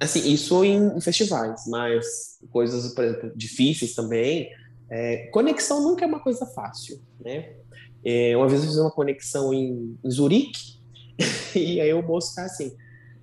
assim, 0.00 0.32
isso 0.32 0.64
em, 0.64 1.00
festivais, 1.00 1.64
mas 1.66 2.38
coisas, 2.50 2.94
por 2.94 3.04
exemplo, 3.04 3.32
difíceis 3.36 3.94
também. 3.94 4.50
É, 4.90 5.28
conexão 5.28 5.82
nunca 5.82 6.04
é 6.04 6.08
uma 6.08 6.20
coisa 6.20 6.46
fácil, 6.46 7.00
né? 7.20 7.52
É, 8.04 8.36
uma 8.36 8.48
vez 8.48 8.62
eu 8.62 8.68
fiz 8.68 8.78
uma 8.78 8.90
conexão 8.90 9.52
em, 9.52 9.98
em 10.02 10.10
Zurique, 10.10 10.80
e 11.54 11.80
aí 11.80 11.92
o 11.92 12.02
moço 12.02 12.34
tá 12.34 12.44
assim, 12.44 12.74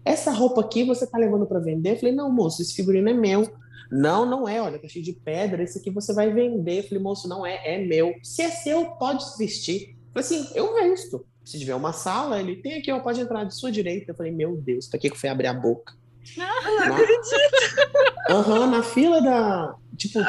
essa 0.05 0.31
roupa 0.31 0.61
aqui 0.61 0.83
você 0.83 1.07
tá 1.07 1.17
levando 1.17 1.47
para 1.47 1.59
vender? 1.59 1.93
Eu 1.93 1.97
falei, 1.97 2.13
não, 2.13 2.31
moço, 2.31 2.61
esse 2.61 2.75
figurino 2.75 3.09
é 3.09 3.13
meu. 3.13 3.49
Não, 3.91 4.25
não 4.25 4.47
é, 4.47 4.61
olha, 4.61 4.77
tá 4.77 4.87
cheio 4.87 5.03
de 5.03 5.13
pedra, 5.13 5.63
esse 5.63 5.79
aqui 5.79 5.89
você 5.89 6.13
vai 6.13 6.31
vender. 6.31 6.79
Eu 6.79 6.83
falei, 6.83 7.03
moço, 7.03 7.27
não 7.27 7.45
é, 7.45 7.75
é 7.75 7.83
meu. 7.83 8.13
Se 8.23 8.43
é 8.43 8.49
seu, 8.51 8.85
pode 8.91 9.25
vestir. 9.37 9.95
Eu 10.13 10.21
falei 10.21 10.39
assim, 10.41 10.51
eu 10.55 10.75
visto. 10.75 11.25
Se 11.45 11.59
tiver 11.59 11.75
uma 11.75 11.93
sala, 11.93 12.39
ele 12.39 12.55
tem 12.55 12.79
aqui, 12.79 12.91
ó, 12.91 12.99
pode 12.99 13.21
entrar 13.21 13.43
de 13.43 13.55
sua 13.55 13.71
direita. 13.71 14.11
Eu 14.11 14.15
falei, 14.15 14.31
meu 14.31 14.57
Deus, 14.57 14.87
pra 14.87 14.99
que 14.99 15.07
eu 15.07 15.15
fui 15.15 15.29
abrir 15.29 15.47
a 15.47 15.53
boca? 15.53 15.93
Não, 16.35 16.63
não 16.63 16.95
acredito. 16.95 17.35
Aham, 18.29 18.59
uhum, 18.61 18.71
na 18.71 18.81
fila 18.81 19.21
da. 19.21 19.75
Tipo, 19.95 20.19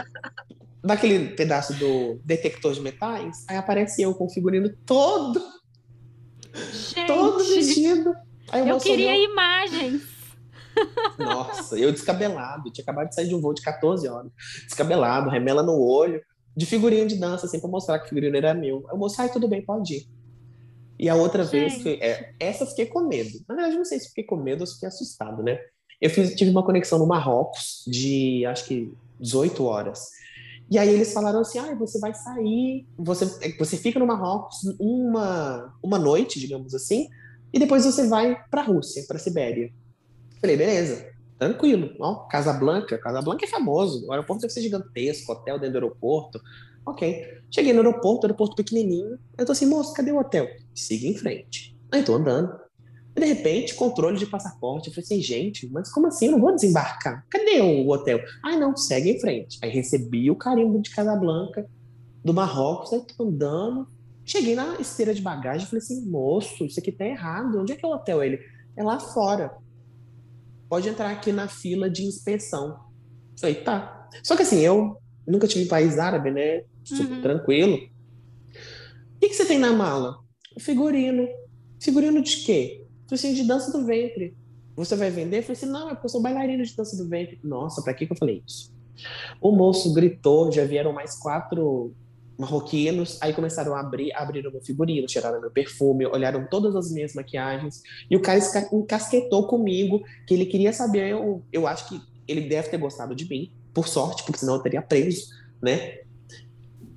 daquele 0.84 1.30
pedaço 1.30 1.74
do 1.74 2.20
detector 2.24 2.72
de 2.72 2.80
metais, 2.80 3.44
aí 3.48 3.56
aparece 3.56 4.02
eu 4.02 4.14
com 4.14 4.26
o 4.26 4.30
figurino 4.30 4.70
todo. 4.84 5.42
Gente, 6.72 7.06
todo 7.06 7.38
vestido. 7.38 8.14
Aí 8.50 8.68
eu 8.68 8.78
queria 8.78 9.12
olhou... 9.12 9.24
imagens. 9.32 10.02
Nossa, 11.18 11.78
eu 11.78 11.90
descabelado, 11.90 12.70
tinha 12.70 12.82
acabado 12.82 13.08
de 13.08 13.14
sair 13.14 13.28
de 13.28 13.34
um 13.34 13.40
voo 13.40 13.54
de 13.54 13.62
14 13.62 14.06
horas, 14.08 14.30
descabelado, 14.64 15.30
remela 15.30 15.62
no 15.62 15.80
olho, 15.80 16.20
de 16.54 16.66
figurinha 16.66 17.06
de 17.06 17.16
dança, 17.16 17.46
assim, 17.46 17.58
pra 17.58 17.68
mostrar 17.68 17.98
que 17.98 18.04
o 18.04 18.08
figurino 18.08 18.36
era 18.36 18.52
meu. 18.52 18.84
Eu 18.90 18.96
mostrei, 18.98 19.28
tudo 19.30 19.48
bem, 19.48 19.64
pode 19.64 19.94
ir. 19.94 20.15
E 20.98 21.08
a 21.08 21.14
outra 21.14 21.44
vez, 21.44 21.82
foi, 21.82 21.94
é, 21.94 22.32
essa 22.40 22.64
eu 22.64 22.68
fiquei 22.68 22.86
com 22.86 23.06
medo. 23.06 23.38
Na 23.48 23.54
verdade, 23.54 23.76
não 23.76 23.84
sei 23.84 24.00
se 24.00 24.08
fiquei 24.08 24.24
com 24.24 24.36
medo 24.36 24.62
ou 24.62 24.66
se 24.66 24.74
fiquei 24.74 24.88
assustado, 24.88 25.42
né? 25.42 25.58
Eu 26.00 26.10
fiz, 26.10 26.34
tive 26.34 26.50
uma 26.50 26.64
conexão 26.64 26.98
no 26.98 27.06
Marrocos 27.06 27.84
de, 27.86 28.44
acho 28.46 28.64
que, 28.64 28.92
18 29.20 29.64
horas. 29.64 30.10
E 30.70 30.78
aí 30.78 30.88
eles 30.88 31.12
falaram 31.12 31.40
assim, 31.40 31.58
ah, 31.58 31.74
você 31.74 31.98
vai 32.00 32.12
sair, 32.12 32.86
você, 32.98 33.54
você 33.56 33.76
fica 33.76 33.98
no 33.98 34.06
Marrocos 34.06 34.58
uma, 34.80 35.72
uma 35.82 35.98
noite, 35.98 36.40
digamos 36.40 36.74
assim, 36.74 37.08
e 37.52 37.58
depois 37.58 37.84
você 37.84 38.08
vai 38.08 38.36
para 38.50 38.62
a 38.62 38.64
Rússia, 38.64 39.04
para 39.06 39.16
a 39.16 39.20
Sibéria. 39.20 39.72
Falei, 40.40 40.56
beleza, 40.56 41.08
tranquilo. 41.38 41.94
Ó, 42.00 42.26
Casablanca, 42.26 42.98
Casablanca 42.98 43.44
é 43.44 43.48
famoso, 43.48 44.06
o 44.06 44.12
aeroporto 44.12 44.42
deve 44.42 44.52
ser 44.52 44.62
gigantesco, 44.62 45.32
hotel 45.32 45.58
dentro 45.58 45.80
do 45.80 45.84
aeroporto. 45.84 46.40
Ok. 46.86 47.24
Cheguei 47.50 47.72
no 47.72 47.80
aeroporto, 47.80 48.26
aeroporto 48.26 48.56
pequenininho. 48.56 49.18
Eu 49.36 49.44
tô 49.44 49.52
assim, 49.52 49.66
moço, 49.66 49.92
cadê 49.92 50.12
o 50.12 50.18
hotel? 50.18 50.46
Siga 50.74 51.06
em 51.06 51.16
frente. 51.16 51.76
Aí 51.92 52.02
tô 52.02 52.14
andando. 52.14 52.50
E 53.16 53.20
de 53.20 53.26
repente, 53.26 53.74
controle 53.74 54.18
de 54.18 54.26
passaporte. 54.26 54.88
Eu 54.88 54.94
falei 54.94 55.04
assim, 55.04 55.20
gente, 55.20 55.68
mas 55.70 55.90
como 55.90 56.06
assim? 56.06 56.26
Eu 56.26 56.32
não 56.32 56.40
vou 56.40 56.54
desembarcar. 56.54 57.26
Cadê 57.30 57.60
o 57.60 57.88
hotel? 57.88 58.20
Ah, 58.44 58.56
não, 58.56 58.76
segue 58.76 59.10
em 59.10 59.20
frente. 59.20 59.58
Aí 59.62 59.70
recebi 59.70 60.30
o 60.30 60.36
carimbo 60.36 60.80
de 60.80 60.90
Casablanca, 60.90 61.68
do 62.24 62.32
Marrocos, 62.32 62.92
aí 62.92 63.00
tô 63.00 63.24
andando. 63.24 63.88
Cheguei 64.24 64.54
na 64.54 64.76
esteira 64.80 65.14
de 65.14 65.22
bagagem 65.22 65.66
falei 65.66 65.78
assim, 65.78 66.04
moço, 66.08 66.64
isso 66.64 66.80
aqui 66.80 66.92
tá 66.92 67.04
errado. 67.04 67.60
Onde 67.60 67.72
é 67.72 67.76
que 67.76 67.84
é 67.84 67.88
o 67.88 67.92
hotel? 67.92 68.22
Ele, 68.22 68.38
é 68.76 68.82
lá 68.82 68.98
fora 68.98 69.52
pode 70.68 70.88
entrar 70.88 71.10
aqui 71.10 71.32
na 71.32 71.48
fila 71.48 71.88
de 71.88 72.04
inspeção. 72.04 72.78
Falei, 73.40 73.56
tá. 73.56 74.08
Só 74.22 74.36
que 74.36 74.42
assim, 74.42 74.60
eu 74.60 75.00
nunca 75.26 75.46
tive 75.46 75.68
país 75.68 75.98
árabe, 75.98 76.30
né? 76.30 76.62
Super 76.86 77.16
uhum. 77.16 77.22
tranquilo. 77.22 77.76
O 77.76 79.18
que, 79.20 79.28
que 79.28 79.34
você 79.34 79.44
tem 79.44 79.58
na 79.58 79.72
mala? 79.72 80.18
Figurino. 80.58 81.28
Figurino 81.80 82.22
de 82.22 82.44
quê? 82.44 82.84
Falei 83.08 83.14
assim, 83.14 83.34
de 83.34 83.44
dança 83.44 83.76
do 83.76 83.84
ventre. 83.84 84.36
Você 84.76 84.94
vai 84.94 85.10
vender? 85.10 85.38
Eu 85.38 85.42
falei 85.42 85.56
assim, 85.56 85.66
não, 85.66 85.88
é 85.88 85.94
porque 85.94 86.06
eu 86.06 86.10
sou 86.10 86.22
bailarina 86.22 86.62
de 86.62 86.76
dança 86.76 86.96
do 86.96 87.08
ventre. 87.08 87.38
Nossa, 87.42 87.82
pra 87.82 87.92
que, 87.92 88.06
que 88.06 88.12
eu 88.12 88.16
falei 88.16 88.42
isso? 88.46 88.72
O 89.40 89.52
moço 89.52 89.92
gritou, 89.92 90.50
já 90.52 90.64
vieram 90.64 90.92
mais 90.92 91.18
quatro 91.18 91.92
marroquinos, 92.38 93.18
aí 93.22 93.32
começaram 93.32 93.74
a 93.74 93.80
abrir, 93.80 94.12
abriram 94.12 94.50
meu 94.50 94.60
figurino, 94.60 95.06
tiraram 95.06 95.40
meu 95.40 95.50
perfume, 95.50 96.06
olharam 96.06 96.46
todas 96.46 96.76
as 96.76 96.92
minhas 96.92 97.14
maquiagens, 97.14 97.82
e 98.10 98.16
o 98.16 98.20
cara 98.20 98.38
encasquetou 98.72 99.46
comigo, 99.46 100.02
que 100.26 100.34
ele 100.34 100.44
queria 100.44 100.72
saber, 100.72 101.12
eu, 101.12 101.42
eu 101.50 101.66
acho 101.66 101.88
que 101.88 102.00
ele 102.28 102.42
deve 102.42 102.68
ter 102.68 102.76
gostado 102.76 103.14
de 103.14 103.26
mim, 103.26 103.50
por 103.72 103.88
sorte, 103.88 104.22
porque 104.24 104.38
senão 104.38 104.56
eu 104.56 104.62
teria 104.62 104.82
preso, 104.82 105.28
né? 105.62 106.00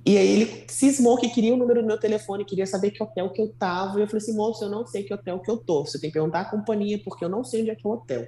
E 0.04 0.16
aí 0.16 0.28
ele 0.28 0.64
cismou 0.68 1.16
que 1.18 1.28
queria 1.28 1.52
o 1.52 1.56
número 1.56 1.82
do 1.82 1.86
meu 1.86 1.98
telefone, 1.98 2.44
queria 2.44 2.66
saber 2.66 2.90
que 2.90 3.02
hotel 3.02 3.30
que 3.30 3.40
eu 3.40 3.48
tava, 3.58 3.98
e 3.98 4.02
eu 4.02 4.06
falei 4.06 4.22
assim, 4.22 4.34
moço, 4.34 4.64
eu 4.64 4.70
não 4.70 4.86
sei 4.86 5.02
que 5.02 5.12
hotel 5.12 5.40
que 5.40 5.50
eu 5.50 5.58
tô, 5.58 5.84
você 5.84 6.00
tem 6.00 6.10
que 6.10 6.14
perguntar 6.14 6.40
à 6.40 6.44
companhia, 6.44 7.00
porque 7.04 7.24
eu 7.24 7.28
não 7.28 7.44
sei 7.44 7.60
onde 7.60 7.70
é 7.70 7.74
que 7.74 7.86
é 7.86 7.88
o 7.88 7.92
hotel. 7.92 8.26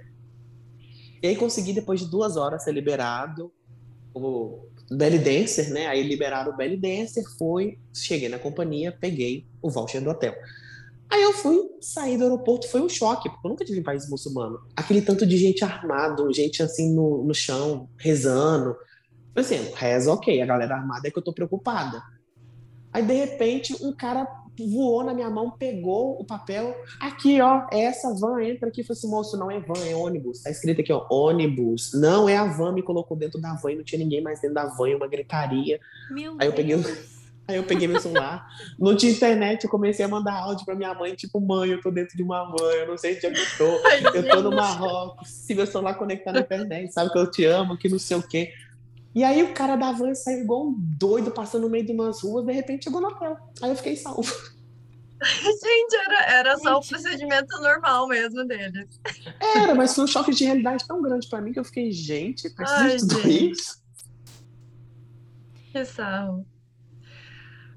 E 1.23 1.27
aí 1.29 1.37
consegui, 1.37 1.73
depois 1.73 2.01
de 2.01 2.11
duas 2.11 2.37
horas, 2.37 2.64
ser 2.64 2.73
liberado, 2.73 3.51
o 4.14 4.66
belly 4.91 5.18
dancer, 5.18 5.70
né? 5.70 5.87
Aí 5.87 6.03
liberaram 6.03 6.53
o 6.53 6.57
belly 6.57 6.77
dancer, 6.77 7.25
foi, 7.39 7.79
cheguei 7.95 8.29
na 8.29 8.39
companhia, 8.39 8.97
peguei 9.01 9.47
o 9.62 9.70
voucher 9.70 10.03
do 10.03 10.11
hotel. 10.11 10.35
Aí 11.09 11.23
eu 11.23 11.33
fui 11.33 11.59
sair 11.81 12.16
do 12.16 12.25
aeroporto, 12.25 12.68
foi 12.68 12.81
um 12.81 12.89
choque, 12.89 13.29
porque 13.29 13.47
eu 13.47 13.51
nunca 13.51 13.64
tive 13.64 13.81
em 13.81 13.83
país 13.83 14.09
muçulmano. 14.09 14.61
Aquele 14.75 15.03
tanto 15.03 15.27
de 15.27 15.37
gente 15.37 15.62
armado, 15.62 16.33
gente 16.33 16.62
assim 16.62 16.93
no, 16.95 17.23
no 17.23 17.35
chão, 17.35 17.89
rezando. 17.99 18.75
Falei 19.35 19.61
assim, 19.61 19.72
reza 19.74 20.12
ok, 20.12 20.41
a 20.41 20.47
galera 20.47 20.76
armada 20.76 21.09
é 21.09 21.11
que 21.11 21.18
eu 21.18 21.22
tô 21.22 21.33
preocupada. 21.33 22.03
Aí 22.93 23.03
de 23.03 23.14
repente 23.14 23.74
um 23.83 23.93
cara 23.93 24.26
voou 24.59 25.03
na 25.03 25.14
minha 25.14 25.30
mão, 25.30 25.51
pegou 25.51 26.20
o 26.20 26.24
papel. 26.24 26.76
Aqui, 27.01 27.41
ó, 27.41 27.66
é 27.72 27.85
essa 27.85 28.12
van, 28.14 28.43
entra 28.43 28.68
aqui. 28.68 28.83
Falei 28.83 28.99
assim, 28.99 29.09
moço, 29.09 29.37
não 29.39 29.51
é 29.51 29.59
van, 29.61 29.78
é 29.87 29.95
ônibus. 29.95 30.43
Tá 30.43 30.51
escrito 30.51 30.80
aqui, 30.80 30.93
ó, 30.93 31.07
ônibus. 31.11 31.93
Não 31.95 32.28
é 32.28 32.37
a 32.37 32.45
van, 32.45 32.72
me 32.72 32.83
colocou 32.83 33.16
dentro 33.16 33.41
da 33.41 33.55
van 33.55 33.72
e 33.72 33.76
não 33.76 33.85
tinha 33.85 33.99
ninguém 33.99 34.20
mais 34.20 34.41
dentro 34.41 34.55
da 34.55 34.66
van, 34.66 34.97
uma 34.97 35.09
gritaria. 35.09 35.80
Meu 36.11 36.37
aí 36.39 36.47
eu 36.47 36.53
peguei 36.53 36.76
Aí 37.49 37.57
eu 37.57 37.64
peguei 37.64 37.89
meu 37.89 38.01
celular, 38.01 38.47
não 38.78 38.97
tinha 38.97 39.11
internet, 39.11 39.64
eu 39.64 39.70
comecei 39.70 40.05
a 40.05 40.09
mandar 40.09 40.35
áudio 40.35 40.64
pra 40.64 40.76
minha 40.76 40.95
mãe, 40.95 41.12
tipo, 41.16 41.41
mãe, 41.41 41.70
eu 41.70 41.80
tô 41.80 41.91
dentro 41.91 42.16
de 42.16 42.22
uma 42.22 42.45
van, 42.45 42.70
eu 42.70 42.87
não 42.87 42.97
sei 42.97 43.16
onde 43.16 43.26
é 43.26 43.30
que 43.33 43.41
eu 43.41 43.59
tô, 43.59 43.89
eu 44.16 44.28
tô 44.28 44.43
no 44.43 44.55
Marrocos, 44.55 45.28
se 45.28 45.53
meu 45.53 45.66
celular 45.66 45.95
conectar 45.95 46.33
na 46.33 46.39
internet, 46.39 46.93
sabe 46.93 47.12
que 47.12 47.18
eu 47.18 47.28
te 47.28 47.45
amo, 47.45 47.76
que 47.76 47.89
não 47.89 47.99
sei 47.99 48.16
o 48.16 48.22
quê. 48.22 48.53
E 49.15 49.23
aí 49.23 49.43
o 49.43 49.53
cara 49.53 49.77
da 49.77 49.93
van 49.93 50.15
saiu 50.15 50.41
igual 50.41 50.69
um 50.69 50.75
doido, 50.79 51.31
passando 51.31 51.63
no 51.63 51.71
meio 51.71 51.85
de 51.85 51.93
umas 51.93 52.23
ruas, 52.23 52.47
de 52.47 52.53
repente 52.53 52.85
chegou 52.85 53.01
no 53.01 53.09
hotel. 53.09 53.37
Aí 53.61 53.71
eu 53.71 53.77
fiquei 53.77 53.97
salvo. 53.97 54.23
Gente, 55.23 55.97
era, 56.07 56.25
era 56.33 56.59
só 56.59 56.79
o 56.79 56.87
procedimento 56.87 57.61
normal 57.61 58.09
mesmo 58.09 58.45
deles. 58.45 59.01
Era, 59.55 59.75
mas 59.75 59.95
foi 59.95 60.05
um 60.05 60.09
choque 60.09 60.33
de 60.33 60.45
realidade 60.45 60.87
tão 60.87 61.01
grande 61.01 61.29
para 61.29 61.41
mim 61.41 61.53
que 61.53 61.61
eu 61.61 61.65
fiquei, 61.65 61.93
gente, 61.93 62.51
precisa 62.51 62.97
de 62.97 63.15
tudo 63.15 63.29
isso? 63.29 63.81
Que 65.71 65.85
sarro. 65.85 66.45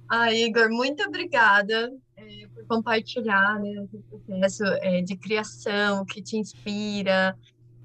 Ah, 0.09 0.33
Igor, 0.33 0.69
muito 0.69 1.03
obrigada 1.03 1.91
é, 2.17 2.47
por 2.53 2.65
compartilhar 2.65 3.59
né, 3.59 3.85
o 4.11 4.19
processo 4.19 4.63
é, 4.81 5.01
de 5.01 5.15
criação, 5.15 6.03
que 6.05 6.21
te 6.21 6.37
inspira, 6.37 7.37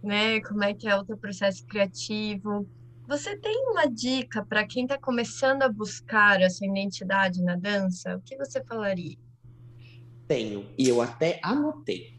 né? 0.02 0.40
Como 0.40 0.64
é 0.64 0.72
que 0.72 0.88
é 0.88 0.96
o 0.96 1.04
teu 1.04 1.16
processo 1.16 1.66
criativo. 1.66 2.66
Você 3.10 3.36
tem 3.36 3.66
uma 3.68 3.86
dica 3.86 4.46
para 4.46 4.64
quem 4.64 4.84
está 4.84 4.96
começando 4.96 5.64
a 5.64 5.68
buscar 5.68 6.40
a 6.40 6.48
sua 6.48 6.68
identidade 6.68 7.42
na 7.42 7.56
dança? 7.56 8.16
O 8.16 8.20
que 8.20 8.36
você 8.36 8.62
falaria? 8.62 9.16
Tenho, 10.28 10.64
e 10.78 10.88
eu 10.88 11.02
até 11.02 11.40
anotei. 11.42 12.16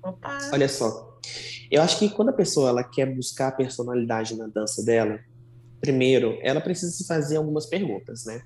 Opa. 0.00 0.38
Olha 0.52 0.68
só, 0.68 1.18
eu 1.68 1.82
acho 1.82 1.98
que 1.98 2.08
quando 2.08 2.28
a 2.28 2.32
pessoa 2.32 2.68
ela 2.68 2.84
quer 2.84 3.12
buscar 3.12 3.48
a 3.48 3.52
personalidade 3.52 4.36
na 4.36 4.46
dança 4.46 4.84
dela, 4.84 5.18
primeiro, 5.80 6.38
ela 6.42 6.60
precisa 6.60 6.92
se 6.92 7.04
fazer 7.08 7.36
algumas 7.36 7.66
perguntas, 7.66 8.24
né? 8.24 8.40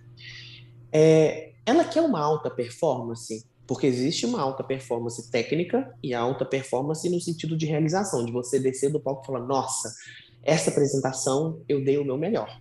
É, 0.90 1.52
ela 1.66 1.84
quer 1.84 2.00
uma 2.00 2.18
alta 2.18 2.48
performance, 2.48 3.46
porque 3.66 3.86
existe 3.86 4.24
uma 4.24 4.40
alta 4.40 4.64
performance 4.64 5.30
técnica 5.30 5.94
e 6.02 6.14
alta 6.14 6.46
performance 6.46 7.06
no 7.10 7.20
sentido 7.20 7.58
de 7.58 7.66
realização, 7.66 8.24
de 8.24 8.32
você 8.32 8.58
descer 8.58 8.90
do 8.90 8.98
palco 8.98 9.22
e 9.22 9.26
falar, 9.26 9.44
nossa, 9.46 9.92
essa 10.48 10.70
apresentação 10.70 11.60
eu 11.68 11.84
dei 11.84 11.98
o 11.98 12.04
meu 12.04 12.16
melhor. 12.16 12.58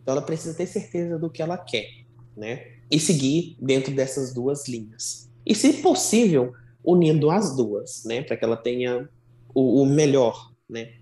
Então 0.00 0.12
ela 0.12 0.22
precisa 0.22 0.54
ter 0.54 0.66
certeza 0.66 1.18
do 1.18 1.28
que 1.28 1.42
ela 1.42 1.58
quer, 1.58 1.86
né? 2.34 2.64
E 2.90 2.98
seguir 2.98 3.58
dentro 3.60 3.94
dessas 3.94 4.32
duas 4.32 4.66
linhas. 4.66 5.30
E 5.44 5.54
se 5.54 5.74
possível, 5.82 6.54
unindo 6.82 7.30
as 7.30 7.54
duas, 7.54 8.04
né? 8.06 8.22
Para 8.22 8.38
que 8.38 8.44
ela 8.44 8.56
tenha 8.56 9.06
o, 9.54 9.82
o 9.82 9.86
melhor, 9.86 10.50
né? 10.66 10.94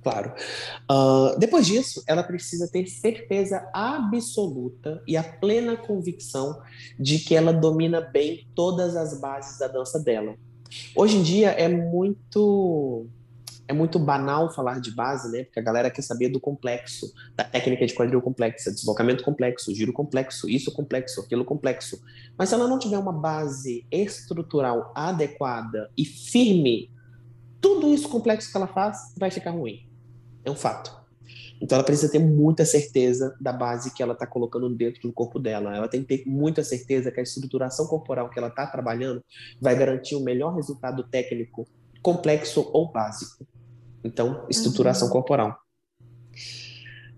Claro. 0.00 0.34
Uh, 0.88 1.36
depois 1.40 1.66
disso, 1.66 2.04
ela 2.06 2.22
precisa 2.22 2.68
ter 2.70 2.86
certeza 2.86 3.68
absoluta 3.72 5.02
e 5.08 5.16
a 5.16 5.24
plena 5.24 5.76
convicção 5.76 6.62
de 7.00 7.18
que 7.18 7.34
ela 7.34 7.52
domina 7.52 8.00
bem 8.00 8.46
todas 8.54 8.94
as 8.94 9.18
bases 9.18 9.58
da 9.58 9.66
dança 9.66 9.98
dela. 9.98 10.36
Hoje 10.94 11.16
em 11.16 11.22
dia 11.22 11.50
é 11.50 11.68
muito 11.68 13.08
é 13.66 13.72
muito 13.72 13.98
banal 13.98 14.52
falar 14.52 14.80
de 14.80 14.90
base, 14.90 15.30
né? 15.30 15.44
Porque 15.44 15.60
a 15.60 15.62
galera 15.62 15.90
quer 15.90 16.02
saber 16.02 16.28
do 16.28 16.38
complexo, 16.40 17.12
da 17.34 17.44
técnica 17.44 17.86
de 17.86 17.94
quadril 17.94 18.20
complexa, 18.20 18.70
deslocamento 18.70 19.24
complexo, 19.24 19.74
giro 19.74 19.92
complexo, 19.92 20.48
isso 20.48 20.70
complexo, 20.72 21.20
aquilo 21.22 21.44
complexo. 21.44 22.00
Mas 22.36 22.48
se 22.48 22.54
ela 22.54 22.68
não 22.68 22.78
tiver 22.78 22.98
uma 22.98 23.12
base 23.12 23.86
estrutural 23.90 24.92
adequada 24.94 25.90
e 25.96 26.04
firme, 26.04 26.90
tudo 27.60 27.94
isso 27.94 28.08
complexo 28.08 28.50
que 28.50 28.56
ela 28.56 28.66
faz 28.66 29.14
vai 29.16 29.30
ficar 29.30 29.52
ruim. 29.52 29.88
É 30.44 30.50
um 30.50 30.56
fato. 30.56 31.04
Então 31.60 31.76
ela 31.76 31.84
precisa 31.84 32.12
ter 32.12 32.18
muita 32.18 32.66
certeza 32.66 33.34
da 33.40 33.50
base 33.52 33.94
que 33.94 34.02
ela 34.02 34.12
está 34.12 34.26
colocando 34.26 34.68
dentro 34.68 35.00
do 35.00 35.12
corpo 35.12 35.38
dela. 35.38 35.74
Ela 35.74 35.88
tem 35.88 36.02
que 36.02 36.18
ter 36.18 36.28
muita 36.28 36.62
certeza 36.62 37.10
que 37.10 37.20
a 37.20 37.22
estruturação 37.22 37.86
corporal 37.86 38.28
que 38.28 38.38
ela 38.38 38.48
está 38.48 38.66
trabalhando 38.66 39.24
vai 39.58 39.74
garantir 39.74 40.14
o 40.14 40.20
melhor 40.20 40.54
resultado 40.54 41.02
técnico, 41.04 41.66
complexo 42.02 42.68
ou 42.70 42.92
básico. 42.92 43.46
Então, 44.04 44.46
estruturação 44.50 45.08
uhum. 45.08 45.12
corporal. 45.12 45.56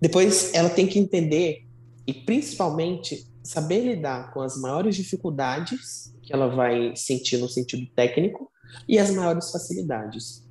Depois, 0.00 0.54
ela 0.54 0.70
tem 0.70 0.86
que 0.86 0.98
entender 0.98 1.66
e 2.06 2.14
principalmente 2.14 3.26
saber 3.42 3.80
lidar 3.80 4.32
com 4.32 4.40
as 4.40 4.56
maiores 4.60 4.94
dificuldades 4.94 6.14
que 6.22 6.32
ela 6.32 6.48
vai 6.48 6.94
sentir 6.96 7.38
no 7.38 7.48
sentido 7.48 7.86
técnico 7.94 8.50
e 8.88 8.98
as 8.98 9.10
maiores 9.10 9.50
facilidades. 9.50 10.44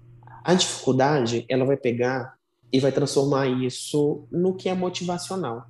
A 0.44 0.54
dificuldade, 0.54 1.46
ela 1.50 1.66
vai 1.66 1.78
pegar 1.78 2.36
e 2.72 2.80
vai 2.80 2.92
transformar 2.92 3.48
isso 3.48 4.28
no 4.32 4.56
que 4.56 4.70
é 4.70 4.74
motivacional. 4.74 5.66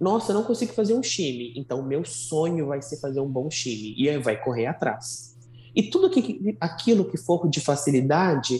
Nossa, 0.00 0.30
eu 0.30 0.36
não 0.36 0.44
consigo 0.44 0.72
fazer 0.72 0.94
um 0.94 1.00
time, 1.00 1.52
então 1.56 1.82
meu 1.82 2.04
sonho 2.04 2.66
vai 2.66 2.80
ser 2.80 3.00
fazer 3.00 3.20
um 3.20 3.28
bom 3.28 3.48
time 3.48 3.94
e 3.96 4.08
aí 4.08 4.18
vai 4.18 4.40
correr 4.40 4.66
atrás. 4.66 5.36
E 5.74 5.90
tudo 5.90 6.10
que, 6.10 6.56
aquilo 6.60 7.04
que 7.04 7.18
for 7.18 7.48
de 7.48 7.60
facilidade, 7.60 8.58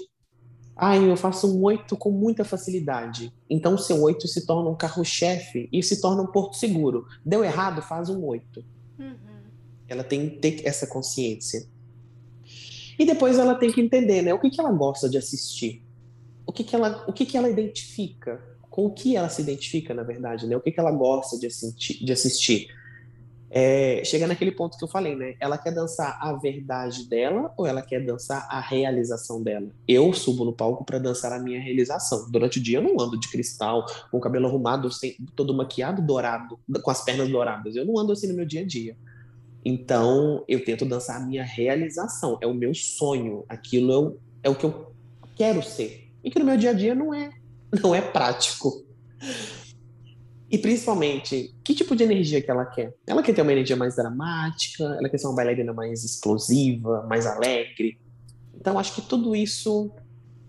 ah, 0.80 0.96
eu 0.96 1.16
faço 1.16 1.52
um 1.52 1.60
oito 1.64 1.96
com 1.96 2.12
muita 2.12 2.44
facilidade. 2.44 3.32
Então, 3.50 3.76
seu 3.76 4.00
oito 4.02 4.28
se 4.28 4.46
torna 4.46 4.70
um 4.70 4.76
carro-chefe 4.76 5.68
e 5.72 5.82
se 5.82 6.00
torna 6.00 6.22
um 6.22 6.26
porto 6.28 6.56
seguro. 6.56 7.04
Deu 7.26 7.44
errado, 7.44 7.82
faz 7.82 8.08
um 8.08 8.24
oito. 8.24 8.64
Uhum. 8.96 9.16
Ela 9.88 10.04
tem 10.04 10.30
que 10.30 10.36
ter 10.36 10.64
essa 10.64 10.86
consciência. 10.86 11.66
E 12.96 13.04
depois 13.04 13.40
ela 13.40 13.56
tem 13.56 13.72
que 13.72 13.80
entender, 13.80 14.22
né? 14.22 14.32
O 14.32 14.38
que, 14.38 14.50
que 14.50 14.60
ela 14.60 14.70
gosta 14.70 15.08
de 15.08 15.18
assistir? 15.18 15.82
O 16.46 16.52
que, 16.52 16.62
que, 16.62 16.76
ela, 16.76 17.04
o 17.08 17.12
que, 17.12 17.26
que 17.26 17.36
ela 17.36 17.50
identifica? 17.50 18.40
Com 18.70 18.86
o 18.86 18.90
que 18.92 19.16
ela 19.16 19.28
se 19.28 19.42
identifica, 19.42 19.92
na 19.92 20.04
verdade, 20.04 20.46
né? 20.46 20.56
O 20.56 20.60
que, 20.60 20.70
que 20.70 20.78
ela 20.78 20.92
gosta 20.92 21.36
de 21.36 21.48
assistir? 21.48 22.04
De 22.04 22.12
assistir? 22.12 22.68
É, 23.50 24.02
chega 24.04 24.26
naquele 24.26 24.52
ponto 24.52 24.76
que 24.76 24.84
eu 24.84 24.88
falei, 24.88 25.14
né? 25.14 25.34
Ela 25.40 25.56
quer 25.56 25.72
dançar 25.72 26.18
a 26.20 26.32
verdade 26.34 27.08
dela 27.08 27.52
ou 27.56 27.66
ela 27.66 27.80
quer 27.80 28.04
dançar 28.04 28.46
a 28.50 28.60
realização 28.60 29.42
dela? 29.42 29.68
Eu 29.86 30.12
subo 30.12 30.44
no 30.44 30.52
palco 30.52 30.84
para 30.84 30.98
dançar 30.98 31.32
a 31.32 31.38
minha 31.38 31.60
realização. 31.60 32.30
Durante 32.30 32.58
o 32.58 32.62
dia 32.62 32.78
eu 32.78 32.82
não 32.82 33.00
ando 33.00 33.18
de 33.18 33.28
cristal, 33.28 33.86
com 34.10 34.18
o 34.18 34.20
cabelo 34.20 34.46
arrumado, 34.46 34.90
sem, 34.92 35.16
todo 35.34 35.54
maquiado, 35.54 36.02
dourado, 36.02 36.58
com 36.82 36.90
as 36.90 37.02
pernas 37.02 37.28
douradas. 37.30 37.74
Eu 37.74 37.86
não 37.86 37.98
ando 37.98 38.12
assim 38.12 38.28
no 38.28 38.34
meu 38.34 38.44
dia 38.44 38.60
a 38.60 38.66
dia. 38.66 38.96
Então 39.64 40.44
eu 40.46 40.62
tento 40.64 40.84
dançar 40.84 41.16
a 41.16 41.24
minha 41.24 41.44
realização. 41.44 42.38
É 42.42 42.46
o 42.46 42.54
meu 42.54 42.74
sonho. 42.74 43.44
Aquilo 43.48 43.92
é 43.92 43.98
o, 43.98 44.16
é 44.44 44.50
o 44.50 44.54
que 44.54 44.64
eu 44.64 44.92
quero 45.34 45.62
ser. 45.62 46.10
E 46.22 46.30
que 46.30 46.38
no 46.38 46.44
meu 46.44 46.56
dia 46.56 46.70
a 46.70 46.74
dia 46.74 46.94
não 46.94 47.14
é, 47.14 47.30
não 47.82 47.94
é 47.94 48.02
prático. 48.02 48.84
E 50.50 50.56
principalmente, 50.56 51.54
que 51.62 51.74
tipo 51.74 51.94
de 51.94 52.04
energia 52.04 52.40
que 52.40 52.50
ela 52.50 52.64
quer? 52.64 52.94
Ela 53.06 53.22
quer 53.22 53.34
ter 53.34 53.42
uma 53.42 53.52
energia 53.52 53.76
mais 53.76 53.96
dramática, 53.96 54.84
ela 54.84 55.08
quer 55.08 55.18
ser 55.18 55.26
uma 55.26 55.36
bailarina 55.36 55.74
mais 55.74 56.04
explosiva, 56.04 57.06
mais 57.06 57.26
alegre. 57.26 57.98
Então, 58.54 58.78
acho 58.78 58.94
que 58.94 59.02
tudo 59.02 59.36
isso 59.36 59.90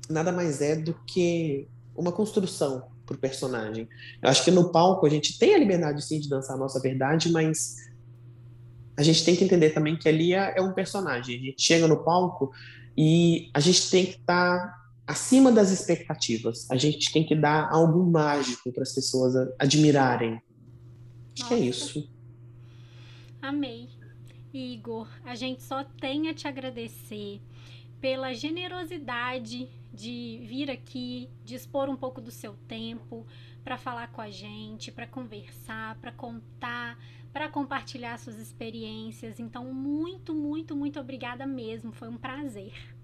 nada 0.10 0.32
mais 0.32 0.62
é 0.62 0.76
do 0.76 0.94
que 1.06 1.68
uma 1.96 2.12
construção 2.12 2.88
para 3.06 3.16
o 3.16 3.20
personagem. 3.20 3.90
Eu 4.22 4.30
acho 4.30 4.44
que 4.44 4.52
no 4.52 4.72
palco 4.72 5.06
a 5.06 5.10
gente 5.10 5.38
tem 5.38 5.54
a 5.54 5.58
liberdade 5.58 6.04
sim 6.04 6.20
de 6.20 6.30
dançar 6.30 6.56
a 6.56 6.60
nossa 6.60 6.80
verdade, 6.80 7.32
mas 7.32 7.76
a 8.96 9.04
gente 9.04 9.24
tem 9.26 9.36
que 9.36 9.44
entender 9.44 9.72
também 9.72 9.98
que 9.98 10.08
ali 10.08 10.34
é, 10.34 10.56
é 10.58 10.62
um 10.62 10.74
personagem. 10.74 11.36
A 11.36 11.46
gente 11.46 11.62
chega 11.62 11.88
no 11.88 12.04
palco 12.04 12.52
e 12.98 13.50
a 13.54 13.60
gente 13.60 13.90
tem 13.90 14.06
que 14.06 14.18
estar 14.18 14.60
tá 14.60 14.79
acima 15.10 15.52
das 15.52 15.72
expectativas. 15.72 16.70
A 16.70 16.76
gente 16.76 17.12
tem 17.12 17.26
que 17.26 17.36
dar 17.36 17.68
algo 17.72 18.06
mágico 18.06 18.72
para 18.72 18.84
as 18.84 18.94
pessoas 18.94 19.34
admirarem. 19.58 20.40
Acho 21.34 21.48
que 21.48 21.54
é 21.56 21.58
isso. 21.58 22.08
Amei. 23.42 23.90
Igor, 24.54 25.08
a 25.26 25.34
gente 25.34 25.64
só 25.64 25.84
tem 25.84 26.30
a 26.30 26.34
te 26.34 26.48
agradecer 26.48 27.42
pela 28.00 28.34
generosidade 28.34 29.68
de 29.92 30.44
vir 30.44 30.70
aqui, 30.70 31.28
dispor 31.44 31.90
um 31.90 31.96
pouco 31.96 32.22
do 32.22 32.30
seu 32.30 32.54
tempo 32.68 33.26
para 33.64 33.80
falar 33.80 34.12
com 34.12 34.22
a 34.22 34.30
gente, 34.30 34.92
para 34.92 35.08
conversar, 35.08 35.96
para 35.96 36.12
contar, 36.12 37.00
para 37.34 37.50
compartilhar 37.50 38.20
suas 38.20 38.38
experiências. 38.38 39.40
Então, 39.40 39.74
muito, 39.74 40.36
muito, 40.36 40.76
muito 40.76 41.00
obrigada 41.00 41.48
mesmo. 41.48 41.92
Foi 41.92 42.08
um 42.08 42.18
prazer. 42.18 42.99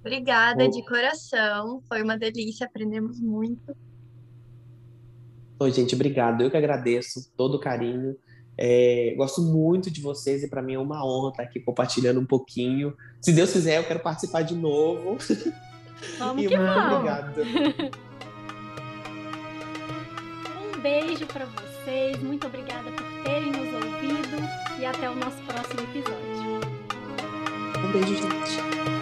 Obrigada 0.00 0.68
de 0.68 0.82
coração. 0.84 1.82
Foi 1.86 2.02
uma 2.02 2.16
delícia, 2.16 2.66
aprendemos 2.66 3.20
muito. 3.20 3.76
Oi, 5.58 5.70
gente, 5.70 5.94
obrigado. 5.94 6.42
Eu 6.42 6.50
que 6.50 6.56
agradeço 6.56 7.30
todo 7.36 7.56
o 7.56 7.60
carinho. 7.60 8.16
É, 8.56 9.14
gosto 9.16 9.42
muito 9.42 9.90
de 9.90 10.00
vocês 10.00 10.42
e 10.42 10.48
para 10.48 10.62
mim 10.62 10.72
é 10.74 10.78
uma 10.78 11.04
honra 11.04 11.30
estar 11.30 11.42
aqui 11.42 11.60
compartilhando 11.60 12.20
um 12.20 12.26
pouquinho. 12.26 12.96
Se 13.20 13.32
Deus 13.32 13.52
quiser, 13.52 13.78
eu 13.78 13.84
quero 13.84 14.00
participar 14.00 14.42
de 14.42 14.54
novo. 14.54 15.18
Vamos 16.18 16.44
e 16.44 16.48
que 16.48 16.56
muito 16.56 16.72
vamos. 16.72 16.94
obrigado. 16.94 17.42
um 20.76 20.80
beijo 20.80 21.26
para 21.26 21.44
vocês. 21.44 22.22
Muito 22.22 22.46
obrigada 22.46 22.90
por 22.90 23.04
terem 23.24 23.50
nos 23.50 23.74
ouvido 23.74 24.38
e 24.78 24.86
até 24.86 25.10
o 25.10 25.14
nosso 25.14 25.42
próximo 25.42 25.80
episódio. 25.80 26.60
Um 27.78 27.92
beijo, 27.92 28.14
gente. 28.14 28.99